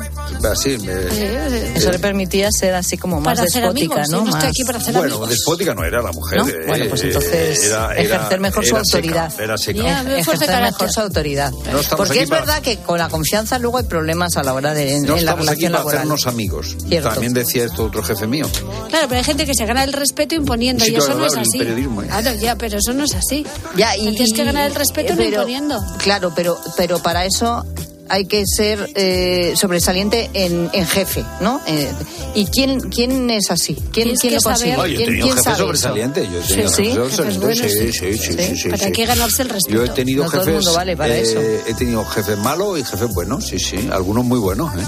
así. 0.52 0.78
me- 0.80 1.76
Eso 1.76 1.92
le 1.92 2.00
permitía 2.00 2.50
ser 2.52 2.76
así 2.76 2.98
como 2.98 3.20
más 3.20 3.40
despótica, 3.42 3.70
amigos, 3.70 4.10
¿no? 4.10 4.18
yo 4.20 4.24
no 4.24 4.30
estoy 4.30 4.34
Más- 4.34 4.44
aquí 4.46 4.64
para 4.64 4.78
hacer 4.78 4.94
Bueno, 4.94 5.08
amigos. 5.16 5.30
despótica 5.30 5.74
no 5.74 5.84
era 5.84 6.02
la 6.02 6.12
mujer. 6.12 6.40
¿No? 6.40 6.48
eh, 6.48 6.54
Bueno, 6.68 6.86
pues 6.90 7.04
entonces 7.04 7.64
era- 7.66 7.94
era- 7.96 8.16
ejercer 8.18 8.40
mejor 8.40 8.64
su 8.64 8.70
seca, 8.70 8.80
autoridad. 8.80 9.34
Era 9.42 9.58
seca. 9.58 9.82
Ya, 9.84 10.04
mejor 10.04 10.06
de 10.14 10.20
ejercer 10.46 10.62
mejor 10.62 10.92
su 10.92 11.00
autoridad. 11.02 11.52
No 11.52 11.98
Porque 11.98 12.22
es 12.24 12.30
para- 12.30 12.42
verdad 12.42 12.62
que 12.62 12.78
con 12.78 12.98
la 13.00 13.10
confianza 13.10 13.58
luego 13.60 13.78
hay 13.80 13.86
problemas 13.86 14.38
a 14.38 14.44
la 14.44 14.54
hora 14.54 14.74
de 14.74 14.96
en, 14.96 15.04
No 15.04 15.18
en 15.18 15.26
la 15.26 15.32
estamos 15.32 15.48
aquí 15.50 15.62
relación 15.66 15.72
para 15.72 15.80
laboral. 15.80 15.98
hacernos 16.00 16.28
amigos. 16.28 16.76
Cierto. 16.88 17.10
También 17.10 17.34
decía 17.34 17.66
esto 17.66 17.86
otro 17.86 18.04
jefe 18.04 18.28
mío. 18.28 18.46
Claro, 18.90 19.08
pero 19.08 19.18
hay 19.20 19.24
gente 19.24 19.46
que 19.46 19.54
se 19.56 19.66
gana 19.66 19.84
el 19.84 19.94
respeto 19.94 20.36
imponiendo 20.36 20.84
Un 20.86 20.92
y 20.92 20.96
eso 20.96 21.14
no 21.16 21.26
es 21.26 21.36
así. 21.36 21.58
periodismo, 21.58 22.04
¿eh? 22.04 22.08
Claro, 22.08 22.34
ya, 22.40 22.56
pero 22.56 22.78
eso 22.78 22.94
no 22.94 23.04
es 23.06 23.16
así. 23.16 23.46
Ya, 23.76 23.96
y, 23.98 24.12
Tienes 24.14 24.34
que 24.34 24.44
ganar 24.44 24.68
el 24.70 24.76
respeto 24.76 25.14
imponiendo. 25.22 25.80
Claro, 26.00 26.32
pero, 26.36 26.58
pero 26.78 27.00
para 27.00 27.26
eso 27.26 27.66
hay 28.14 28.26
que 28.26 28.44
ser 28.46 28.92
eh, 28.96 29.54
sobresaliente 29.56 30.30
en, 30.34 30.70
en 30.72 30.86
jefe, 30.86 31.24
¿no? 31.42 31.60
Eh, 31.66 31.92
¿Y 32.36 32.46
quién, 32.48 32.80
quién 32.92 33.30
es 33.32 33.50
así? 33.50 33.76
¿Quién, 33.92 34.16
quién 34.16 34.18
que 34.20 34.32
lo 34.36 34.42
consigue? 34.42 34.76
saber- 34.76 34.86
Ay, 34.86 34.94
yo 34.94 34.94
he 34.94 34.98
¿Quién, 34.98 35.08
tenido 35.10 35.26
quién 35.28 35.38
jefes 35.38 35.58
sobresalientes. 35.58 36.30
Yo 36.32 36.40
he 36.40 36.42
tenido 36.42 36.44
Sí, 36.44 36.54
jefes 36.54 36.76
sí, 36.76 36.94
sobresalientes. 37.16 37.60
jefes 37.62 37.74
Sí, 37.74 37.92
sí, 37.92 38.18
sí, 38.18 38.34
sí, 38.34 38.56
sí, 38.58 38.64
Pero 38.70 38.84
hay 38.84 38.88
sí. 38.88 38.92
que 38.94 39.06
ganarse 39.06 39.42
el 39.42 39.50
respeto. 39.50 39.76
Yo 39.78 39.84
he 39.84 39.90
tenido 39.90 40.24
No 40.26 40.30
todo 40.30 40.42
el 40.42 40.46
jefes. 40.48 40.64
mundo 40.66 40.74
vale 40.78 40.98
para 40.98 41.16
eh, 41.18 41.22
eso. 41.22 41.40
He 41.68 41.74
tenido 41.74 42.06
jefes 42.06 42.38
malos 42.38 42.80
y 42.80 42.84
jefes 42.84 43.10
buenos, 43.14 43.48
sí, 43.48 43.58
sí. 43.60 43.90
Algunos 43.92 44.24
muy 44.26 44.40
buenos, 44.40 44.74
¿eh? 44.76 44.86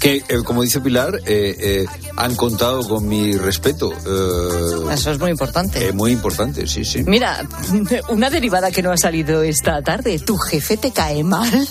Que, 0.00 0.16
eh, 0.16 0.42
como 0.44 0.62
dice 0.62 0.80
Pilar, 0.80 1.20
eh, 1.26 1.56
eh, 1.58 1.86
han 2.16 2.34
contado 2.36 2.86
con 2.88 3.06
mi 3.08 3.32
respeto. 3.32 3.92
eh, 3.92 4.92
Eso 4.92 5.10
es 5.12 5.18
muy 5.18 5.30
importante. 5.30 5.86
eh, 5.88 5.92
muy 5.92 6.12
importante, 6.12 6.66
sí, 6.66 6.84
sí. 6.84 7.02
Mira, 7.06 7.46
una 8.08 8.28
derivada 8.30 8.70
que 8.70 8.82
no 8.82 8.90
ha 8.92 8.96
salido 8.96 9.42
esta 9.42 9.80
tarde. 9.82 10.18
¿Tu 10.18 10.36
jefe 10.36 10.76
te 10.76 10.90
cae 10.92 11.22
mal? 11.22 11.68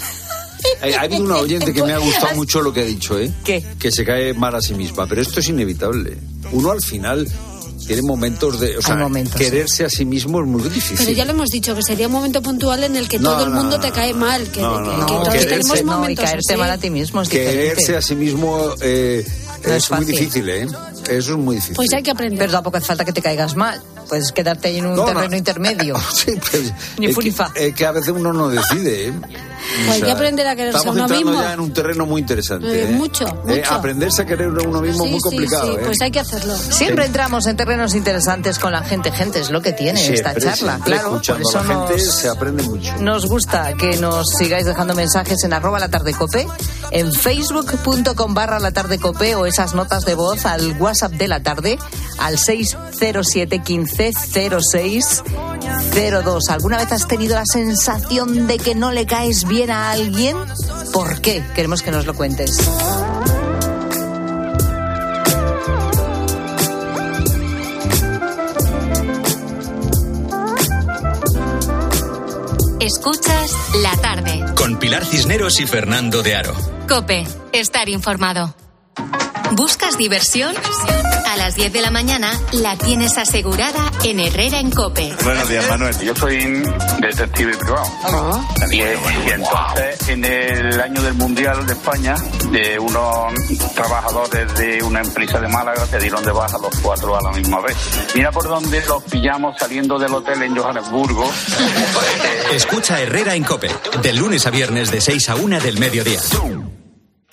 Ha 0.82 1.02
habido 1.02 1.24
una 1.24 1.38
oyente 1.38 1.74
que 1.74 1.84
me 1.84 1.94
ha 1.94 1.98
gustado 1.98 2.36
mucho 2.36 2.62
lo 2.62 2.74
que 2.74 2.82
ha 2.82 2.86
dicho, 2.86 3.20
¿eh? 3.20 3.32
¿Qué? 3.44 3.64
Que 3.80 3.92
se 3.92 4.04
cae 4.06 4.34
mal 4.34 4.56
a 4.56 4.62
sí 4.62 4.74
misma. 4.74 5.06
Pero 5.08 5.22
esto 5.22 5.40
es 5.40 5.48
inevitable. 5.50 6.18
Uno 6.52 6.72
al 6.72 6.82
final 6.82 7.28
tiene 7.88 8.02
momentos 8.02 8.60
de. 8.60 8.78
O 8.78 8.82
sea, 8.82 8.96
momentos, 8.96 9.36
quererse 9.40 9.86
a 9.86 9.90
sí 9.90 10.06
mismo 10.06 10.40
es 10.42 10.48
muy 10.48 10.64
difícil. 10.64 10.98
Pero 10.98 11.12
ya 11.12 11.26
lo 11.26 11.32
hemos 11.32 11.50
dicho, 11.50 11.76
que 11.76 11.84
sería 11.84 12.08
un 12.08 12.14
momento 12.14 12.42
puntual 12.42 12.84
en 12.84 12.96
el 12.96 13.08
que 13.08 13.20
No, 13.20 13.32
todo 13.32 13.44
el 13.46 13.52
mundo 13.52 13.78
no, 13.78 13.80
te 13.80 13.92
cae 13.92 14.14
mal, 14.14 14.44
que, 14.50 14.62
no, 14.62 14.76
que- 14.78 14.82
no, 14.84 14.92
que 14.92 14.98
no, 14.98 15.06
todos 15.24 15.28
quererse- 15.36 15.50
tenemos 15.50 15.68
no, 15.76 15.76
y 15.76 15.84
momentos 15.84 16.26
caerte 16.26 16.54
así. 16.54 16.60
mal 16.60 16.70
a 16.72 16.78
ti 16.78 16.90
mismo 16.90 17.22
es 17.22 17.30
diferente. 17.30 17.60
Quererse 17.62 17.96
a 17.98 18.02
sí 18.02 18.16
mismo 18.16 18.74
eh, 18.82 19.26
No 19.66 19.74
es 19.74 19.84
es, 19.84 19.92
muy 19.92 20.06
difícil, 20.06 20.50
¿eh? 20.50 20.68
Eso 21.10 21.32
es 21.34 21.38
muy 21.38 21.56
difícil. 21.58 21.76
Pues 21.76 21.94
hay 21.94 22.02
que 22.04 22.12
aprender. 22.12 22.40
Pero 22.40 22.52
tampoco 22.54 22.78
hace 22.78 22.88
falta 22.88 23.06
que 23.06 23.14
te 23.14 23.22
caigas 23.22 23.56
mal. 23.56 23.80
Puedes 24.10 24.32
quedarte 24.32 24.68
ahí 24.70 24.78
en 24.80 24.86
un 24.88 24.96
No, 24.96 25.06
no. 25.06 25.14
terreno 25.14 25.36
intermedio. 25.36 25.96
Sí, 26.14 26.32
pues, 26.40 26.74
Ni 26.98 27.08
es 27.08 27.18
que-. 27.18 27.68
Es 27.68 27.76
que 27.76 27.86
a 27.86 27.92
veces 27.92 28.10
uno 28.10 28.32
no 28.34 28.50
decide, 28.50 29.10
¿eh? 29.10 29.14
Pues 29.76 29.90
hay 29.90 30.02
que 30.02 30.12
aprender 30.12 30.48
a 30.48 30.56
quererse 30.56 30.78
a 30.78 30.80
estamos 30.80 30.96
uno 30.96 31.06
entrando 31.06 31.26
mismo. 31.32 31.42
ya 31.44 31.54
en 31.54 31.60
un 31.60 31.74
terreno 31.74 32.06
muy 32.06 32.22
interesante. 32.22 32.68
Eh, 32.68 32.84
¿eh? 32.90 32.94
mucho, 32.94 33.26
Eh, 33.48 33.58
mucho. 33.58 33.74
aprenderse 33.74 34.22
a 34.22 34.26
querer 34.26 34.48
a 34.48 34.68
uno 34.68 34.82
mismo 34.82 35.04
Sí, 35.04 35.10
es 35.10 35.12
muy 35.12 35.22
complicado, 35.22 35.66
sí, 35.74 35.78
¿eh? 35.80 35.82
pues 35.86 36.02
hay 36.02 36.12
que 36.12 36.20
hacerlo. 36.20 36.56
Siempre 36.56 37.06
entramos 37.06 37.46
en 37.48 37.58
terrenos 37.58 37.94
interesantes 37.96 38.60
con 38.60 38.72
la 38.72 38.84
gente. 38.84 39.12
Gente, 39.12 39.40
es 39.40 39.50
lo 39.50 39.62
que 39.62 39.74
tiene 39.74 40.06
esta 40.08 40.34
charla. 40.36 40.80
Claro, 40.84 41.22
por 41.26 41.42
eso 41.42 41.60
a 41.60 41.64
la 41.64 41.68
gente 41.88 42.04
nos, 42.04 42.16
se 42.16 42.30
aprende 42.30 42.64
mucho. 42.64 42.94
nos 43.00 43.26
gusta 43.28 43.74
que 43.74 43.98
nos 43.98 44.28
sigáis 44.38 44.66
dejando 44.66 44.96
mensajes 44.96 45.44
en 45.44 45.54
arroba 45.54 45.80
la 45.80 45.90
tarde 45.90 46.14
cope, 46.14 46.48
en 46.92 47.12
facebook.com 47.14 48.34
barra 48.34 48.60
la 48.60 48.72
tarde 48.72 49.00
cope 49.00 49.36
o 49.36 49.46
esas 49.46 49.74
notas 49.74 50.06
de 50.06 50.16
voz 50.16 50.46
al 50.46 50.80
WhatsApp 50.80 51.12
de 51.14 51.28
la 51.28 51.42
tarde 51.42 51.78
al 52.20 52.38
607 52.38 52.85
15 53.64 54.12
06 54.60 55.24
02. 56.24 56.50
¿Alguna 56.50 56.78
vez 56.78 56.92
has 56.92 57.08
tenido 57.08 57.36
la 57.36 57.46
sensación 57.46 58.48
de 58.48 58.58
que 58.58 58.76
no 58.76 58.92
le 58.92 59.06
caes 59.06 59.46
bien 59.48 59.70
a 59.72 59.92
alguien? 59.92 60.36
¿Por 60.94 61.22
qué? 61.22 61.44
Queremos 61.56 61.82
que 61.82 61.92
nos 61.92 62.06
lo 62.06 62.14
cuentes. 62.14 62.58
Escuchas 72.80 73.52
la 73.82 73.96
tarde. 73.98 74.46
Con 74.56 74.78
Pilar 74.78 75.06
Cisneros 75.06 75.60
y 75.60 75.66
Fernando 75.66 76.22
de 76.22 76.36
Aro. 76.36 76.54
Cope, 76.88 77.26
estar 77.52 77.90
informado. 77.90 78.54
¿Buscas 79.54 79.98
diversión? 79.98 80.54
A 81.36 81.38
las 81.38 81.56
10 81.56 81.74
de 81.74 81.82
la 81.82 81.92
mañana 81.92 82.32
la 82.54 82.78
tienes 82.78 83.18
asegurada 83.18 83.92
en 84.06 84.22
Herrera 84.22 84.58
en 84.58 84.72
Cope. 84.72 85.14
Buenos 85.22 85.50
días, 85.50 85.68
Manuel. 85.70 85.94
Yo 86.00 86.16
soy 86.16 86.64
detective 87.02 87.58
privado. 87.58 87.86
Y, 88.72 88.78
y 88.78 89.32
entonces, 89.34 90.08
en 90.08 90.24
el 90.24 90.80
año 90.80 91.02
del 91.02 91.14
Mundial 91.16 91.66
de 91.68 91.74
España, 91.74 92.16
de 92.52 92.80
unos 92.80 93.34
trabajadores 93.76 94.56
de 94.56 94.82
una 94.82 95.02
empresa 95.02 95.42
de 95.42 95.50
Málaga 95.50 95.86
se 95.86 96.00
dieron 96.00 96.24
de 96.24 96.32
baja 96.32 96.58
los 96.58 96.74
cuatro 96.80 97.18
a 97.18 97.22
la 97.22 97.32
misma 97.32 97.60
vez. 97.60 97.76
Mira 98.16 98.32
por 98.32 98.48
dónde 98.48 98.82
los 98.88 99.04
pillamos 99.04 99.58
saliendo 99.60 100.00
del 100.00 100.14
hotel 100.14 100.42
en 100.42 100.56
Johannesburgo. 100.56 101.30
Escucha 102.54 103.02
Herrera 103.02 103.36
en 103.36 103.44
Cope. 103.44 103.70
De 104.02 104.14
lunes 104.14 104.48
a 104.48 104.52
viernes 104.52 104.90
de 104.90 105.02
6 105.02 105.30
a 105.30 105.36
1 105.36 105.60
del 105.60 105.80
mediodía. 105.80 106.22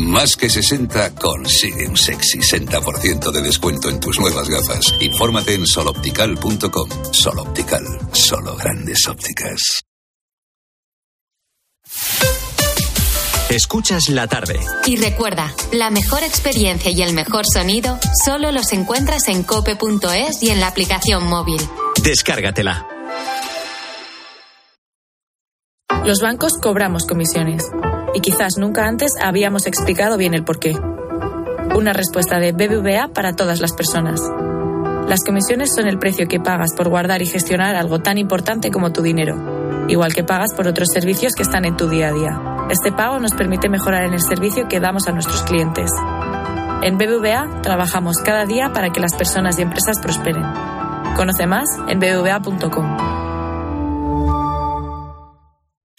Más 0.00 0.34
que 0.34 0.48
60 0.48 1.14
consigue 1.14 1.86
un 1.86 1.94
sexy 1.94 2.38
60% 2.38 3.30
de 3.30 3.42
descuento 3.42 3.90
en 3.90 4.00
tus 4.00 4.18
nuevas 4.18 4.48
gafas. 4.48 4.94
Infórmate 4.98 5.52
en 5.52 5.66
soloptical.com. 5.66 6.88
Soloptical, 7.12 7.84
solo 8.12 8.56
grandes 8.56 9.06
ópticas. 9.08 9.82
Escuchas 13.50 14.08
la 14.08 14.26
tarde. 14.26 14.58
Y 14.86 14.96
recuerda, 14.96 15.52
la 15.72 15.90
mejor 15.90 16.22
experiencia 16.22 16.90
y 16.90 17.02
el 17.02 17.12
mejor 17.12 17.44
sonido 17.46 17.98
solo 18.24 18.52
los 18.52 18.72
encuentras 18.72 19.28
en 19.28 19.42
cope.es 19.42 20.42
y 20.42 20.48
en 20.48 20.60
la 20.60 20.68
aplicación 20.68 21.26
móvil. 21.26 21.60
Descárgatela. 22.02 22.86
Los 26.06 26.22
bancos 26.22 26.54
cobramos 26.58 27.04
comisiones 27.04 27.64
y 28.14 28.20
quizás 28.20 28.56
nunca 28.58 28.86
antes 28.86 29.12
habíamos 29.22 29.66
explicado 29.66 30.16
bien 30.16 30.34
el 30.34 30.44
porqué. 30.44 30.76
Una 31.74 31.92
respuesta 31.92 32.38
de 32.38 32.52
BBVA 32.52 33.08
para 33.08 33.34
todas 33.34 33.60
las 33.60 33.72
personas. 33.72 34.20
Las 35.08 35.24
comisiones 35.24 35.74
son 35.74 35.86
el 35.86 35.98
precio 35.98 36.28
que 36.28 36.40
pagas 36.40 36.72
por 36.74 36.88
guardar 36.88 37.22
y 37.22 37.26
gestionar 37.26 37.76
algo 37.76 38.00
tan 38.00 38.18
importante 38.18 38.70
como 38.70 38.92
tu 38.92 39.02
dinero, 39.02 39.86
igual 39.88 40.14
que 40.14 40.24
pagas 40.24 40.54
por 40.54 40.66
otros 40.66 40.88
servicios 40.92 41.34
que 41.34 41.42
están 41.42 41.64
en 41.64 41.76
tu 41.76 41.88
día 41.88 42.08
a 42.08 42.12
día. 42.12 42.40
Este 42.70 42.92
pago 42.92 43.18
nos 43.18 43.32
permite 43.32 43.68
mejorar 43.68 44.04
en 44.04 44.14
el 44.14 44.22
servicio 44.22 44.68
que 44.68 44.80
damos 44.80 45.08
a 45.08 45.12
nuestros 45.12 45.42
clientes. 45.42 45.90
En 46.82 46.96
BBVA 46.96 47.62
trabajamos 47.62 48.18
cada 48.18 48.46
día 48.46 48.72
para 48.72 48.90
que 48.90 49.00
las 49.00 49.14
personas 49.14 49.58
y 49.58 49.62
empresas 49.62 49.98
prosperen. 50.00 50.44
Conoce 51.16 51.46
más 51.46 51.66
en 51.88 51.98
bbva.com. 51.98 53.29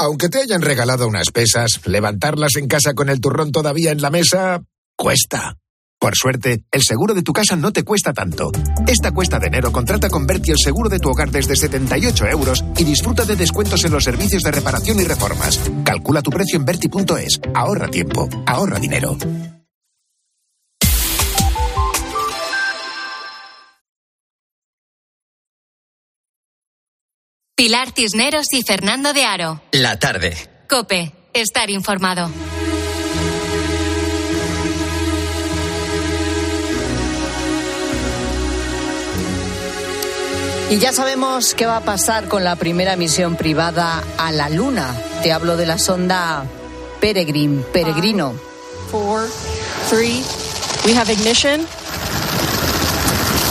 Aunque 0.00 0.28
te 0.28 0.40
hayan 0.40 0.62
regalado 0.62 1.08
unas 1.08 1.32
pesas, 1.32 1.80
levantarlas 1.84 2.54
en 2.56 2.68
casa 2.68 2.94
con 2.94 3.08
el 3.08 3.20
turrón 3.20 3.50
todavía 3.50 3.90
en 3.90 4.00
la 4.00 4.10
mesa 4.10 4.62
cuesta. 4.96 5.56
Por 5.98 6.14
suerte, 6.14 6.62
el 6.70 6.82
seguro 6.82 7.14
de 7.14 7.22
tu 7.22 7.32
casa 7.32 7.56
no 7.56 7.72
te 7.72 7.82
cuesta 7.82 8.12
tanto. 8.12 8.52
Esta 8.86 9.10
cuesta 9.10 9.40
de 9.40 9.48
enero 9.48 9.72
contrata 9.72 10.08
con 10.08 10.24
Berti 10.24 10.52
el 10.52 10.58
seguro 10.62 10.88
de 10.88 11.00
tu 11.00 11.10
hogar 11.10 11.32
desde 11.32 11.56
78 11.56 12.26
euros 12.28 12.64
y 12.76 12.84
disfruta 12.84 13.24
de 13.24 13.34
descuentos 13.34 13.84
en 13.84 13.90
los 13.90 14.04
servicios 14.04 14.44
de 14.44 14.52
reparación 14.52 15.00
y 15.00 15.04
reformas. 15.04 15.60
Calcula 15.84 16.22
tu 16.22 16.30
precio 16.30 16.56
en 16.56 16.64
Berti.es. 16.64 17.40
Ahorra 17.52 17.88
tiempo, 17.88 18.28
ahorra 18.46 18.78
dinero. 18.78 19.18
Pilar 27.58 27.90
Cisneros 27.92 28.46
y 28.52 28.62
Fernando 28.62 29.12
de 29.12 29.24
Aro. 29.24 29.60
La 29.72 29.98
tarde. 29.98 30.32
Cope, 30.68 31.12
estar 31.32 31.70
informado. 31.70 32.30
Y 40.70 40.78
ya 40.78 40.92
sabemos 40.92 41.54
qué 41.54 41.66
va 41.66 41.78
a 41.78 41.80
pasar 41.80 42.28
con 42.28 42.44
la 42.44 42.54
primera 42.54 42.94
misión 42.94 43.34
privada 43.34 44.04
a 44.18 44.30
la 44.30 44.48
Luna. 44.50 44.94
Te 45.24 45.32
hablo 45.32 45.56
de 45.56 45.66
la 45.66 45.78
sonda 45.78 46.44
Peregrine, 47.00 47.64
Peregrino. 47.72 48.34
Four, 48.92 49.26
three, 49.90 50.22
we 50.86 50.94
have 50.96 51.10
ignition 51.12 51.66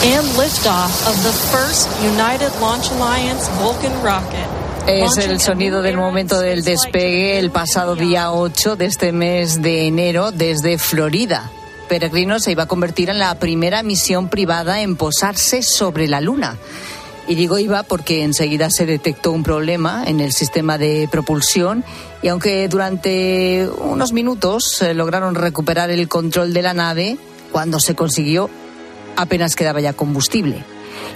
and 0.04 0.28
liftoff 0.38 1.08
of 1.08 1.16
the 1.24 1.34
first 1.52 1.90
United 2.04 2.52
Launch 2.62 2.92
Alliance 2.92 3.50
Vulcan 3.60 3.92
rocket. 4.04 4.48
Es 4.86 5.18
el 5.18 5.42
sonido 5.42 5.82
del 5.82 5.98
momento 5.98 6.40
del 6.40 6.64
despegue 6.64 7.40
el 7.40 7.50
pasado 7.50 7.96
día 7.96 8.32
8 8.32 8.76
de 8.76 8.86
este 8.86 9.12
mes 9.12 9.62
de 9.62 9.88
enero 9.88 10.32
desde 10.32 10.78
Florida. 10.78 11.50
Peregrino 11.90 12.40
se 12.40 12.52
iba 12.52 12.64
a 12.64 12.68
convertir 12.68 13.10
en 13.10 13.18
la 13.18 13.36
primera 13.36 13.82
misión 13.82 14.30
privada 14.30 14.82
en 14.82 14.96
posarse 14.96 15.64
sobre 15.64 16.08
la 16.08 16.22
Luna. 16.22 16.58
Y 17.28 17.36
digo 17.36 17.58
iba 17.58 17.84
porque 17.84 18.24
enseguida 18.24 18.70
se 18.70 18.86
detectó 18.86 19.32
un 19.32 19.44
problema 19.44 20.04
en 20.06 20.22
el 20.22 20.32
sistema 20.32 20.78
de 20.78 21.10
propulsión 21.12 21.84
y 22.22 22.28
aunque 22.30 22.68
durante 22.70 23.68
unos 23.80 24.14
minutos 24.14 24.82
lograron 24.94 25.36
recuperar 25.36 25.90
el 25.90 26.08
control 26.08 26.54
de 26.54 26.62
la 26.62 26.74
nave, 26.74 27.18
cuando 27.52 27.80
se 27.80 27.96
consiguió 27.96 28.50
apenas 29.18 29.56
quedaba 29.56 29.82
ya 29.82 29.92
combustible. 29.92 30.64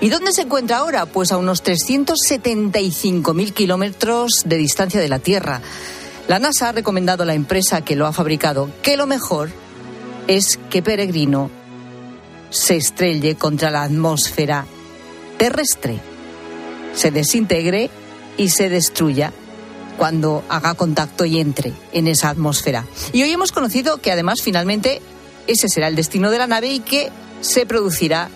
¿Y 0.02 0.10
dónde 0.10 0.34
se 0.34 0.42
encuentra 0.42 0.78
ahora? 0.78 1.06
Pues 1.06 1.32
a 1.32 1.38
unos 1.38 1.64
375.000 1.64 3.54
kilómetros 3.54 4.42
de 4.46 4.58
distancia 4.58 5.00
de 5.00 5.08
la 5.08 5.20
Tierra. 5.20 5.62
La 6.28 6.40
NASA 6.40 6.70
ha 6.70 6.72
recomendado 6.72 7.24
a 7.24 7.26
la 7.26 7.34
empresa 7.34 7.82
que 7.82 7.96
lo 7.96 8.08
ha 8.08 8.14
fabricado 8.14 8.70
que 8.82 8.98
lo 8.98 9.06
mejor 9.08 9.50
es 10.28 10.60
que 10.70 10.82
Peregrino 10.82 11.50
se 12.50 12.76
estrelle 12.76 13.36
contra 13.36 13.72
la 13.72 13.84
atmósfera 13.84 14.66
terrestre, 15.38 16.00
se 16.94 17.12
desintegre 17.12 17.90
y 18.38 18.50
se 18.50 18.70
destruya 18.70 19.34
cuando 19.98 20.44
haga 20.50 20.74
contacto 20.74 21.26
y 21.26 21.40
entre 21.40 21.74
en 21.94 22.08
esa 22.08 22.30
atmósfera. 22.30 22.86
Y 23.14 23.24
hoy 23.24 23.32
hemos 23.32 23.52
conocido 23.52 23.98
que 23.98 24.12
además 24.12 24.42
finalmente 24.44 25.02
ese 25.48 25.68
será 25.70 25.88
el 25.88 25.96
destino 25.96 26.32
de 26.32 26.38
la 26.38 26.48
nave 26.48 26.70
y 26.70 26.80
que 26.80 27.10
se 27.42 27.66
producirá 27.66 28.30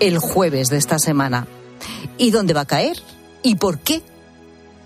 el 0.00 0.18
jueves 0.18 0.68
de 0.68 0.76
esta 0.76 0.98
semana. 0.98 1.46
¿Y 2.18 2.30
dónde 2.30 2.54
va 2.54 2.62
a 2.62 2.66
caer? 2.66 2.96
¿Y 3.42 3.56
por 3.56 3.78
qué 3.78 4.02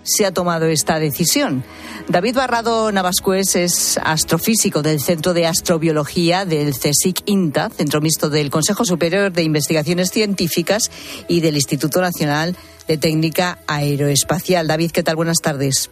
se 0.03 0.25
ha 0.25 0.33
tomado 0.33 0.65
esta 0.65 0.99
decisión? 0.99 1.63
David 2.07 2.35
Barrado 2.35 2.91
Navascués 2.91 3.55
es 3.55 3.99
astrofísico 4.01 4.81
del 4.81 4.99
Centro 4.99 5.33
de 5.33 5.45
Astrobiología 5.45 6.45
del 6.45 6.73
CSIC 6.73 7.21
INTA, 7.25 7.69
Centro 7.69 8.01
Mixto 8.01 8.29
del 8.29 8.49
Consejo 8.49 8.85
Superior 8.85 9.31
de 9.31 9.43
Investigaciones 9.43 10.09
Científicas 10.09 10.89
y 11.27 11.41
del 11.41 11.55
Instituto 11.55 12.01
Nacional 12.01 12.55
de 12.87 12.97
Técnica 12.97 13.59
Aeroespacial. 13.67 14.67
David, 14.67 14.91
¿qué 14.91 15.03
tal? 15.03 15.15
Buenas 15.15 15.37
tardes. 15.37 15.91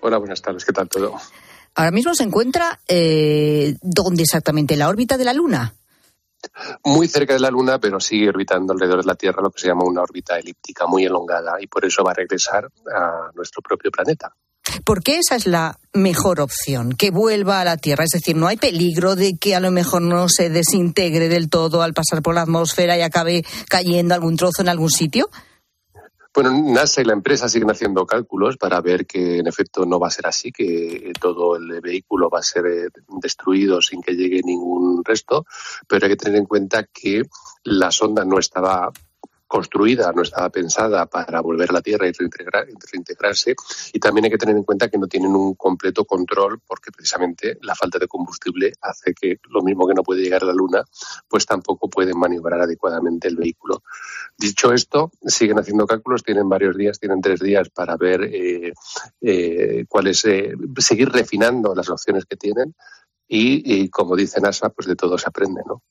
Hola, 0.00 0.16
buenas 0.16 0.40
tardes. 0.40 0.64
¿Qué 0.64 0.72
tal 0.72 0.88
todo? 0.88 1.14
Ahora 1.74 1.90
mismo 1.90 2.14
se 2.14 2.22
encuentra 2.22 2.80
eh, 2.88 3.76
dónde 3.82 4.22
exactamente, 4.22 4.76
la 4.76 4.88
órbita 4.88 5.18
de 5.18 5.24
la 5.24 5.34
Luna. 5.34 5.74
Muy 6.84 7.08
cerca 7.08 7.34
de 7.34 7.40
la 7.40 7.50
Luna, 7.50 7.78
pero 7.78 8.00
sigue 8.00 8.28
orbitando 8.28 8.72
alrededor 8.72 9.02
de 9.02 9.06
la 9.06 9.14
Tierra, 9.14 9.42
lo 9.42 9.50
que 9.50 9.60
se 9.60 9.68
llama 9.68 9.84
una 9.84 10.02
órbita 10.02 10.38
elíptica 10.38 10.86
muy 10.86 11.04
elongada, 11.04 11.60
y 11.60 11.66
por 11.66 11.84
eso 11.84 12.02
va 12.02 12.12
a 12.12 12.14
regresar 12.14 12.68
a 12.94 13.30
nuestro 13.34 13.62
propio 13.62 13.90
planeta. 13.90 14.34
¿Por 14.84 15.02
qué 15.02 15.18
esa 15.18 15.36
es 15.36 15.46
la 15.46 15.78
mejor 15.92 16.40
opción? 16.40 16.92
Que 16.92 17.10
vuelva 17.10 17.60
a 17.60 17.64
la 17.64 17.76
Tierra. 17.76 18.04
Es 18.04 18.10
decir, 18.10 18.36
no 18.36 18.46
hay 18.46 18.56
peligro 18.56 19.16
de 19.16 19.36
que 19.36 19.54
a 19.54 19.60
lo 19.60 19.70
mejor 19.70 20.02
no 20.02 20.28
se 20.28 20.48
desintegre 20.48 21.28
del 21.28 21.48
todo 21.48 21.82
al 21.82 21.94
pasar 21.94 22.22
por 22.22 22.34
la 22.34 22.42
atmósfera 22.42 22.96
y 22.96 23.02
acabe 23.02 23.44
cayendo 23.68 24.14
algún 24.14 24.36
trozo 24.36 24.62
en 24.62 24.68
algún 24.68 24.90
sitio. 24.90 25.28
Bueno, 26.32 26.52
NASA 26.52 27.00
y 27.00 27.04
la 27.04 27.12
empresa 27.12 27.48
siguen 27.48 27.70
haciendo 27.70 28.06
cálculos 28.06 28.56
para 28.56 28.80
ver 28.80 29.04
que 29.04 29.38
en 29.38 29.48
efecto 29.48 29.84
no 29.84 29.98
va 29.98 30.06
a 30.06 30.12
ser 30.12 30.28
así, 30.28 30.52
que 30.52 31.12
todo 31.20 31.56
el 31.56 31.80
vehículo 31.80 32.30
va 32.30 32.38
a 32.38 32.42
ser 32.42 32.66
eh, 32.66 32.88
destruido 33.20 33.82
sin 33.82 34.00
que 34.00 34.14
llegue 34.14 34.40
ningún 34.44 35.04
resto, 35.04 35.44
pero 35.88 36.06
hay 36.06 36.12
que 36.12 36.16
tener 36.16 36.38
en 36.38 36.46
cuenta 36.46 36.84
que 36.84 37.22
la 37.64 37.90
sonda 37.90 38.24
no 38.24 38.38
estaba 38.38 38.92
construida, 39.50 40.12
no 40.12 40.22
estaba 40.22 40.48
pensada 40.48 41.06
para 41.06 41.40
volver 41.40 41.70
a 41.70 41.72
la 41.72 41.82
Tierra 41.82 42.06
y 42.06 42.12
reintegrarse. 42.12 43.56
Y 43.92 43.98
también 43.98 44.26
hay 44.26 44.30
que 44.30 44.38
tener 44.38 44.56
en 44.56 44.62
cuenta 44.62 44.88
que 44.88 44.96
no 44.96 45.08
tienen 45.08 45.34
un 45.34 45.56
completo 45.56 46.04
control 46.04 46.60
porque 46.64 46.92
precisamente 46.92 47.58
la 47.62 47.74
falta 47.74 47.98
de 47.98 48.06
combustible 48.06 48.72
hace 48.80 49.12
que 49.12 49.40
lo 49.48 49.62
mismo 49.62 49.88
que 49.88 49.94
no 49.94 50.04
puede 50.04 50.22
llegar 50.22 50.44
a 50.44 50.46
la 50.46 50.52
Luna, 50.52 50.84
pues 51.28 51.46
tampoco 51.46 51.90
pueden 51.90 52.16
maniobrar 52.16 52.60
adecuadamente 52.60 53.26
el 53.26 53.34
vehículo. 53.34 53.82
Dicho 54.38 54.72
esto, 54.72 55.10
siguen 55.26 55.58
haciendo 55.58 55.84
cálculos, 55.84 56.22
tienen 56.22 56.48
varios 56.48 56.76
días, 56.76 57.00
tienen 57.00 57.20
tres 57.20 57.40
días 57.40 57.70
para 57.70 57.96
ver 57.96 58.22
eh, 58.22 58.72
eh, 59.20 59.84
cuáles, 59.88 60.24
eh, 60.26 60.54
seguir 60.78 61.10
refinando 61.10 61.74
las 61.74 61.90
opciones 61.90 62.24
que 62.24 62.36
tienen 62.36 62.76
y, 63.26 63.82
y, 63.82 63.88
como 63.88 64.14
dice 64.14 64.40
NASA, 64.40 64.68
pues 64.68 64.86
de 64.86 64.94
todo 64.94 65.18
se 65.18 65.28
aprende, 65.28 65.62
¿no? 65.66 65.82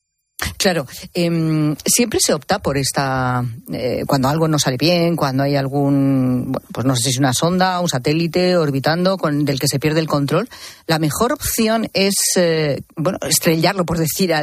Claro, 0.57 0.87
em, 1.13 1.75
siempre 1.85 2.19
se 2.21 2.33
opta 2.33 2.59
por 2.59 2.77
esta, 2.77 3.43
eh, 3.73 4.03
cuando 4.07 4.29
algo 4.29 4.47
no 4.47 4.57
sale 4.57 4.77
bien, 4.77 5.15
cuando 5.15 5.43
hay 5.43 5.55
algún, 5.55 6.57
pues 6.73 6.85
no 6.85 6.95
sé 6.95 7.03
si 7.03 7.09
es 7.11 7.17
una 7.17 7.33
sonda, 7.33 7.79
un 7.79 7.89
satélite 7.89 8.55
orbitando 8.55 9.17
con, 9.17 9.43
del 9.43 9.59
que 9.59 9.67
se 9.67 9.79
pierde 9.79 9.99
el 9.99 10.07
control, 10.07 10.47
la 10.87 10.99
mejor 10.99 11.33
opción 11.33 11.89
es, 11.93 12.15
eh, 12.37 12.81
bueno, 12.95 13.19
estrellarlo, 13.21 13.85
por, 13.85 13.97
decir, 13.97 14.33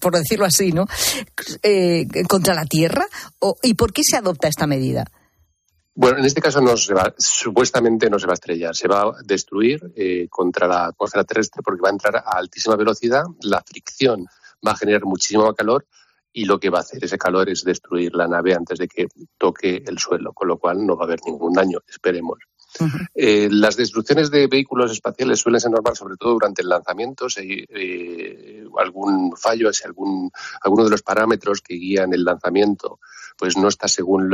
por 0.00 0.16
decirlo 0.16 0.46
así, 0.46 0.72
¿no? 0.72 0.86
Eh, 1.62 2.06
contra 2.28 2.54
la 2.54 2.66
Tierra. 2.66 3.06
O, 3.40 3.56
¿Y 3.62 3.74
por 3.74 3.92
qué 3.92 4.02
se 4.04 4.16
adopta 4.16 4.48
esta 4.48 4.66
medida? 4.66 5.04
Bueno, 5.94 6.18
en 6.18 6.24
este 6.24 6.40
caso 6.40 6.60
no 6.60 6.76
se 6.76 6.94
va, 6.94 7.12
supuestamente 7.18 8.08
no 8.08 8.18
se 8.18 8.26
va 8.26 8.32
a 8.32 8.34
estrellar, 8.34 8.76
se 8.76 8.86
va 8.88 9.02
a 9.02 9.12
destruir 9.24 9.80
contra 10.30 10.66
la 10.66 10.86
atmósfera 10.86 11.24
terrestre 11.24 11.62
porque 11.64 11.82
va 11.82 11.88
a 11.88 11.92
entrar 11.92 12.16
a 12.16 12.38
altísima 12.38 12.76
velocidad, 12.76 13.24
la 13.42 13.62
fricción 13.66 14.26
va 14.66 14.72
a 14.72 14.76
generar 14.76 15.04
muchísimo 15.04 15.52
calor 15.54 15.86
y 16.32 16.44
lo 16.44 16.60
que 16.60 16.70
va 16.70 16.78
a 16.78 16.82
hacer 16.82 17.04
ese 17.04 17.18
calor 17.18 17.48
es 17.48 17.64
destruir 17.64 18.14
la 18.14 18.28
nave 18.28 18.54
antes 18.54 18.78
de 18.78 18.88
que 18.88 19.08
toque 19.36 19.82
el 19.86 19.98
suelo, 19.98 20.32
con 20.32 20.48
lo 20.48 20.58
cual 20.58 20.86
no 20.86 20.96
va 20.96 21.04
a 21.04 21.06
haber 21.06 21.20
ningún 21.26 21.52
daño, 21.52 21.80
esperemos. 21.88 22.38
Eh, 23.14 23.48
las 23.50 23.76
destrucciones 23.76 24.30
de 24.30 24.46
vehículos 24.46 24.92
espaciales 24.92 25.40
suelen 25.40 25.60
ser 25.60 25.72
normales, 25.72 25.98
sobre 25.98 26.16
todo 26.16 26.34
durante 26.34 26.62
el 26.62 26.68
lanzamiento. 26.68 27.28
Si 27.28 27.40
hay 27.40 27.64
eh, 27.68 28.64
algún 28.78 29.36
fallo, 29.36 29.72
si 29.72 29.84
algún, 29.84 30.30
alguno 30.62 30.84
de 30.84 30.90
los 30.90 31.02
parámetros 31.02 31.62
que 31.62 31.74
guían 31.74 32.14
el 32.14 32.24
lanzamiento 32.24 33.00
pues 33.40 33.56
no 33.56 33.68
está 33.68 33.88
según 33.88 34.30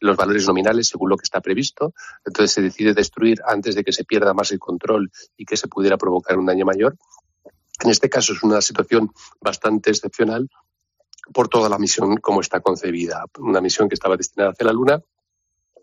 los 0.00 0.16
valores 0.16 0.46
nominales, 0.46 0.88
según 0.88 1.08
lo 1.08 1.16
que 1.16 1.24
está 1.24 1.40
previsto. 1.40 1.94
Entonces 2.26 2.52
se 2.52 2.60
decide 2.60 2.92
destruir 2.92 3.40
antes 3.46 3.74
de 3.74 3.82
que 3.82 3.92
se 3.92 4.04
pierda 4.04 4.34
más 4.34 4.52
el 4.52 4.58
control 4.58 5.10
y 5.34 5.46
que 5.46 5.56
se 5.56 5.66
pudiera 5.66 5.96
provocar 5.96 6.36
un 6.36 6.44
daño 6.44 6.66
mayor. 6.66 6.98
En 7.80 7.90
este 7.90 8.08
caso 8.08 8.32
es 8.32 8.42
una 8.42 8.60
situación 8.60 9.12
bastante 9.40 9.90
excepcional 9.90 10.48
por 11.32 11.48
toda 11.48 11.68
la 11.68 11.78
misión 11.78 12.16
como 12.16 12.40
está 12.40 12.60
concebida. 12.60 13.24
Una 13.38 13.60
misión 13.60 13.88
que 13.88 13.94
estaba 13.94 14.16
destinada 14.16 14.52
hacia 14.52 14.66
la 14.66 14.72
Luna, 14.72 15.02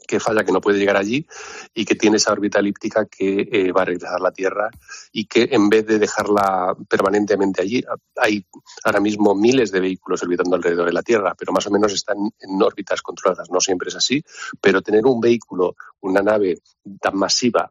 que 0.07 0.19
falla, 0.19 0.43
que 0.43 0.51
no 0.51 0.61
puede 0.61 0.77
llegar 0.77 0.97
allí 0.97 1.25
y 1.73 1.85
que 1.85 1.95
tiene 1.95 2.17
esa 2.17 2.31
órbita 2.31 2.59
elíptica 2.59 3.05
que 3.05 3.47
eh, 3.51 3.71
va 3.71 3.81
a 3.81 3.85
regresar 3.85 4.15
a 4.15 4.19
la 4.19 4.31
Tierra 4.31 4.69
y 5.11 5.25
que 5.25 5.49
en 5.51 5.69
vez 5.69 5.85
de 5.87 5.99
dejarla 5.99 6.75
permanentemente 6.87 7.61
allí, 7.61 7.83
hay 8.15 8.45
ahora 8.83 8.99
mismo 8.99 9.33
miles 9.33 9.71
de 9.71 9.79
vehículos 9.79 10.21
orbitando 10.21 10.55
alrededor 10.55 10.85
de 10.85 10.93
la 10.93 11.01
Tierra, 11.01 11.33
pero 11.37 11.53
más 11.53 11.65
o 11.67 11.71
menos 11.71 11.93
están 11.93 12.17
en 12.17 12.61
órbitas 12.61 13.01
controladas. 13.01 13.49
No 13.49 13.59
siempre 13.59 13.89
es 13.89 13.95
así, 13.95 14.23
pero 14.61 14.81
tener 14.81 15.05
un 15.05 15.19
vehículo, 15.19 15.75
una 16.01 16.21
nave 16.21 16.59
tan 17.01 17.17
masiva 17.17 17.69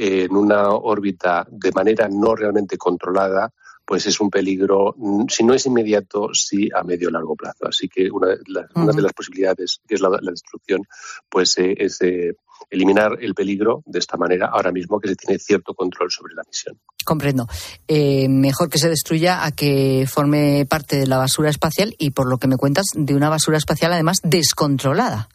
en 0.00 0.36
una 0.36 0.70
órbita 0.70 1.44
de 1.50 1.72
manera 1.72 2.08
no 2.08 2.36
realmente 2.36 2.78
controlada, 2.78 3.52
pues 3.84 4.06
es 4.06 4.20
un 4.20 4.30
peligro, 4.30 4.94
mm, 4.96 5.24
si 5.28 5.42
no 5.42 5.54
es 5.54 5.66
inmediato, 5.66 6.28
sí 6.32 6.68
a 6.72 6.84
medio 6.84 7.08
o 7.08 7.10
largo 7.10 7.34
plazo. 7.34 7.66
Así 7.66 7.88
que 7.88 8.08
una, 8.10 8.28
de 8.28 9.02
las 9.02 9.12
posibilidades, 9.12 9.80
que 9.88 9.96
es 9.96 10.00
la, 10.00 10.10
destrucción, 10.22 10.82
pues 11.28 11.58
eh, 11.58 11.74
es 11.76 12.00
eh, 12.02 12.36
eliminar 12.70 13.16
el 13.20 13.34
peligro 13.34 13.82
de 13.86 13.98
esta 13.98 14.16
manera, 14.16 14.50
ahora 14.52 14.70
mismo 14.70 15.00
que 15.00 15.08
se 15.08 15.16
tiene 15.16 15.38
cierto 15.40 15.74
control 15.74 16.12
sobre 16.12 16.34
la 16.34 16.42
misión. 16.46 16.78
Comprendo. 17.04 17.48
Eh, 17.88 18.28
mejor 18.28 18.68
que 18.68 18.78
se 18.78 18.88
destruya 18.88 19.44
a 19.44 19.50
que 19.50 20.06
forme 20.08 20.64
parte 20.68 20.96
de 20.96 21.06
la 21.08 21.16
basura 21.16 21.50
espacial 21.50 21.96
y, 21.98 22.10
por 22.10 22.28
lo 22.28 22.38
que 22.38 22.46
me 22.46 22.56
cuentas, 22.56 22.86
de 22.94 23.16
una 23.16 23.30
basura 23.30 23.58
espacial 23.58 23.92
además 23.92 24.18
descontrolada. 24.22 25.28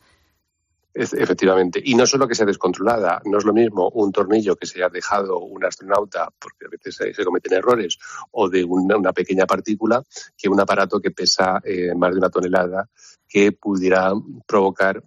Efectivamente. 0.95 1.81
Y 1.83 1.95
no 1.95 2.05
solo 2.05 2.27
que 2.27 2.35
sea 2.35 2.45
descontrolada, 2.45 3.19
no 3.25 3.39
es 3.39 3.45
lo 3.45 3.53
mismo 3.53 3.89
un 3.89 4.11
tornillo 4.11 4.55
que 4.55 4.67
se 4.67 4.83
ha 4.83 4.89
dejado 4.89 5.39
un 5.39 5.65
astronauta, 5.65 6.29
porque 6.37 6.65
a 6.65 6.69
veces 6.69 6.95
se, 6.95 7.25
cometen 7.25 7.53
errores, 7.53 7.97
o 8.31 8.47
de 8.47 8.63
una, 8.63 9.11
pequeña 9.11 9.47
partícula, 9.47 10.03
que 10.37 10.49
un 10.49 10.59
aparato 10.59 10.99
que 10.99 11.09
pesa 11.09 11.59
eh, 11.63 11.95
más 11.95 12.11
de 12.11 12.19
una 12.19 12.29
tonelada, 12.29 12.87
que 13.27 13.51
pudiera 13.53 14.13
provocar 14.45 15.03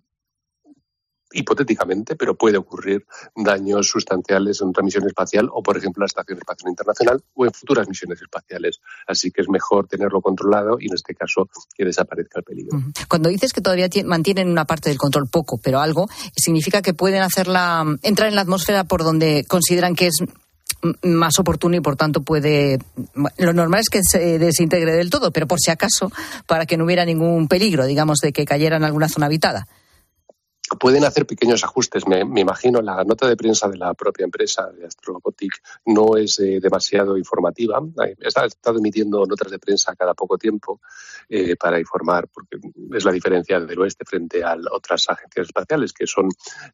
hipotéticamente, 1.36 2.16
pero 2.16 2.34
puede 2.34 2.58
ocurrir 2.58 3.06
daños 3.34 3.88
sustanciales 3.88 4.60
en 4.60 4.68
otra 4.68 4.82
misión 4.82 5.06
espacial 5.06 5.48
o, 5.52 5.62
por 5.62 5.76
ejemplo, 5.76 6.00
la 6.00 6.06
Estación 6.06 6.38
Espacial 6.38 6.70
Internacional 6.70 7.22
o 7.34 7.44
en 7.44 7.52
futuras 7.52 7.88
misiones 7.88 8.20
espaciales. 8.20 8.80
Así 9.06 9.30
que 9.30 9.42
es 9.42 9.48
mejor 9.48 9.86
tenerlo 9.86 10.20
controlado 10.20 10.78
y, 10.80 10.86
en 10.86 10.94
este 10.94 11.14
caso, 11.14 11.48
que 11.76 11.84
desaparezca 11.84 12.40
el 12.40 12.44
peligro. 12.44 12.82
Cuando 13.08 13.28
dices 13.28 13.52
que 13.52 13.60
todavía 13.60 13.88
mantienen 14.04 14.50
una 14.50 14.64
parte 14.64 14.88
del 14.88 14.98
control, 14.98 15.28
poco, 15.28 15.58
pero 15.62 15.80
algo, 15.80 16.08
significa 16.34 16.82
que 16.82 16.94
pueden 16.94 17.22
hacerla 17.22 17.84
entrar 18.02 18.28
en 18.28 18.34
la 18.34 18.42
atmósfera 18.42 18.84
por 18.84 19.04
donde 19.04 19.44
consideran 19.46 19.94
que 19.94 20.06
es 20.06 20.22
más 21.02 21.38
oportuno 21.38 21.76
y 21.76 21.80
por 21.80 21.96
tanto 21.96 22.22
puede 22.22 22.78
lo 23.38 23.52
normal 23.52 23.80
es 23.80 23.88
que 23.88 24.02
se 24.02 24.38
desintegre 24.38 24.92
del 24.92 25.10
todo 25.10 25.30
pero 25.30 25.46
por 25.46 25.58
si 25.58 25.70
acaso 25.70 26.12
para 26.46 26.66
que 26.66 26.76
no 26.76 26.84
hubiera 26.84 27.04
ningún 27.04 27.48
peligro 27.48 27.86
digamos 27.86 28.18
de 28.18 28.32
que 28.32 28.44
cayera 28.44 28.76
en 28.76 28.84
alguna 28.84 29.08
zona 29.08 29.26
habitada 29.26 29.66
pueden 30.80 31.04
hacer 31.04 31.26
pequeños 31.26 31.62
ajustes. 31.64 32.06
Me, 32.06 32.20
imagino 32.20 32.82
la 32.82 33.04
nota 33.04 33.28
de 33.28 33.36
prensa 33.36 33.68
de 33.68 33.76
la 33.76 33.94
propia 33.94 34.24
empresa 34.24 34.70
de 34.70 34.86
Astrobotic 34.86 35.62
no 35.86 36.16
es 36.16 36.38
eh, 36.40 36.58
demasiado 36.60 37.16
informativa. 37.16 37.80
Está, 38.18 38.46
estado 38.46 38.78
emitiendo 38.78 39.24
notas 39.26 39.50
de 39.50 39.58
prensa 39.58 39.94
cada 39.94 40.14
poco 40.14 40.38
tiempo 40.38 40.80
eh, 41.28 41.56
para 41.56 41.78
informar, 41.78 42.28
porque 42.28 42.58
es 42.92 43.04
la 43.04 43.12
diferencia 43.12 43.60
del 43.60 43.78
oeste 43.78 44.04
frente 44.04 44.42
a 44.42 44.56
otras 44.72 45.08
agencias 45.08 45.46
espaciales 45.46 45.92
que 45.92 46.06
son 46.06 46.28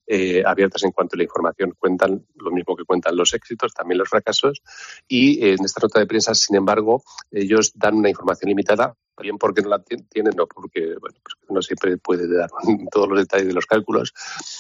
eh, 0.07 0.43
abiertas 0.45 0.83
en 0.85 0.93
cuanto 0.93 1.17
a 1.17 1.19
la 1.19 1.25
información. 1.25 1.75
Cuentan 1.79 2.27
lo 2.37 2.51
mismo 2.51 2.77
que 2.77 2.85
cuentan 2.85 3.17
los 3.17 3.35
éxitos, 3.35 3.75
también 3.75 3.99
los 3.99 4.09
fracasos. 4.09 4.63
Y 5.07 5.47
en 5.47 5.65
esta 5.65 5.81
nota 5.83 6.01
de 6.01 6.07
prensa, 6.07 6.35
sin 6.35 6.57
embargo, 6.57 7.03
ellos 7.31 7.73
dan 7.75 7.97
una 7.97 8.09
información 8.09 8.49
limitada 8.49 8.97
bien 9.23 9.39
porque 9.39 9.63
no 9.63 9.71
la 9.71 9.83
tienen, 9.83 10.35
no 10.37 10.47
porque 10.47 10.97
bueno, 11.01 11.17
pues 11.23 11.37
no 11.49 11.63
siempre 11.63 11.97
puede 11.97 12.29
dar 12.29 12.51
todos 12.93 13.09
los 13.09 13.21
detalles 13.21 13.49
de 13.49 13.55
los 13.55 13.67
cálculos, 13.67 14.13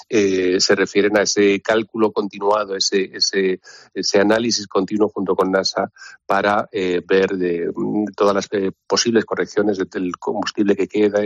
eh, 0.08 0.60
se 0.60 0.74
refieren 0.74 1.16
a 1.16 1.22
ese 1.22 1.60
cálculo 1.60 2.12
continuado, 2.12 2.76
ese, 2.76 3.10
ese, 3.12 3.60
ese 3.92 4.20
análisis 4.20 4.66
continuo 4.66 5.08
junto 5.08 5.34
con 5.34 5.50
NASA 5.50 5.90
para 6.24 6.68
eh, 6.72 7.02
ver 7.06 7.30
de, 7.36 7.70
mm, 7.74 8.06
todas 8.16 8.34
las 8.34 8.48
eh, 8.52 8.72
posibles 8.86 9.24
correcciones 9.24 9.78
del 9.90 10.16
combustible 10.16 10.76
que 10.76 10.88
queda. 10.88 11.20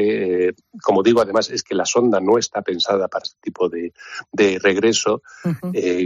como 0.82 1.03
digo, 1.03 1.20
además 1.20 1.51
es 1.51 1.62
que 1.62 1.74
la 1.74 1.84
sonda 1.84 2.20
no 2.20 2.39
está 2.39 2.62
pensada 2.62 3.09
para 3.09 3.22
este 3.22 3.39
tipo 3.41 3.68
de, 3.68 3.93
de 4.32 4.59
regreso. 4.59 5.22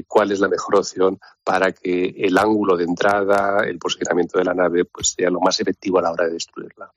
¿Cuál 0.06 0.32
es 0.32 0.40
la 0.40 0.48
mejor 0.48 0.76
opción 0.76 1.18
para 1.44 1.72
que 1.72 2.14
el 2.18 2.36
ángulo 2.36 2.76
de 2.76 2.84
entrada, 2.84 3.64
el 3.66 3.78
posicionamiento 3.78 4.38
de 4.38 4.44
la 4.44 4.54
nave, 4.54 4.84
pues 4.84 5.14
sea 5.16 5.30
lo 5.30 5.40
más 5.40 5.60
efectivo 5.60 5.98
a 5.98 6.02
la 6.02 6.12
hora 6.12 6.26
de 6.26 6.32
destruirla? 6.32 6.92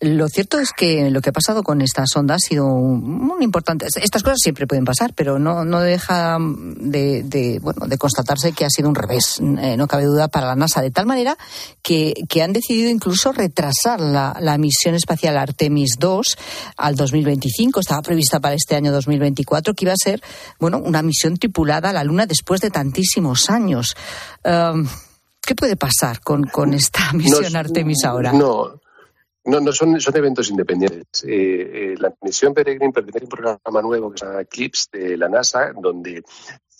Lo 0.00 0.28
cierto 0.28 0.58
es 0.58 0.70
que 0.72 1.10
lo 1.10 1.20
que 1.20 1.28
ha 1.28 1.32
pasado 1.32 1.62
con 1.62 1.82
esta 1.82 2.06
sonda 2.06 2.36
ha 2.36 2.38
sido 2.38 2.66
muy 2.66 3.44
importante. 3.44 3.86
Estas 3.86 4.22
cosas 4.22 4.38
siempre 4.42 4.66
pueden 4.66 4.86
pasar, 4.86 5.12
pero 5.14 5.38
no, 5.38 5.66
no 5.66 5.80
deja 5.80 6.38
de, 6.40 7.58
bueno, 7.62 7.86
de 7.86 7.98
constatarse 7.98 8.52
que 8.52 8.64
ha 8.64 8.70
sido 8.70 8.88
un 8.88 8.94
revés, 8.94 9.40
eh, 9.40 9.76
no 9.76 9.86
cabe 9.86 10.04
duda, 10.04 10.28
para 10.28 10.46
la 10.46 10.56
NASA, 10.56 10.80
de 10.80 10.90
tal 10.90 11.04
manera 11.04 11.36
que, 11.82 12.14
que 12.30 12.42
han 12.42 12.54
decidido 12.54 12.88
incluso 12.88 13.32
retrasar 13.32 14.00
la, 14.00 14.34
la, 14.40 14.56
misión 14.56 14.94
espacial 14.94 15.36
Artemis 15.36 15.96
2 15.98 16.38
al 16.78 16.96
2025. 16.96 17.80
Estaba 17.80 18.00
prevista 18.00 18.40
para 18.40 18.54
este 18.54 18.76
año 18.76 18.92
2024, 18.92 19.74
que 19.74 19.84
iba 19.84 19.92
a 19.92 19.96
ser 20.02 20.22
bueno, 20.58 20.78
una 20.78 21.02
misión 21.02 21.36
tripulada 21.36 21.90
a 21.90 21.92
la 21.92 22.04
Luna 22.04 22.24
después 22.24 22.62
de 22.62 22.70
tantísimos 22.70 23.50
años. 23.50 23.94
¿Qué 24.42 25.54
puede 25.54 25.76
pasar 25.76 26.20
con, 26.20 26.44
con 26.44 26.74
esta 26.74 27.12
misión 27.14 27.56
Artemis 27.56 28.04
ahora? 28.04 28.32
No, 28.32 28.79
no, 29.44 29.60
no 29.60 29.72
son, 29.72 30.00
son 30.00 30.16
eventos 30.16 30.50
independientes. 30.50 31.24
Eh, 31.24 31.92
eh, 31.92 31.94
la 31.98 32.14
misión 32.20 32.54
Peregrine 32.54 32.92
pertenece 32.92 33.24
a 33.24 33.24
un 33.24 33.30
programa 33.30 33.82
nuevo 33.82 34.10
que 34.10 34.18
se 34.18 34.26
llama 34.26 34.42
Eclipse 34.42 34.88
de 34.92 35.16
la 35.16 35.28
NASA, 35.28 35.72
donde 35.72 36.22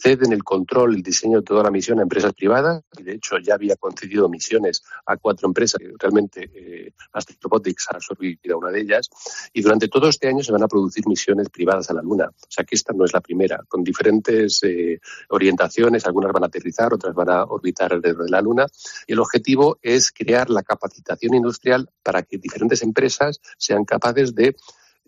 ceden 0.00 0.32
el 0.32 0.42
control, 0.42 0.94
el 0.94 1.02
diseño 1.02 1.38
de 1.38 1.44
toda 1.44 1.62
la 1.62 1.70
misión 1.70 1.98
a 1.98 2.02
empresas 2.02 2.32
privadas 2.32 2.82
y 2.98 3.02
de 3.02 3.14
hecho 3.14 3.38
ya 3.38 3.54
había 3.54 3.76
concedido 3.76 4.28
misiones 4.28 4.82
a 5.06 5.16
cuatro 5.16 5.46
empresas, 5.46 5.80
realmente 5.98 6.50
eh, 6.54 6.92
Astrobotics 7.12 7.88
ha 7.90 7.96
absorbido 7.96 8.58
una 8.58 8.70
de 8.70 8.80
ellas 8.80 9.10
y 9.52 9.60
durante 9.60 9.88
todo 9.88 10.08
este 10.08 10.28
año 10.28 10.42
se 10.42 10.52
van 10.52 10.62
a 10.62 10.68
producir 10.68 11.06
misiones 11.06 11.48
privadas 11.50 11.90
a 11.90 11.94
la 11.94 12.02
Luna. 12.02 12.28
O 12.28 12.50
sea 12.50 12.64
que 12.64 12.74
esta 12.74 12.92
no 12.92 13.04
es 13.04 13.12
la 13.12 13.20
primera, 13.20 13.62
con 13.68 13.84
diferentes 13.84 14.62
eh, 14.62 15.00
orientaciones, 15.28 16.06
algunas 16.06 16.32
van 16.32 16.44
a 16.44 16.46
aterrizar, 16.46 16.92
otras 16.94 17.14
van 17.14 17.30
a 17.30 17.44
orbitar 17.44 17.92
alrededor 17.92 18.24
de 18.24 18.30
la 18.30 18.40
Luna 18.40 18.66
y 19.06 19.12
el 19.12 19.20
objetivo 19.20 19.78
es 19.82 20.10
crear 20.12 20.48
la 20.48 20.62
capacitación 20.62 21.34
industrial 21.34 21.90
para 22.02 22.22
que 22.22 22.38
diferentes 22.38 22.82
empresas 22.82 23.40
sean 23.58 23.84
capaces 23.84 24.34
de 24.34 24.56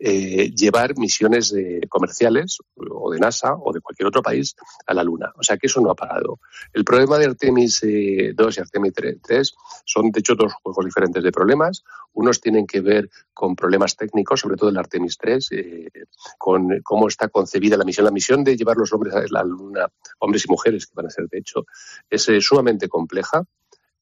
eh, 0.04 0.50
llevar 0.50 0.98
misiones 0.98 1.54
comerciales 1.88 2.58
o 2.74 3.12
de 3.12 3.20
NASA 3.20 3.54
o 3.54 3.72
de 3.72 3.80
cualquier 3.80 4.08
otro 4.08 4.20
país 4.20 4.56
a 4.86 4.94
la 4.94 5.04
Luna. 5.04 5.32
O 5.36 5.44
sea 5.44 5.56
que 5.56 5.68
eso 5.68 5.80
no 5.80 5.90
ha 5.90 5.94
parado. 5.94 6.40
El 6.72 6.84
problema 6.84 7.18
de 7.18 7.26
Artemis 7.26 7.80
2 7.82 7.88
eh, 7.88 8.34
y 8.34 8.60
Artemis 8.60 8.92
3 9.22 9.54
son, 9.84 10.10
de 10.10 10.20
hecho, 10.20 10.34
dos 10.34 10.52
juegos 10.54 10.84
diferentes 10.84 11.22
de 11.22 11.30
problemas. 11.30 11.84
Unos 12.14 12.40
tienen 12.40 12.66
que 12.66 12.80
ver 12.80 13.08
con 13.32 13.54
problemas 13.54 13.96
técnicos, 13.96 14.40
sobre 14.40 14.56
todo 14.56 14.70
el 14.70 14.76
Artemis 14.76 15.16
3, 15.18 15.48
eh, 15.52 15.88
con 16.36 16.80
cómo 16.82 17.08
está 17.08 17.28
concebida 17.28 17.76
la 17.76 17.84
misión. 17.84 18.04
La 18.04 18.10
misión 18.10 18.42
de 18.42 18.56
llevar 18.56 18.76
los 18.76 18.92
hombres 18.92 19.14
a 19.14 19.22
la 19.30 19.44
Luna, 19.44 19.86
hombres 20.18 20.44
y 20.46 20.50
mujeres 20.50 20.86
que 20.86 20.94
van 20.96 21.06
a 21.06 21.10
ser, 21.10 21.28
de 21.28 21.38
hecho, 21.38 21.64
es 22.10 22.28
sumamente 22.40 22.88
compleja 22.88 23.44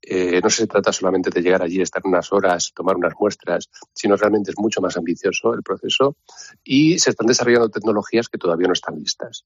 eh, 0.02 0.40
no 0.42 0.50
se 0.50 0.66
trata 0.66 0.92
solamente 0.92 1.30
de 1.30 1.42
llegar 1.42 1.62
allí, 1.62 1.80
estar 1.80 2.02
unas 2.04 2.32
horas, 2.32 2.72
tomar 2.74 2.96
unas 2.96 3.14
muestras, 3.18 3.68
sino 3.92 4.16
realmente 4.16 4.50
es 4.50 4.58
mucho 4.58 4.80
más 4.80 4.96
ambicioso 4.96 5.54
el 5.54 5.62
proceso 5.62 6.16
y 6.64 6.98
se 6.98 7.10
están 7.10 7.26
desarrollando 7.26 7.68
tecnologías 7.68 8.28
que 8.28 8.38
todavía 8.38 8.66
no 8.66 8.72
están 8.72 8.96
listas. 8.96 9.44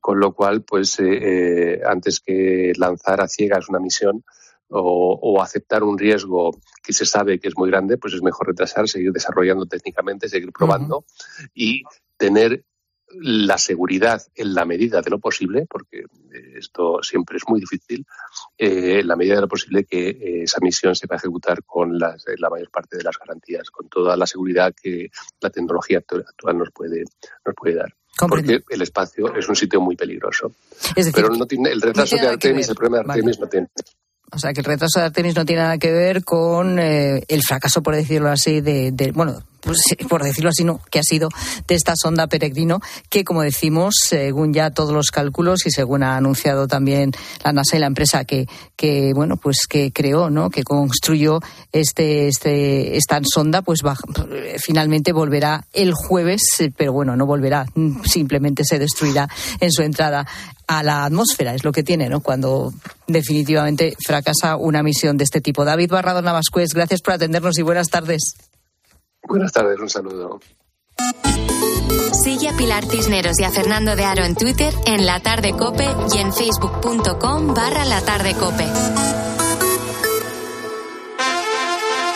Con 0.00 0.20
lo 0.20 0.32
cual, 0.32 0.62
pues 0.62 0.98
eh, 1.00 1.80
antes 1.84 2.20
que 2.20 2.72
lanzar 2.76 3.20
a 3.20 3.28
ciegas 3.28 3.68
una 3.68 3.80
misión, 3.80 4.24
o, 4.68 5.40
aceptar 5.40 5.82
un 5.84 5.98
riesgo 5.98 6.58
que 6.82 6.92
se 6.92 7.06
sabe 7.06 7.38
que 7.38 7.48
es 7.48 7.56
muy 7.56 7.70
grande, 7.70 7.98
pues 7.98 8.14
es 8.14 8.22
mejor 8.22 8.48
retrasar, 8.48 8.88
seguir 8.88 9.12
desarrollando 9.12 9.66
técnicamente, 9.66 10.28
seguir 10.28 10.52
probando 10.52 11.04
y 11.54 11.82
tener 12.16 12.64
la 13.20 13.58
seguridad 13.58 14.22
en 14.34 14.54
la 14.54 14.64
medida 14.64 15.02
de 15.02 15.10
lo 15.10 15.18
posible, 15.18 15.66
porque 15.68 16.04
esto 16.56 17.02
siempre 17.02 17.36
es 17.36 17.44
muy 17.48 17.60
difícil, 17.60 18.06
eh, 18.58 19.00
en 19.00 19.08
la 19.08 19.16
medida 19.16 19.36
de 19.36 19.42
lo 19.42 19.48
posible 19.48 19.84
que 19.84 20.08
eh, 20.08 20.42
esa 20.42 20.58
misión 20.60 20.94
se 20.94 21.06
va 21.06 21.16
a 21.16 21.18
ejecutar 21.18 21.62
con 21.64 21.98
la 21.98 22.16
mayor 22.50 22.70
parte 22.70 22.96
de 22.96 23.02
las 23.02 23.18
garantías, 23.18 23.70
con 23.70 23.88
toda 23.88 24.16
la 24.16 24.26
seguridad 24.26 24.74
que 24.80 25.10
la 25.40 25.50
tecnología 25.50 25.98
actual 25.98 26.58
nos 26.58 26.70
puede, 26.72 27.04
nos 27.44 27.54
puede 27.54 27.74
dar. 27.74 27.94
Porque 28.18 28.62
el 28.70 28.82
espacio 28.82 29.34
es 29.34 29.46
un 29.48 29.56
sitio 29.56 29.80
muy 29.80 29.94
peligroso. 29.94 30.52
Pero 31.14 31.28
no 31.28 31.46
tiene, 31.46 31.70
el 31.70 31.82
retraso 31.82 32.16
de 32.16 32.26
Artemis, 32.26 32.68
el 32.68 32.74
problema 32.74 33.02
de 33.02 33.12
Artemis 33.12 33.38
no 33.38 33.46
tiene 33.46 33.68
o 34.32 34.38
sea, 34.38 34.52
que 34.52 34.60
el 34.60 34.66
retraso 34.66 34.98
de 34.98 35.06
Artemis 35.06 35.36
no 35.36 35.44
tiene 35.44 35.62
nada 35.62 35.78
que 35.78 35.92
ver 35.92 36.24
con 36.24 36.78
eh, 36.78 37.22
el 37.28 37.42
fracaso, 37.42 37.82
por 37.82 37.94
decirlo 37.94 38.28
así, 38.28 38.60
de, 38.60 38.90
de 38.92 39.12
bueno, 39.12 39.42
pues, 39.66 39.78
por 40.08 40.22
decirlo 40.22 40.50
así, 40.50 40.62
no, 40.62 40.80
que 40.90 41.00
ha 41.00 41.02
sido 41.02 41.28
de 41.66 41.74
esta 41.74 41.94
sonda 41.96 42.28
Peregrino, 42.28 42.80
que 43.10 43.24
como 43.24 43.42
decimos, 43.42 43.96
según 44.08 44.54
ya 44.54 44.70
todos 44.70 44.92
los 44.92 45.10
cálculos 45.10 45.66
y 45.66 45.70
según 45.72 46.04
ha 46.04 46.16
anunciado 46.16 46.68
también 46.68 47.10
la 47.44 47.52
NASA 47.52 47.76
y 47.76 47.80
la 47.80 47.88
empresa 47.88 48.24
que, 48.24 48.46
que 48.76 49.12
bueno, 49.12 49.36
pues 49.36 49.66
que 49.68 49.92
creó, 49.92 50.30
¿no? 50.30 50.50
que 50.50 50.62
construyó 50.62 51.40
este, 51.72 52.28
este, 52.28 52.96
esta 52.96 53.20
sonda, 53.24 53.62
pues 53.62 53.80
finalmente 54.64 55.12
volverá 55.12 55.66
el 55.72 55.92
jueves, 55.92 56.42
pero 56.76 56.92
bueno, 56.92 57.16
no 57.16 57.26
volverá, 57.26 57.66
simplemente 58.04 58.62
se 58.64 58.78
destruirá 58.78 59.28
en 59.58 59.72
su 59.72 59.82
entrada 59.82 60.26
a 60.68 60.82
la 60.82 61.04
atmósfera, 61.04 61.54
es 61.54 61.64
lo 61.64 61.72
que 61.72 61.82
tiene, 61.82 62.08
¿no? 62.08 62.20
Cuando 62.20 62.72
definitivamente 63.06 63.96
fracasa 64.04 64.56
una 64.56 64.82
misión 64.82 65.16
de 65.16 65.24
este 65.24 65.40
tipo. 65.40 65.64
David 65.64 65.90
Barrado 65.90 66.22
Navascués, 66.22 66.70
gracias 66.72 67.00
por 67.02 67.14
atendernos 67.14 67.58
y 67.58 67.62
buenas 67.62 67.88
tardes. 67.88 68.34
Buenas 69.28 69.52
tardes, 69.52 69.78
un 69.80 69.90
saludo. 69.90 70.40
Sigue 72.12 72.48
a 72.48 72.56
Pilar 72.56 72.84
Cisneros 72.84 73.38
y 73.38 73.44
a 73.44 73.50
Fernando 73.50 73.94
de 73.94 74.04
Aro 74.04 74.24
en 74.24 74.34
Twitter, 74.34 74.72
en 74.86 75.06
La 75.06 75.20
Tarde 75.20 75.52
Cope 75.52 75.86
y 76.14 76.18
en 76.18 76.32
facebook.com 76.32 77.54
barra 77.54 77.84
La 77.84 78.00
Tarde 78.00 78.34
Cope. 78.34 78.66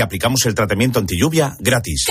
aplicamos 0.00 0.44
el 0.46 0.54
tratamiento 0.54 0.98
anti 0.98 1.16
lluvia 1.16 1.56
gratis. 1.58 2.06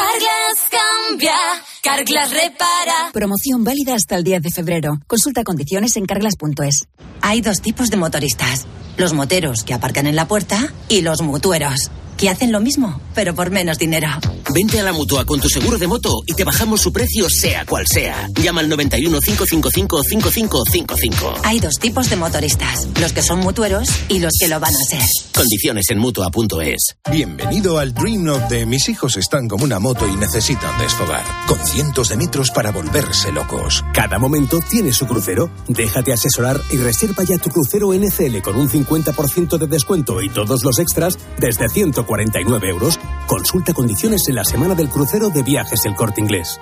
Cambia, 1.09 1.33
Carglass 1.81 2.31
repara. 2.31 3.11
Promoción 3.13 3.63
válida 3.63 3.95
hasta 3.95 4.15
el 4.15 4.23
10 4.23 4.41
de 4.41 4.51
febrero. 4.51 4.99
Consulta 5.07 5.43
condiciones 5.43 5.95
en 5.97 6.05
carglass.es. 6.05 6.87
Hay 7.21 7.41
dos 7.41 7.61
tipos 7.61 7.89
de 7.89 7.97
motoristas. 7.97 8.67
Los 8.97 9.13
moteros 9.13 9.63
que 9.63 9.73
aparcan 9.73 10.07
en 10.07 10.15
la 10.15 10.27
puerta 10.27 10.73
y 10.87 11.01
los 11.01 11.21
mutueros 11.21 11.89
que 12.19 12.29
hacen 12.29 12.51
lo 12.51 12.59
mismo, 12.59 12.99
pero 13.15 13.33
por 13.33 13.49
menos 13.49 13.77
dinero. 13.77 14.09
Vente 14.53 14.77
a 14.79 14.83
la 14.83 14.91
mutua 14.91 15.25
con 15.25 15.39
tu 15.39 15.47
seguro 15.47 15.77
de 15.77 15.87
moto 15.87 16.21
y 16.25 16.33
te 16.33 16.43
bajamos 16.43 16.81
su 16.81 16.91
precio, 16.91 17.29
sea 17.29 17.65
cual 17.65 17.85
sea. 17.87 18.27
Llama 18.35 18.59
al 18.59 18.67
91 18.67 19.21
555 19.21 20.03
5555. 20.03 21.33
Hay 21.45 21.61
dos 21.61 21.75
tipos 21.75 22.09
de 22.09 22.17
motoristas: 22.17 22.89
los 22.99 23.13
que 23.13 23.21
son 23.21 23.39
mutueros 23.39 23.87
y 24.09 24.19
los 24.19 24.33
que 24.37 24.49
lo 24.49 24.59
van 24.59 24.75
a 24.75 24.83
ser. 24.89 25.01
Condiciones 25.33 25.89
en 25.89 25.99
mutua.es. 25.99 26.97
Bienvenido 27.09 27.79
al 27.79 27.93
Dream 27.93 28.27
of 28.27 28.49
de 28.49 28.65
mis 28.65 28.89
hijos 28.89 29.15
están 29.15 29.47
como 29.47 29.63
una 29.63 29.79
moto 29.79 30.05
y 30.05 30.17
necesitan 30.17 30.77
desfogar. 30.99 31.23
Con 31.47 31.59
cientos 31.65 32.09
de 32.09 32.17
metros 32.17 32.51
para 32.51 32.71
volverse 32.71 33.31
locos. 33.31 33.83
Cada 33.93 34.19
momento 34.19 34.59
tiene 34.69 34.91
su 34.93 35.07
crucero. 35.07 35.49
Déjate 35.67 36.13
asesorar 36.13 36.59
y 36.71 36.77
reserva 36.77 37.23
ya 37.23 37.37
tu 37.37 37.49
crucero 37.49 37.93
NCL 37.93 38.41
con 38.41 38.55
un 38.55 38.69
50% 38.69 39.57
de 39.57 39.67
descuento 39.67 40.21
y 40.21 40.29
todos 40.29 40.63
los 40.63 40.79
extras 40.79 41.17
desde 41.37 41.67
140 41.69 42.09
49 42.09 42.69
euros. 42.69 42.99
Consulta 43.27 43.73
condiciones 43.73 44.27
en 44.27 44.35
la 44.35 44.43
semana 44.43 44.73
del 44.73 44.89
crucero 44.89 45.29
de 45.29 45.43
viajes 45.43 45.85
El 45.85 45.95
Corte 45.95 46.21
Inglés. 46.21 46.59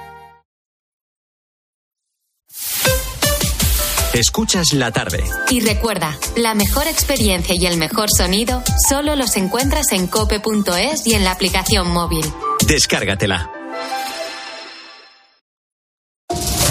Escuchas 4.13 4.73
la 4.73 4.91
tarde. 4.91 5.23
Y 5.49 5.61
recuerda, 5.61 6.17
la 6.35 6.55
mejor 6.55 6.87
experiencia 6.87 7.55
y 7.57 7.65
el 7.67 7.77
mejor 7.77 8.09
sonido 8.15 8.63
solo 8.89 9.15
los 9.15 9.37
encuentras 9.37 9.91
en 9.91 10.07
cope.es 10.07 11.05
y 11.05 11.13
en 11.13 11.23
la 11.23 11.31
aplicación 11.31 11.91
móvil. 11.91 12.25
Descárgatela. 12.67 13.56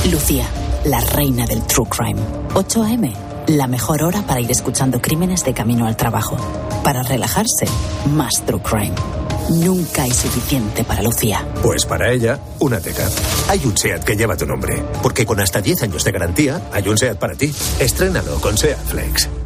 Lucía, 0.09 0.47
la 0.85 1.01
reina 1.01 1.47
del 1.47 1.63
True 1.67 1.89
Crime. 1.89 2.21
8 2.55 2.83
a.m. 2.85 3.13
La 3.49 3.67
mejor 3.67 4.03
hora 4.05 4.23
para 4.23 4.41
ir 4.41 4.51
escuchando 4.51 5.01
crímenes 5.01 5.45
de 5.45 5.53
camino 5.53 5.87
al 5.87 5.97
trabajo. 5.97 6.37
Para 6.85 7.03
relajarse, 7.03 7.67
más 8.15 8.35
True 8.45 8.61
Crime. 8.63 8.95
Nunca 9.51 10.05
hay 10.05 10.13
suficiente 10.13 10.85
para 10.85 11.03
Lucía. 11.03 11.47
Pues 11.63 11.85
para 11.87 12.13
ella, 12.13 12.39
una 12.61 12.81
teca. 12.81 13.09
Hay 13.49 13.65
un 13.65 13.77
SEAT 13.77 14.05
que 14.05 14.17
lleva 14.17 14.37
tu 14.37 14.47
nombre. 14.47 14.83
Porque 15.03 15.27
con 15.27 15.41
hasta 15.41 15.61
10 15.61 15.85
años 15.85 16.05
de 16.05 16.13
garantía, 16.13 16.63
hay 16.73 16.89
un 16.89 16.99
SEAT 16.99 17.19
para 17.19 17.35
ti. 17.35 17.53
Estrénalo 17.81 18.41
con 18.41 18.57
SEAT 18.57 18.79
Flex. 18.87 19.46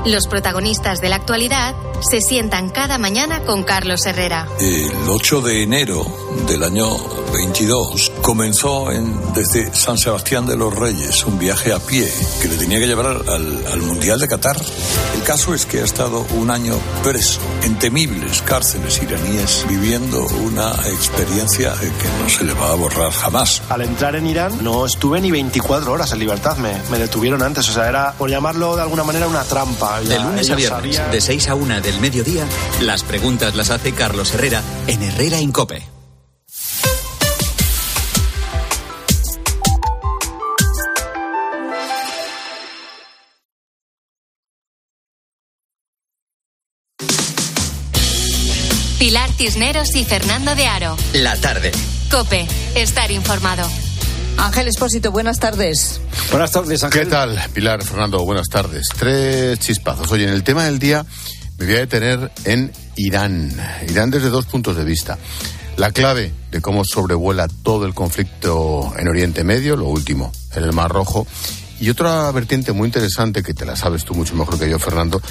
Los 0.05 0.25
protagonistas 0.25 0.99
de 0.99 1.09
la 1.09 1.17
actualidad 1.17 1.75
se 2.09 2.21
sientan 2.21 2.69
cada 2.69 2.97
mañana 2.97 3.41
con 3.41 3.63
Carlos 3.63 4.03
Herrera. 4.07 4.47
El 4.59 4.89
8 5.07 5.41
de 5.41 5.61
enero 5.61 6.03
del 6.47 6.63
año 6.63 6.87
22 7.31 8.11
comenzó 8.23 8.91
en, 8.91 9.15
desde 9.33 9.71
San 9.75 9.99
Sebastián 9.99 10.47
de 10.47 10.57
los 10.57 10.75
Reyes 10.75 11.23
un 11.25 11.37
viaje 11.37 11.71
a 11.71 11.77
pie 11.77 12.11
que 12.41 12.47
le 12.47 12.55
tenía 12.55 12.79
que 12.79 12.87
llevar 12.87 13.05
al, 13.05 13.67
al 13.67 13.81
Mundial 13.83 14.19
de 14.19 14.27
Qatar. 14.27 14.57
El 15.13 15.21
caso 15.21 15.53
es 15.53 15.67
que 15.67 15.81
ha 15.81 15.85
estado 15.85 16.25
un 16.35 16.49
año 16.49 16.73
preso 17.03 17.39
en 17.61 17.77
temibles 17.77 18.41
cárceles 18.41 18.99
iraníes 19.03 19.65
viviendo 19.69 20.25
una 20.43 20.71
experiencia 20.87 21.73
que 21.79 22.23
no 22.23 22.27
se 22.27 22.43
le 22.43 22.53
va 22.53 22.71
a 22.71 22.75
borrar 22.75 23.11
jamás. 23.11 23.61
Al 23.69 23.81
entrar 23.81 24.15
en 24.15 24.25
Irán 24.25 24.63
no 24.63 24.83
estuve 24.83 25.21
ni 25.21 25.29
24 25.29 25.91
horas 25.91 26.11
en 26.11 26.19
libertad, 26.19 26.57
me, 26.57 26.73
me 26.89 26.97
detuvieron 26.97 27.43
antes, 27.43 27.69
o 27.69 27.73
sea, 27.73 27.87
era 27.87 28.13
por 28.13 28.31
llamarlo 28.31 28.75
de 28.75 28.81
alguna 28.81 29.03
manera 29.03 29.27
una 29.27 29.43
trampa 29.43 29.90
de 29.99 30.19
lunes 30.19 30.49
a 30.49 30.55
viernes, 30.55 31.01
de 31.11 31.21
6 31.21 31.49
a 31.49 31.55
1 31.55 31.81
del 31.81 31.99
mediodía, 31.99 32.45
las 32.81 33.03
preguntas 33.03 33.55
las 33.55 33.69
hace 33.69 33.91
Carlos 33.91 34.33
Herrera 34.33 34.61
en 34.87 35.03
Herrera 35.03 35.39
Incope. 35.39 35.85
Pilar 48.97 49.31
Cisneros 49.33 49.95
y 49.95 50.05
Fernando 50.05 50.55
de 50.55 50.67
Aro. 50.67 50.95
La 51.13 51.35
tarde. 51.35 51.71
Cope, 52.09 52.47
estar 52.75 53.11
informado. 53.11 53.67
Ángel 54.37 54.67
Espósito, 54.67 55.11
buenas 55.11 55.39
tardes. 55.39 56.01
Buenas 56.29 56.51
tardes, 56.51 56.83
Ángel. 56.83 57.03
¿Qué 57.03 57.09
tal, 57.09 57.39
Pilar, 57.53 57.83
Fernando? 57.83 58.23
Buenas 58.23 58.47
tardes. 58.47 58.87
Tres 58.97 59.59
chispazos. 59.59 60.11
Oye, 60.11 60.23
en 60.23 60.33
el 60.33 60.43
tema 60.43 60.65
del 60.65 60.79
día 60.79 61.05
me 61.57 61.65
voy 61.65 61.75
a 61.75 61.79
detener 61.79 62.31
en 62.45 62.71
Irán. 62.95 63.51
Irán 63.87 64.11
desde 64.11 64.29
dos 64.29 64.45
puntos 64.45 64.75
de 64.75 64.83
vista. 64.83 65.17
La 65.77 65.91
clave 65.91 66.33
de 66.51 66.61
cómo 66.61 66.83
sobrevuela 66.83 67.47
todo 67.63 67.85
el 67.85 67.93
conflicto 67.93 68.93
en 68.97 69.07
Oriente 69.07 69.43
Medio, 69.43 69.75
lo 69.75 69.85
último, 69.87 70.31
en 70.53 70.63
el 70.63 70.73
Mar 70.73 70.91
Rojo. 70.91 71.25
Y 71.79 71.89
otra 71.89 72.31
vertiente 72.31 72.73
muy 72.73 72.87
interesante, 72.87 73.41
que 73.41 73.53
te 73.53 73.65
la 73.65 73.75
sabes 73.75 74.05
tú 74.05 74.13
mucho 74.13 74.35
mejor 74.35 74.59
que 74.59 74.69
yo, 74.69 74.77
Fernando, 74.77 75.21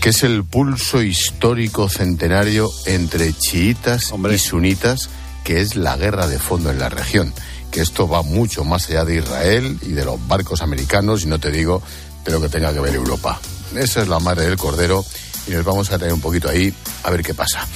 que 0.00 0.10
es 0.10 0.22
el 0.22 0.44
pulso 0.44 1.02
histórico 1.02 1.88
centenario 1.88 2.70
entre 2.86 3.32
chiitas 3.32 4.12
y 4.32 4.38
sunitas, 4.38 5.10
que 5.44 5.60
es 5.60 5.76
la 5.76 5.96
guerra 5.96 6.26
de 6.26 6.38
fondo 6.38 6.70
en 6.70 6.78
la 6.78 6.88
región. 6.88 7.34
Que 7.72 7.80
esto 7.80 8.06
va 8.06 8.22
mucho 8.22 8.62
más 8.64 8.88
allá 8.88 9.04
de 9.04 9.16
Israel 9.16 9.78
y 9.82 9.92
de 9.92 10.04
los 10.04 10.24
barcos 10.28 10.62
americanos, 10.62 11.24
y 11.24 11.26
no 11.26 11.40
te 11.40 11.50
digo 11.50 11.82
de 12.24 12.30
lo 12.30 12.40
que 12.40 12.48
tenga 12.48 12.72
que 12.72 12.78
ver 12.78 12.94
Europa. 12.94 13.40
Esa 13.74 14.02
es 14.02 14.08
la 14.08 14.20
madre 14.20 14.46
del 14.46 14.56
cordero 14.56 15.04
y 15.48 15.52
nos 15.52 15.64
vamos 15.64 15.90
a 15.90 15.98
tener 15.98 16.12
un 16.12 16.20
poquito 16.20 16.48
ahí 16.48 16.72
a 17.02 17.10
ver 17.10 17.22
qué 17.22 17.34
pasa. 17.34 17.66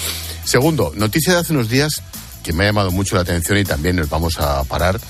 Segundo, 0.45 0.93
noticia 0.95 1.33
de 1.33 1.41
hace 1.41 1.53
unos 1.53 1.69
días 1.69 2.03
que 2.45 2.53
me 2.53 2.65
ha 2.65 2.67
llamado 2.69 2.93
mucho 2.93 3.17
la 3.17 3.23
atención 3.23 3.59
y 3.59 3.65
también 3.65 3.97
nos 3.97 4.09
vamos 4.09 4.39
a 4.39 4.63
parar. 4.65 5.01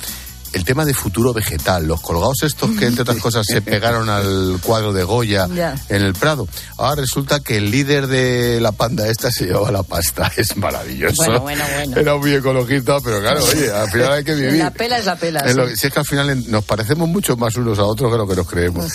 El 0.57 0.65
tema 0.65 0.87
de 0.87 0.95
futuro 0.95 1.35
vegetal, 1.35 1.87
los 1.87 2.01
colgados 2.01 2.39
estos 2.43 2.71
que 2.79 2.87
entre 2.87 3.03
otras 3.03 3.19
cosas 3.19 3.45
se 3.47 3.61
pegaron 3.63 4.09
al 4.09 4.59
cuadro 4.63 4.93
de 4.95 5.05
Goya 5.05 5.47
Ya. 5.55 5.75
en 5.91 6.01
el 6.03 6.15
Prado. 6.15 6.49
Ahora 6.79 7.03
resulta 7.03 7.41
que 7.41 7.59
el 7.59 7.71
líder 7.71 8.07
de 8.07 8.59
la 8.61 8.73
panda 8.73 9.07
esta 9.07 9.31
se 9.31 9.45
llevaba 9.45 9.71
la 9.71 9.83
pasta. 9.83 10.33
Es 10.37 10.57
maravilloso. 10.57 11.23
Bueno, 11.25 11.41
bueno, 11.41 11.65
bueno. 11.75 11.97
Era 12.01 12.17
muy 12.17 12.33
ecologista, 12.35 12.99
pero 13.05 13.21
claro, 13.21 13.45
oye, 13.45 13.71
al 13.71 13.91
final 13.91 14.13
hay 14.13 14.25
que 14.25 14.35
vivir. 14.35 14.55
La 14.55 14.71
pela 14.71 14.99
es 14.99 15.05
la 15.05 15.17
pela. 15.17 15.41
Es 15.41 15.55
sí. 15.55 15.77
si 15.77 15.87
es 15.89 15.93
que 15.93 15.99
al 15.99 16.07
final 16.07 16.51
nos 16.51 16.65
parecemos 16.65 17.07
mucho 17.09 17.37
más 17.37 17.55
unos 17.57 17.79
a 17.79 17.85
otros 17.85 18.11
que 18.11 18.17
lo 18.17 18.27
que 18.27 18.37
nos 18.37 18.49
creemos. 18.49 18.87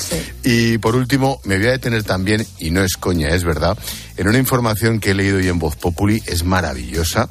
Y 0.44 0.78
por 0.80 0.96
último, 0.96 1.40
me 1.44 1.58
voy 1.58 1.68
a 1.68 1.72
detener 1.72 2.04
también, 2.04 2.46
y 2.58 2.72
no 2.72 2.84
es 2.84 2.94
coña, 2.98 3.30
es 3.30 3.44
verdad, 3.44 3.78
en 4.18 4.28
una 4.28 4.40
información 4.40 5.00
que 5.00 5.12
he 5.12 5.14
leído 5.14 5.38
hoy 5.38 5.48
en 5.48 5.60
Voz 5.60 5.76
Populi, 5.76 6.22
es 6.26 6.44
maravillosa. 6.44 7.30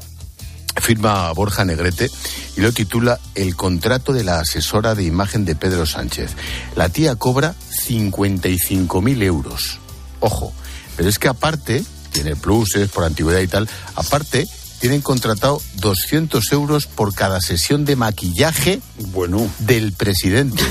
Firma 0.77 1.31
Borja 1.33 1.65
Negrete 1.65 2.11
y 2.57 2.61
lo 2.61 2.73
titula 2.73 3.19
El 3.35 3.57
contrato 3.57 4.13
de 4.13 4.25
la 4.25 4.41
asesora 4.41 4.95
de 4.95 5.05
imagen 5.05 5.45
de 5.45 5.55
Pedro 5.55 5.87
Sánchez. 5.87 6.31
La 6.77 6.89
tía 6.89 7.17
cobra 7.17 7.55
55.000 7.87 9.23
euros. 9.23 9.79
Ojo, 10.21 10.53
pero 10.97 11.09
es 11.09 11.19
que 11.19 11.29
aparte, 11.29 11.85
tiene 12.13 12.37
pluses 12.37 12.89
por 12.91 13.05
antigüedad 13.05 13.41
y 13.41 13.49
tal, 13.49 13.69
aparte 13.97 14.49
tienen 14.81 15.03
contratado 15.03 15.61
200 15.75 16.53
euros 16.53 16.87
por 16.87 17.15
cada 17.15 17.41
sesión 17.41 17.85
de 17.85 17.97
maquillaje 17.97 18.81
bueno. 19.13 19.49
del 19.59 19.93
presidente. 19.93 20.63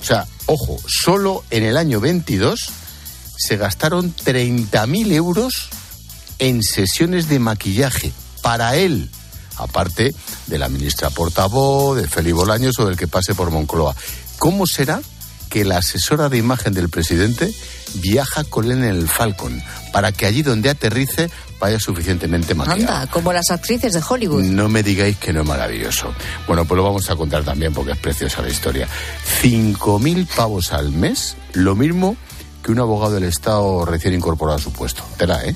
O 0.00 0.04
sea, 0.04 0.26
ojo, 0.46 0.76
solo 0.86 1.44
en 1.50 1.62
el 1.62 1.76
año 1.76 2.00
22 2.00 2.60
se 3.36 3.56
gastaron 3.56 4.14
30.000 4.14 5.12
euros 5.12 5.68
en 6.38 6.62
sesiones 6.62 7.28
de 7.28 7.38
maquillaje 7.38 8.12
para 8.42 8.76
él, 8.76 9.10
aparte 9.56 10.14
de 10.46 10.58
la 10.58 10.68
ministra 10.68 11.10
portavoz, 11.10 11.96
de 11.96 12.08
Félix 12.08 12.34
Bolaños 12.34 12.78
o 12.78 12.86
del 12.86 12.96
que 12.96 13.08
pase 13.08 13.34
por 13.34 13.50
Moncloa. 13.50 13.94
¿Cómo 14.38 14.66
será 14.66 15.00
que 15.48 15.64
la 15.64 15.78
asesora 15.78 16.28
de 16.28 16.38
imagen 16.38 16.74
del 16.74 16.88
presidente 16.88 17.54
viaja 17.94 18.44
con 18.44 18.64
él 18.64 18.78
en 18.78 18.84
el 18.84 19.08
Falcon 19.08 19.62
para 19.92 20.10
que 20.10 20.26
allí 20.26 20.42
donde 20.42 20.70
aterrice 20.70 21.30
vaya 21.60 21.78
suficientemente 21.78 22.54
maquillado? 22.54 22.94
Anda, 22.94 23.10
como 23.10 23.32
las 23.32 23.50
actrices 23.50 23.92
de 23.92 24.02
Hollywood. 24.06 24.42
No 24.42 24.68
me 24.68 24.82
digáis 24.82 25.16
que 25.16 25.32
no 25.32 25.42
es 25.42 25.46
maravilloso. 25.46 26.12
Bueno, 26.46 26.64
pues 26.64 26.76
lo 26.76 26.84
vamos 26.84 27.08
a 27.10 27.16
contar 27.16 27.44
también 27.44 27.72
porque 27.72 27.92
es 27.92 27.98
preciosa 27.98 28.42
la 28.42 28.48
historia. 28.48 28.88
5.000 29.42 30.26
pavos 30.34 30.72
al 30.72 30.90
mes, 30.90 31.36
lo 31.52 31.76
mismo 31.76 32.16
que 32.64 32.72
un 32.72 32.80
abogado 32.80 33.14
del 33.14 33.24
Estado 33.24 33.84
recién 33.84 34.14
incorporado 34.14 34.58
a 34.58 34.62
su 34.62 34.72
puesto. 34.72 35.04
Tela, 35.16 35.44
¿eh? 35.44 35.54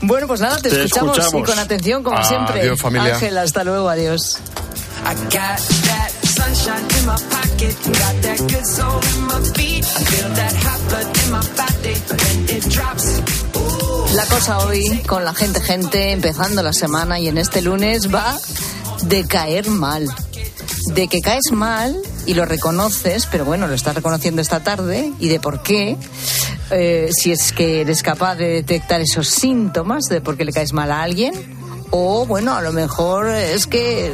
Bueno, 0.00 0.26
pues 0.28 0.40
nada, 0.40 0.56
te, 0.58 0.70
Te 0.70 0.84
escuchamos, 0.84 1.18
escuchamos. 1.18 1.48
y 1.48 1.50
con 1.50 1.58
atención, 1.58 2.02
como 2.02 2.16
Adiós, 2.18 2.28
siempre. 2.28 2.76
familia. 2.76 3.14
Ángel, 3.14 3.38
hasta 3.38 3.64
luego, 3.64 3.88
adiós. 3.88 4.38
I 5.04 5.14
got 5.24 5.32
that 5.32 6.10
sunshine 6.24 6.86
in 6.98 7.06
my 7.06 7.16
pocket, 7.30 7.74
got 7.86 8.22
that 8.22 8.38
good 8.40 8.66
soul 8.66 9.00
in 9.16 9.22
my 9.26 9.40
feet. 9.54 9.84
I 9.84 10.04
feel 10.04 10.28
that 10.34 10.54
hot 10.56 10.80
blood 10.88 11.16
in 11.24 11.30
my 11.30 11.40
body 11.56 11.94
when 12.10 12.56
it 12.56 12.64
drops. 12.68 13.04
La 14.14 14.24
cosa 14.26 14.58
hoy 14.66 15.02
con 15.06 15.24
la 15.24 15.34
gente, 15.34 15.60
gente, 15.60 16.12
empezando 16.12 16.62
la 16.62 16.72
semana 16.72 17.18
y 17.20 17.28
en 17.28 17.38
este 17.38 17.60
lunes 17.62 18.12
va 18.12 18.38
de 19.02 19.26
caer 19.26 19.68
mal. 19.68 20.06
De 20.94 21.08
que 21.08 21.20
caes 21.20 21.50
mal 21.52 21.96
y 22.28 22.34
lo 22.34 22.44
reconoces, 22.44 23.26
pero 23.26 23.46
bueno, 23.46 23.66
lo 23.66 23.74
estás 23.74 23.94
reconociendo 23.94 24.42
esta 24.42 24.60
tarde 24.60 25.10
y 25.18 25.28
de 25.28 25.40
por 25.40 25.62
qué. 25.62 25.96
Eh, 26.70 27.08
si 27.10 27.32
es 27.32 27.52
que 27.52 27.80
eres 27.80 28.02
capaz 28.02 28.34
de 28.34 28.48
detectar 28.48 29.00
esos 29.00 29.28
síntomas 29.28 30.04
de 30.04 30.20
por 30.20 30.36
qué 30.36 30.44
le 30.44 30.52
caes 30.52 30.74
mal 30.74 30.92
a 30.92 31.02
alguien. 31.02 31.32
O 31.90 32.26
bueno, 32.26 32.54
a 32.54 32.60
lo 32.60 32.72
mejor 32.72 33.28
es 33.28 33.66
que 33.66 34.12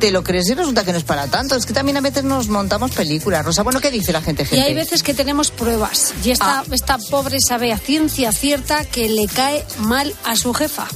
te 0.00 0.10
lo 0.10 0.24
crees 0.24 0.48
y 0.48 0.54
resulta 0.54 0.82
que 0.82 0.92
no 0.92 0.98
es 0.98 1.04
para 1.04 1.26
tanto. 1.26 1.54
Es 1.54 1.66
que 1.66 1.74
también 1.74 1.98
a 1.98 2.00
veces 2.00 2.24
nos 2.24 2.48
montamos 2.48 2.92
películas. 2.92 3.44
Rosa, 3.44 3.62
bueno, 3.62 3.80
¿qué 3.80 3.90
dice 3.90 4.12
la 4.12 4.22
gente, 4.22 4.44
Y 4.44 4.46
gente? 4.46 4.62
hay 4.64 4.74
veces 4.74 5.02
que 5.02 5.12
tenemos 5.12 5.50
pruebas. 5.50 6.14
Y 6.24 6.30
esta, 6.30 6.64
esta 6.70 6.96
pobre 6.96 7.36
sabe 7.46 7.70
a 7.74 7.76
ciencia 7.78 8.32
cierta 8.32 8.86
que 8.86 9.10
le 9.10 9.26
cae 9.26 9.62
mal 9.78 10.14
a 10.24 10.36
su 10.36 10.54
jefa. 10.54 10.88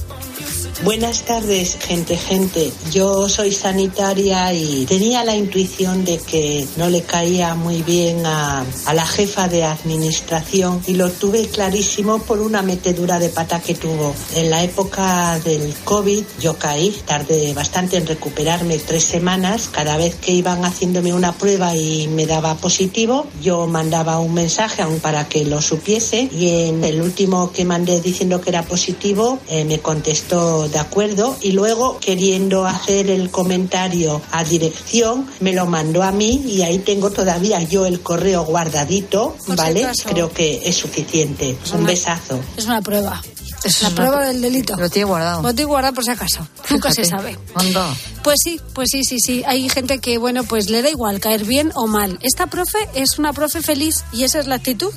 Buenas 0.83 1.23
tardes, 1.23 1.75
gente, 1.81 2.15
gente. 2.15 2.71
Yo 2.91 3.27
soy 3.27 3.51
sanitaria 3.51 4.53
y 4.53 4.85
tenía 4.85 5.23
la 5.23 5.35
intuición 5.35 6.05
de 6.05 6.19
que 6.19 6.67
no 6.77 6.87
le 6.87 7.01
caía 7.01 7.55
muy 7.55 7.81
bien 7.81 8.23
a, 8.27 8.63
a 8.85 8.93
la 8.93 9.05
jefa 9.07 9.47
de 9.47 9.63
administración 9.63 10.79
y 10.85 10.93
lo 10.93 11.09
tuve 11.09 11.47
clarísimo 11.47 12.19
por 12.19 12.41
una 12.41 12.61
metedura 12.61 13.17
de 13.17 13.29
pata 13.29 13.59
que 13.59 13.73
tuvo. 13.73 14.13
En 14.35 14.51
la 14.51 14.63
época 14.63 15.39
del 15.39 15.73
COVID 15.83 16.23
yo 16.39 16.59
caí, 16.59 16.95
tardé 17.05 17.53
bastante 17.55 17.97
en 17.97 18.05
recuperarme 18.05 18.77
tres 18.77 19.03
semanas. 19.03 19.69
Cada 19.71 19.97
vez 19.97 20.13
que 20.15 20.31
iban 20.31 20.63
haciéndome 20.63 21.11
una 21.11 21.33
prueba 21.33 21.75
y 21.75 22.07
me 22.07 22.27
daba 22.27 22.53
positivo, 22.55 23.25
yo 23.41 23.65
mandaba 23.65 24.19
un 24.19 24.35
mensaje 24.35 24.83
aún 24.83 24.99
para 24.99 25.27
que 25.27 25.43
lo 25.43 25.59
supiese 25.59 26.29
y 26.31 26.67
en 26.67 26.83
el 26.83 27.01
último 27.01 27.51
que 27.51 27.65
mandé 27.65 27.99
diciendo 27.99 28.41
que 28.41 28.51
era 28.51 28.61
positivo 28.61 29.39
eh, 29.49 29.65
me 29.65 29.79
contestó 29.79 30.66
de 30.71 30.79
acuerdo 30.79 31.35
y 31.41 31.51
luego 31.51 31.99
queriendo 31.99 32.65
hacer 32.65 33.09
el 33.09 33.29
comentario 33.31 34.21
a 34.31 34.43
dirección 34.43 35.27
me 35.39 35.53
lo 35.53 35.65
mandó 35.65 36.03
a 36.03 36.11
mí 36.11 36.43
y 36.47 36.61
ahí 36.63 36.79
tengo 36.79 37.09
todavía 37.11 37.61
yo 37.63 37.85
el 37.85 38.01
correo 38.01 38.43
guardadito, 38.45 39.35
Por 39.45 39.55
¿vale? 39.55 39.87
Creo 40.05 40.31
que 40.31 40.61
es 40.67 40.75
suficiente. 40.75 41.57
Un 41.73 41.79
Una- 41.81 41.87
besazo. 41.89 42.39
Es 42.57 42.65
una 42.65 42.81
prueba. 42.81 43.21
Es 43.63 43.81
la 43.81 43.87
una 43.89 43.95
prueba 43.95 44.21
pr- 44.21 44.27
del 44.27 44.41
delito. 44.41 44.75
Lo 44.75 44.89
tiene 44.89 45.05
guardado. 45.05 45.41
Lo 45.41 45.53
tiene 45.53 45.65
guardado 45.69 45.93
por 45.95 46.03
si 46.03 46.11
acaso. 46.11 46.47
Nunca 46.69 46.91
se 46.91 47.05
sabe. 47.05 47.37
Anda. 47.55 47.87
Pues 48.23 48.37
sí, 48.43 48.61
pues 48.73 48.89
sí, 48.91 49.01
sí, 49.03 49.17
sí. 49.19 49.43
Hay 49.47 49.67
gente 49.69 49.97
que, 49.99 50.17
bueno, 50.19 50.43
pues 50.43 50.69
le 50.69 50.81
da 50.83 50.89
igual 50.89 51.19
caer 51.19 51.43
bien 51.43 51.71
o 51.75 51.87
mal. 51.87 52.19
Esta 52.21 52.47
profe 52.47 52.77
es 52.93 53.17
una 53.17 53.33
profe 53.33 53.61
feliz 53.61 54.03
y 54.13 54.23
esa 54.23 54.39
es 54.39 54.47
la 54.47 54.55
actitud. 54.55 54.91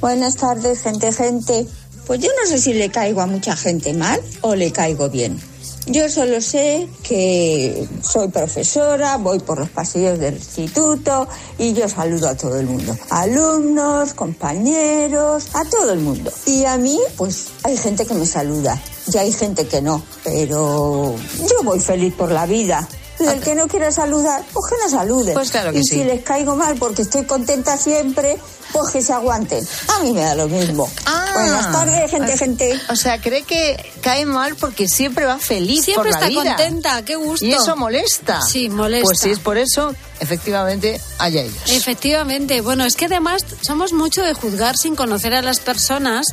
Buenas 0.00 0.36
tardes, 0.36 0.82
gente, 0.82 1.12
gente. 1.12 1.66
Pues 2.06 2.20
yo 2.20 2.28
no 2.40 2.48
sé 2.48 2.58
si 2.58 2.74
le 2.74 2.90
caigo 2.90 3.20
a 3.20 3.26
mucha 3.26 3.56
gente 3.56 3.94
mal 3.94 4.20
o 4.42 4.54
le 4.54 4.72
caigo 4.72 5.08
bien. 5.08 5.40
Yo 5.86 6.08
solo 6.08 6.40
sé 6.40 6.88
que 7.02 7.86
soy 8.02 8.28
profesora, 8.28 9.18
voy 9.18 9.38
por 9.38 9.58
los 9.58 9.68
pasillos 9.68 10.18
del 10.18 10.36
instituto 10.36 11.28
y 11.58 11.74
yo 11.74 11.86
saludo 11.90 12.28
a 12.28 12.34
todo 12.34 12.58
el 12.58 12.66
mundo. 12.66 12.96
Alumnos, 13.10 14.14
compañeros, 14.14 15.48
a 15.52 15.62
todo 15.66 15.92
el 15.92 16.00
mundo. 16.00 16.32
Y 16.46 16.64
a 16.64 16.78
mí, 16.78 16.98
pues 17.18 17.48
hay 17.64 17.76
gente 17.76 18.06
que 18.06 18.14
me 18.14 18.24
saluda 18.24 18.80
y 19.12 19.18
hay 19.18 19.30
gente 19.30 19.66
que 19.66 19.82
no. 19.82 20.02
Pero 20.24 21.14
yo 21.38 21.62
voy 21.64 21.80
feliz 21.80 22.14
por 22.14 22.30
la 22.30 22.46
vida. 22.46 22.88
Y 23.20 23.24
el 23.26 23.40
que 23.40 23.54
no 23.54 23.68
quiera 23.68 23.92
saludar, 23.92 24.42
pues 24.52 24.66
que 24.70 24.76
no 24.82 24.90
salude. 24.90 25.32
Pues 25.34 25.50
claro 25.50 25.72
que 25.72 25.78
y 25.78 25.84
sí. 25.84 25.96
si 25.96 26.04
les 26.04 26.22
caigo 26.22 26.56
mal 26.56 26.76
porque 26.76 27.02
estoy 27.02 27.24
contenta 27.24 27.76
siempre, 27.78 28.38
pues 28.72 28.90
que 28.92 29.02
se 29.02 29.12
aguanten. 29.12 29.64
A 29.96 30.02
mí 30.02 30.12
me 30.12 30.22
da 30.22 30.34
lo 30.34 30.48
mismo. 30.48 30.90
Buenas 31.32 31.70
tardes, 31.72 32.10
gente, 32.10 32.34
o- 32.34 32.36
gente. 32.38 32.80
O 32.90 32.96
sea, 32.96 33.20
cree 33.20 33.42
que 33.42 33.76
cae 34.00 34.26
mal 34.26 34.56
porque 34.56 34.88
siempre 34.88 35.24
va 35.26 35.38
feliz 35.38 35.84
Siempre 35.84 36.10
por 36.12 36.20
la 36.20 36.26
está 36.26 36.28
vida. 36.42 36.56
contenta, 36.56 37.02
qué 37.04 37.16
gusto. 37.16 37.44
Y 37.46 37.52
eso 37.52 37.76
molesta. 37.76 38.40
Sí, 38.42 38.68
molesta. 38.68 39.04
Pues 39.04 39.18
si 39.20 39.30
es 39.30 39.38
por 39.38 39.58
eso, 39.58 39.94
efectivamente, 40.20 41.00
allá 41.18 41.42
ellos. 41.42 41.56
Efectivamente, 41.68 42.60
bueno, 42.62 42.84
es 42.84 42.96
que 42.96 43.04
además 43.06 43.44
somos 43.62 43.92
mucho 43.92 44.22
de 44.22 44.34
juzgar 44.34 44.76
sin 44.76 44.96
conocer 44.96 45.34
a 45.34 45.42
las 45.42 45.60
personas 45.60 46.26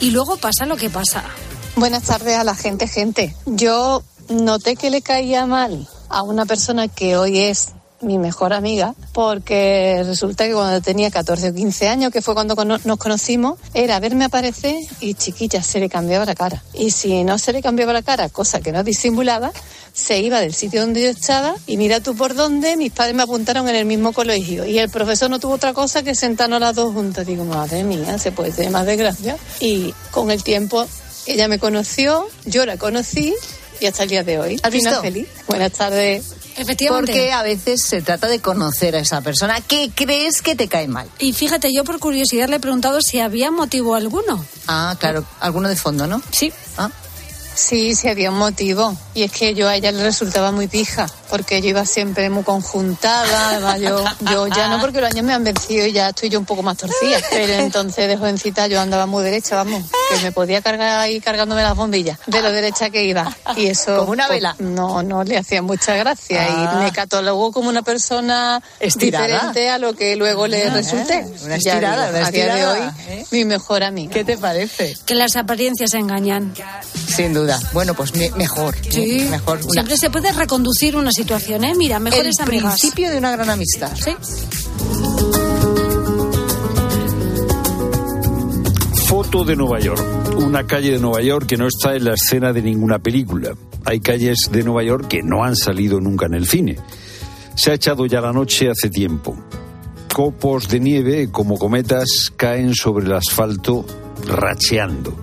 y 0.00 0.10
luego 0.12 0.36
pasa 0.36 0.66
lo 0.66 0.76
que 0.76 0.88
pasa. 0.90 1.24
Buenas 1.76 2.04
tardes 2.04 2.36
a 2.36 2.44
la 2.44 2.54
gente, 2.54 2.86
gente. 2.88 3.34
Yo 3.46 4.02
noté 4.28 4.76
que 4.76 4.90
le 4.90 5.02
caía 5.02 5.46
mal 5.46 5.88
a 6.08 6.22
una 6.22 6.46
persona 6.46 6.88
que 6.88 7.16
hoy 7.16 7.38
es 7.38 7.72
mi 8.00 8.18
mejor 8.18 8.52
amiga, 8.52 8.94
porque 9.12 10.02
resulta 10.06 10.46
que 10.46 10.52
cuando 10.52 10.80
tenía 10.80 11.10
14 11.10 11.48
o 11.48 11.54
15 11.54 11.88
años, 11.88 12.12
que 12.12 12.22
fue 12.22 12.34
cuando 12.34 12.54
nos 12.54 12.98
conocimos, 12.98 13.58
era 13.74 13.98
verme 13.98 14.24
aparecer 14.24 14.76
y 15.00 15.14
chiquilla, 15.14 15.62
se 15.62 15.80
le 15.80 15.88
cambiaba 15.88 16.24
la 16.24 16.34
cara. 16.34 16.62
Y 16.74 16.92
si 16.92 17.24
no 17.24 17.38
se 17.38 17.52
le 17.52 17.62
cambiaba 17.62 17.92
la 17.92 18.02
cara, 18.02 18.28
cosa 18.28 18.60
que 18.60 18.72
no 18.72 18.84
disimulaba, 18.84 19.50
se 19.92 20.20
iba 20.20 20.40
del 20.40 20.54
sitio 20.54 20.82
donde 20.82 21.02
yo 21.02 21.08
estaba 21.08 21.56
y 21.66 21.76
mira 21.76 22.00
tú 22.00 22.14
por 22.14 22.34
dónde, 22.34 22.76
mis 22.76 22.92
padres 22.92 23.16
me 23.16 23.22
apuntaron 23.24 23.68
en 23.68 23.74
el 23.74 23.84
mismo 23.84 24.12
colegio. 24.12 24.64
Y 24.64 24.78
el 24.78 24.90
profesor 24.90 25.28
no 25.28 25.40
tuvo 25.40 25.54
otra 25.54 25.72
cosa 25.72 26.02
que 26.02 26.14
sentarnos 26.14 26.60
las 26.60 26.76
dos 26.76 26.94
juntas. 26.94 27.26
Digo, 27.26 27.44
madre 27.44 27.82
mía, 27.82 28.16
se 28.18 28.30
puede 28.30 28.52
tener 28.52 28.70
más 28.70 28.86
desgracia. 28.86 29.36
Y 29.58 29.92
con 30.12 30.30
el 30.30 30.44
tiempo 30.44 30.86
ella 31.26 31.48
me 31.48 31.58
conoció, 31.58 32.26
yo 32.46 32.64
la 32.64 32.76
conocí 32.76 33.34
y 33.80 33.86
hasta 33.86 34.02
el 34.04 34.08
día 34.08 34.24
de 34.24 34.38
hoy. 34.38 34.60
¿Has 34.62 34.72
visto? 34.72 35.00
feliz. 35.00 35.28
Buenas 35.46 35.72
tardes. 35.72 36.34
Efectivamente. 36.56 37.12
Porque 37.12 37.32
a 37.32 37.42
veces 37.42 37.82
se 37.82 38.02
trata 38.02 38.26
de 38.26 38.40
conocer 38.40 38.96
a 38.96 38.98
esa 38.98 39.20
persona 39.20 39.60
que 39.60 39.90
crees 39.94 40.42
que 40.42 40.56
te 40.56 40.66
cae 40.68 40.88
mal. 40.88 41.08
Y 41.18 41.32
fíjate, 41.32 41.72
yo 41.72 41.84
por 41.84 42.00
curiosidad 42.00 42.48
le 42.48 42.56
he 42.56 42.60
preguntado 42.60 43.00
si 43.00 43.20
había 43.20 43.50
motivo 43.50 43.94
alguno. 43.94 44.44
Ah, 44.66 44.96
claro, 44.98 45.24
alguno 45.40 45.68
de 45.68 45.76
fondo, 45.76 46.06
¿no? 46.06 46.20
Sí. 46.32 46.52
Ah. 46.76 46.90
Sí, 47.54 47.94
sí 47.94 48.08
había 48.08 48.30
un 48.30 48.38
motivo. 48.38 48.96
Y 49.14 49.24
es 49.24 49.32
que 49.32 49.52
yo 49.54 49.68
a 49.68 49.74
ella 49.74 49.90
le 49.90 50.02
resultaba 50.02 50.52
muy 50.52 50.68
pija, 50.68 51.06
porque 51.28 51.60
yo 51.60 51.70
iba 51.70 51.84
siempre 51.84 52.30
muy 52.30 52.44
conjuntada. 52.44 53.50
Además, 53.50 53.80
yo, 53.80 54.04
yo 54.30 54.46
ya 54.46 54.68
no, 54.68 54.80
porque 54.80 55.00
los 55.00 55.10
años 55.10 55.24
me 55.24 55.32
han 55.34 55.42
vencido 55.42 55.84
y 55.86 55.92
ya 55.92 56.10
estoy 56.10 56.28
yo 56.28 56.38
un 56.38 56.44
poco 56.44 56.62
más 56.62 56.76
torcida. 56.76 57.18
Pero 57.30 57.52
entonces 57.54 58.06
de 58.08 58.16
jovencita 58.16 58.66
yo 58.68 58.80
andaba 58.80 59.06
muy 59.06 59.24
derecha, 59.24 59.56
vamos, 59.56 59.82
que 60.10 60.22
me 60.22 60.30
podía 60.32 60.62
cargar 60.62 61.00
ahí 61.00 61.20
cargándome 61.20 61.62
las 61.62 61.74
bombillas 61.74 62.18
de 62.26 62.40
lo 62.42 62.52
derecha 62.52 62.90
que 62.90 63.04
iba. 63.04 63.34
Y 63.56 63.66
eso. 63.66 63.96
Como 63.98 64.12
una 64.12 64.26
pues, 64.28 64.36
vela. 64.38 64.54
no, 64.60 65.02
no 65.02 65.24
le 65.24 65.36
hacía 65.38 65.60
mucha 65.60 65.96
gracia. 65.96 66.46
Ah. 66.48 66.78
Y 66.80 66.84
me 66.84 66.92
catalogó 66.92 67.50
como 67.52 67.68
una 67.68 67.82
persona 67.82 68.62
Estirada. 68.78 69.26
diferente 69.26 69.68
a 69.70 69.78
lo 69.78 69.94
que 69.94 70.14
luego 70.16 70.46
le 70.46 70.68
Ah, 70.68 70.74
resulté. 70.74 71.24
una 71.42 71.56
Ya 71.58 71.72
estirada, 71.74 72.06
digo, 72.06 72.18
una 72.18 72.26
a 72.28 72.30
día 72.30 72.44
de 72.44 72.50
estirada, 72.60 72.72
hoy, 73.08 73.14
¿eh? 73.14 73.26
mi 73.32 73.44
mejor 73.44 73.82
amiga. 73.82 74.12
¿Qué 74.12 74.24
te 74.24 74.36
parece? 74.38 74.96
Que 75.06 75.14
las 75.16 75.34
apariencias 75.36 75.94
engañan. 75.94 76.54
Sin 77.08 77.34
duda. 77.34 77.47
Bueno, 77.72 77.94
pues 77.94 78.14
me- 78.14 78.30
mejor. 78.32 78.74
Sí. 78.90 79.20
¿eh? 79.20 79.28
Mejor. 79.30 79.58
Una- 79.62 79.72
Siempre 79.72 79.96
se 79.96 80.10
puede 80.10 80.32
reconducir 80.32 80.96
una 80.96 81.10
situación, 81.12 81.64
¿eh? 81.64 81.74
Mira, 81.76 81.98
mejores 81.98 82.36
el 82.38 82.44
amigas. 82.48 82.78
principio 82.80 83.10
de 83.10 83.18
una 83.18 83.30
gran 83.32 83.50
amistad. 83.50 83.90
Sí. 83.96 84.12
Foto 89.06 89.44
de 89.44 89.56
Nueva 89.56 89.78
York. 89.80 90.02
Una 90.36 90.66
calle 90.66 90.92
de 90.92 90.98
Nueva 90.98 91.22
York 91.22 91.46
que 91.46 91.56
no 91.56 91.66
está 91.66 91.94
en 91.96 92.04
la 92.04 92.14
escena 92.14 92.52
de 92.52 92.62
ninguna 92.62 92.98
película. 92.98 93.54
Hay 93.84 94.00
calles 94.00 94.36
de 94.50 94.62
Nueva 94.62 94.82
York 94.82 95.08
que 95.08 95.22
no 95.22 95.44
han 95.44 95.56
salido 95.56 95.98
nunca 96.00 96.26
en 96.26 96.34
el 96.34 96.46
cine. 96.46 96.76
Se 97.54 97.70
ha 97.70 97.74
echado 97.74 98.06
ya 98.06 98.20
la 98.20 98.32
noche 98.32 98.68
hace 98.70 98.90
tiempo. 98.90 99.36
Copos 100.14 100.68
de 100.68 100.80
nieve, 100.80 101.30
como 101.30 101.56
cometas, 101.58 102.32
caen 102.36 102.74
sobre 102.74 103.06
el 103.06 103.12
asfalto 103.12 103.84
racheando. 104.26 105.16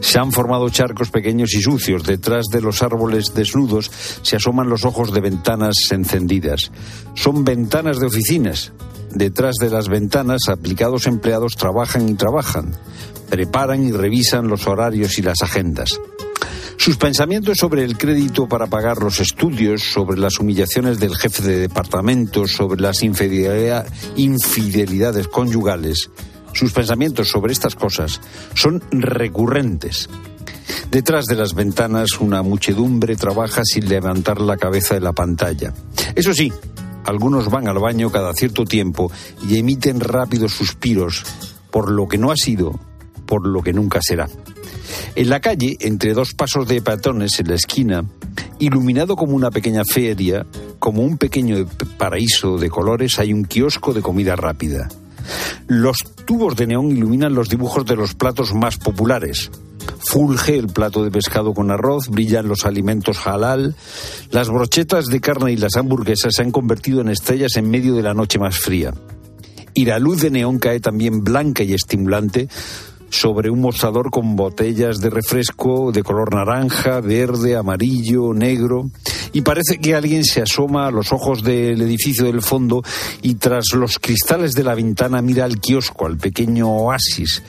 Se 0.00 0.18
han 0.18 0.32
formado 0.32 0.68
charcos 0.70 1.10
pequeños 1.10 1.54
y 1.54 1.60
sucios. 1.62 2.04
Detrás 2.04 2.46
de 2.52 2.60
los 2.60 2.82
árboles 2.82 3.34
desnudos 3.34 3.90
se 4.22 4.36
asoman 4.36 4.68
los 4.68 4.84
ojos 4.84 5.12
de 5.12 5.20
ventanas 5.20 5.74
encendidas. 5.90 6.70
Son 7.14 7.44
ventanas 7.44 7.98
de 7.98 8.06
oficinas. 8.06 8.72
Detrás 9.10 9.56
de 9.60 9.70
las 9.70 9.88
ventanas, 9.88 10.42
aplicados 10.48 11.06
empleados 11.06 11.56
trabajan 11.56 12.08
y 12.08 12.14
trabajan. 12.14 12.76
Preparan 13.28 13.84
y 13.84 13.92
revisan 13.92 14.48
los 14.48 14.66
horarios 14.66 15.18
y 15.18 15.22
las 15.22 15.42
agendas. 15.42 15.98
Sus 16.76 16.96
pensamientos 16.96 17.58
sobre 17.58 17.82
el 17.82 17.98
crédito 17.98 18.46
para 18.46 18.68
pagar 18.68 18.98
los 18.98 19.18
estudios, 19.18 19.82
sobre 19.82 20.18
las 20.18 20.38
humillaciones 20.38 21.00
del 21.00 21.16
jefe 21.16 21.42
de 21.42 21.58
departamento, 21.58 22.46
sobre 22.46 22.80
las 22.80 23.02
infidelidad- 23.02 23.86
infidelidades 24.16 25.26
conyugales, 25.26 26.08
sus 26.58 26.72
pensamientos 26.72 27.28
sobre 27.28 27.52
estas 27.52 27.76
cosas 27.76 28.20
son 28.54 28.82
recurrentes. 28.90 30.08
Detrás 30.90 31.26
de 31.26 31.36
las 31.36 31.54
ventanas 31.54 32.18
una 32.20 32.42
muchedumbre 32.42 33.14
trabaja 33.14 33.62
sin 33.64 33.88
levantar 33.88 34.40
la 34.40 34.56
cabeza 34.56 34.94
de 34.94 35.00
la 35.00 35.12
pantalla. 35.12 35.72
Eso 36.16 36.34
sí, 36.34 36.52
algunos 37.04 37.48
van 37.48 37.68
al 37.68 37.78
baño 37.78 38.10
cada 38.10 38.32
cierto 38.32 38.64
tiempo 38.64 39.10
y 39.48 39.58
emiten 39.58 40.00
rápidos 40.00 40.52
suspiros 40.52 41.24
por 41.70 41.90
lo 41.92 42.08
que 42.08 42.18
no 42.18 42.32
ha 42.32 42.36
sido, 42.36 42.78
por 43.24 43.46
lo 43.46 43.62
que 43.62 43.72
nunca 43.72 44.00
será. 44.02 44.28
En 45.14 45.28
la 45.28 45.40
calle, 45.40 45.76
entre 45.80 46.12
dos 46.12 46.34
pasos 46.34 46.66
de 46.66 46.82
peatones 46.82 47.38
en 47.38 47.48
la 47.48 47.54
esquina, 47.54 48.04
iluminado 48.58 49.14
como 49.14 49.36
una 49.36 49.50
pequeña 49.50 49.82
feria, 49.84 50.44
como 50.78 51.02
un 51.02 51.18
pequeño 51.18 51.66
paraíso 51.98 52.58
de 52.58 52.68
colores, 52.68 53.18
hay 53.18 53.32
un 53.32 53.44
kiosco 53.44 53.92
de 53.92 54.02
comida 54.02 54.34
rápida. 54.34 54.88
Los 55.66 55.98
tubos 56.24 56.56
de 56.56 56.66
neón 56.66 56.90
iluminan 56.90 57.34
los 57.34 57.48
dibujos 57.48 57.84
de 57.86 57.96
los 57.96 58.14
platos 58.14 58.54
más 58.54 58.76
populares. 58.76 59.50
Fulge 59.98 60.56
el 60.56 60.68
plato 60.68 61.02
de 61.04 61.10
pescado 61.10 61.54
con 61.54 61.70
arroz, 61.70 62.08
brillan 62.08 62.48
los 62.48 62.64
alimentos 62.64 63.26
halal, 63.26 63.74
las 64.30 64.48
brochetas 64.48 65.06
de 65.06 65.20
carne 65.20 65.52
y 65.52 65.56
las 65.56 65.76
hamburguesas 65.76 66.34
se 66.34 66.42
han 66.42 66.52
convertido 66.52 67.00
en 67.00 67.08
estrellas 67.08 67.56
en 67.56 67.70
medio 67.70 67.94
de 67.94 68.02
la 68.02 68.14
noche 68.14 68.38
más 68.38 68.58
fría. 68.58 68.92
Y 69.74 69.84
la 69.84 69.98
luz 69.98 70.20
de 70.22 70.30
neón 70.30 70.58
cae 70.58 70.80
también 70.80 71.22
blanca 71.22 71.62
y 71.62 71.72
estimulante 71.72 72.48
sobre 73.10 73.50
un 73.50 73.60
mostrador 73.60 74.10
con 74.10 74.36
botellas 74.36 74.98
de 74.98 75.10
refresco 75.10 75.92
de 75.92 76.02
color 76.02 76.34
naranja, 76.34 77.00
verde, 77.00 77.56
amarillo, 77.56 78.34
negro. 78.34 78.90
Y 79.32 79.42
parece 79.42 79.78
que 79.78 79.94
alguien 79.94 80.24
se 80.24 80.42
asoma 80.42 80.86
a 80.86 80.90
los 80.90 81.12
ojos 81.12 81.42
del 81.42 81.80
edificio 81.82 82.24
del 82.24 82.42
fondo 82.42 82.82
y 83.22 83.34
tras 83.34 83.72
los 83.74 83.98
cristales 83.98 84.54
de 84.54 84.64
la 84.64 84.74
ventana 84.74 85.22
mira 85.22 85.44
al 85.44 85.60
kiosco, 85.60 86.06
al 86.06 86.16
pequeño 86.16 86.68
oasis, 86.68 87.42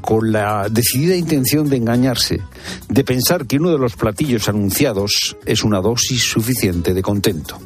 con 0.00 0.30
la 0.30 0.68
decidida 0.70 1.16
intención 1.16 1.68
de 1.68 1.76
engañarse, 1.76 2.40
de 2.88 3.04
pensar 3.04 3.46
que 3.46 3.56
uno 3.56 3.70
de 3.70 3.78
los 3.78 3.96
platillos 3.96 4.48
anunciados 4.48 5.36
es 5.44 5.64
una 5.64 5.80
dosis 5.80 6.22
suficiente 6.22 6.94
de 6.94 7.02
contento. 7.02 7.58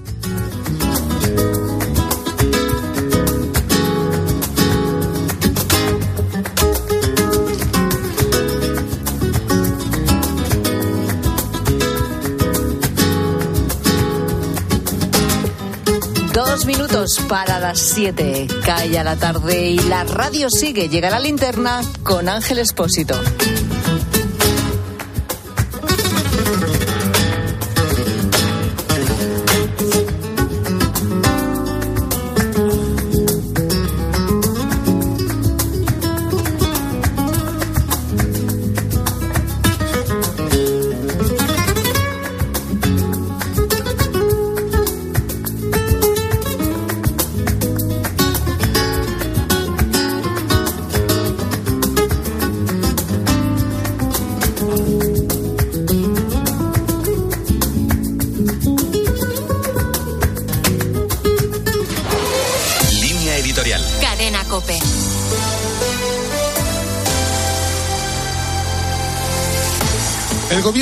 Para 17.29 17.59
las 17.59 17.79
siete. 17.79 18.47
Cae 18.65 18.91
ya 18.91 19.03
la 19.03 19.17
tarde 19.17 19.71
y 19.71 19.79
la 19.79 20.05
radio 20.05 20.49
sigue. 20.51 20.89
Llega 20.89 21.11
la 21.11 21.21
linterna 21.21 21.81
con 22.03 22.29
Ángel 22.29 22.59
Espósito. 22.59 23.15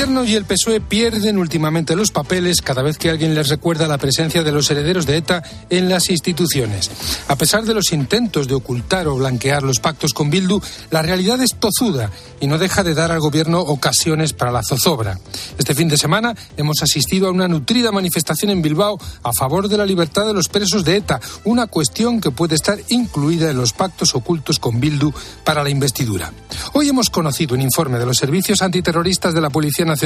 Gobierno 0.09 0.31
y 0.31 0.35
el 0.35 0.45
PSOE 0.45 0.81
pierden 0.81 1.37
últimamente 1.37 1.95
los 1.95 2.09
papeles 2.09 2.63
cada 2.63 2.81
vez 2.81 2.97
que 2.97 3.11
alguien 3.11 3.35
les 3.35 3.49
recuerda 3.49 3.87
la 3.87 3.99
presencia 3.99 4.41
de 4.41 4.51
los 4.51 4.71
herederos 4.71 5.05
de 5.05 5.17
ETA 5.17 5.43
en 5.69 5.87
las 5.87 6.09
instituciones. 6.09 6.89
A 7.27 7.35
pesar 7.35 7.63
de 7.63 7.75
los 7.75 7.91
intentos 7.91 8.47
de 8.47 8.55
ocultar 8.55 9.07
o 9.07 9.17
blanquear 9.17 9.61
los 9.61 9.79
pactos 9.79 10.15
con 10.15 10.31
Bildu, 10.31 10.61
la 10.89 11.03
realidad 11.03 11.39
es 11.43 11.53
tozuda 11.59 12.09
y 12.39 12.47
no 12.47 12.57
deja 12.57 12.83
de 12.83 12.95
dar 12.95 13.11
al 13.11 13.19
gobierno 13.19 13.59
ocasiones 13.59 14.33
para 14.33 14.51
la 14.51 14.63
zozobra. 14.63 15.19
Este 15.59 15.75
fin 15.75 15.89
de 15.89 15.97
semana 15.97 16.35
hemos 16.57 16.81
asistido 16.81 17.27
a 17.27 17.31
una 17.31 17.47
nutrida 17.47 17.91
manifestación 17.91 18.49
en 18.49 18.63
Bilbao 18.63 18.97
a 19.21 19.31
favor 19.33 19.67
de 19.67 19.77
la 19.77 19.85
libertad 19.85 20.25
de 20.25 20.33
los 20.33 20.49
presos 20.49 20.85
de 20.85 20.95
ETA, 20.95 21.19
una 21.43 21.67
cuestión 21.67 22.19
que 22.19 22.31
puede 22.31 22.55
estar 22.55 22.79
incluida 22.87 23.51
en 23.51 23.57
los 23.57 23.73
pactos 23.73 24.15
ocultos 24.15 24.57
con 24.57 24.79
Bildu 24.79 25.11
para 25.43 25.61
la 25.61 25.69
investidura. 25.69 26.33
Hoy 26.73 26.89
hemos 26.89 27.11
conocido 27.11 27.53
un 27.53 27.61
informe 27.61 27.99
de 27.99 28.07
los 28.07 28.17
servicios 28.17 28.63
antiterroristas 28.63 29.35
de 29.35 29.41
la 29.41 29.51
Policía 29.51 29.85
Nacional 29.85 29.98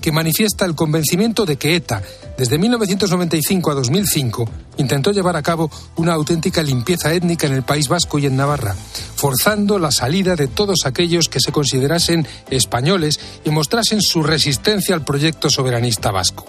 que 0.00 0.12
manifiesta 0.12 0.64
el 0.64 0.74
convencimiento 0.74 1.46
de 1.46 1.56
que 1.56 1.76
ETA, 1.76 2.02
desde 2.36 2.58
1995 2.58 3.70
a 3.70 3.74
2005, 3.74 4.48
intentó 4.78 5.12
llevar 5.12 5.36
a 5.36 5.42
cabo 5.42 5.70
una 5.96 6.12
auténtica 6.14 6.62
limpieza 6.62 7.12
étnica 7.12 7.46
en 7.46 7.54
el 7.54 7.62
País 7.62 7.88
Vasco 7.88 8.18
y 8.18 8.26
en 8.26 8.36
Navarra, 8.36 8.74
forzando 9.14 9.78
la 9.78 9.90
salida 9.90 10.36
de 10.36 10.48
todos 10.48 10.84
aquellos 10.84 11.28
que 11.28 11.40
se 11.40 11.52
considerasen 11.52 12.26
españoles 12.50 13.20
y 13.44 13.50
mostrasen 13.50 14.02
su 14.02 14.22
resistencia 14.22 14.94
al 14.94 15.04
proyecto 15.04 15.48
soberanista 15.48 16.10
vasco. 16.10 16.46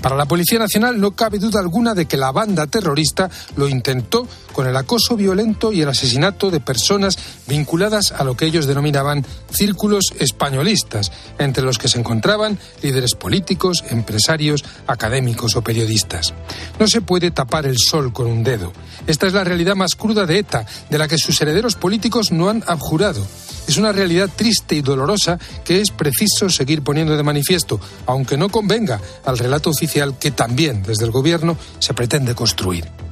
Para 0.00 0.16
la 0.16 0.26
Policía 0.26 0.58
Nacional 0.58 1.00
no 1.00 1.12
cabe 1.12 1.38
duda 1.38 1.60
alguna 1.60 1.94
de 1.94 2.06
que 2.06 2.16
la 2.16 2.32
banda 2.32 2.66
terrorista 2.66 3.30
lo 3.56 3.68
intentó 3.68 4.26
con 4.52 4.66
el 4.66 4.76
acoso 4.76 5.16
violento 5.16 5.72
y 5.72 5.82
el 5.82 5.88
asesinato 5.88 6.50
de 6.50 6.60
personas 6.60 7.16
vinculadas 7.46 8.12
a 8.12 8.24
lo 8.24 8.36
que 8.36 8.46
ellos 8.46 8.66
denominaban 8.66 9.24
círculos 9.52 10.12
españolistas, 10.18 11.12
entre 11.38 11.62
los 11.62 11.78
que 11.78 11.88
se 11.88 11.98
encontraban 11.98 12.37
líderes 12.82 13.14
políticos, 13.14 13.84
empresarios, 13.90 14.64
académicos 14.86 15.56
o 15.56 15.62
periodistas. 15.62 16.34
No 16.78 16.86
se 16.86 17.00
puede 17.00 17.30
tapar 17.30 17.66
el 17.66 17.76
sol 17.78 18.12
con 18.12 18.26
un 18.26 18.44
dedo. 18.44 18.72
Esta 19.06 19.26
es 19.26 19.32
la 19.32 19.44
realidad 19.44 19.74
más 19.74 19.94
cruda 19.94 20.26
de 20.26 20.38
ETA, 20.38 20.66
de 20.88 20.98
la 20.98 21.08
que 21.08 21.18
sus 21.18 21.40
herederos 21.40 21.74
políticos 21.74 22.32
no 22.32 22.48
han 22.48 22.62
abjurado. 22.66 23.26
Es 23.66 23.76
una 23.76 23.92
realidad 23.92 24.30
triste 24.34 24.76
y 24.76 24.80
dolorosa 24.80 25.38
que 25.64 25.80
es 25.80 25.90
preciso 25.90 26.48
seguir 26.48 26.82
poniendo 26.82 27.16
de 27.16 27.22
manifiesto, 27.22 27.80
aunque 28.06 28.36
no 28.36 28.48
convenga 28.48 29.00
al 29.24 29.38
relato 29.38 29.70
oficial 29.70 30.18
que 30.18 30.30
también 30.30 30.82
desde 30.82 31.04
el 31.04 31.10
Gobierno 31.10 31.56
se 31.78 31.94
pretende 31.94 32.34
construir. 32.34 33.07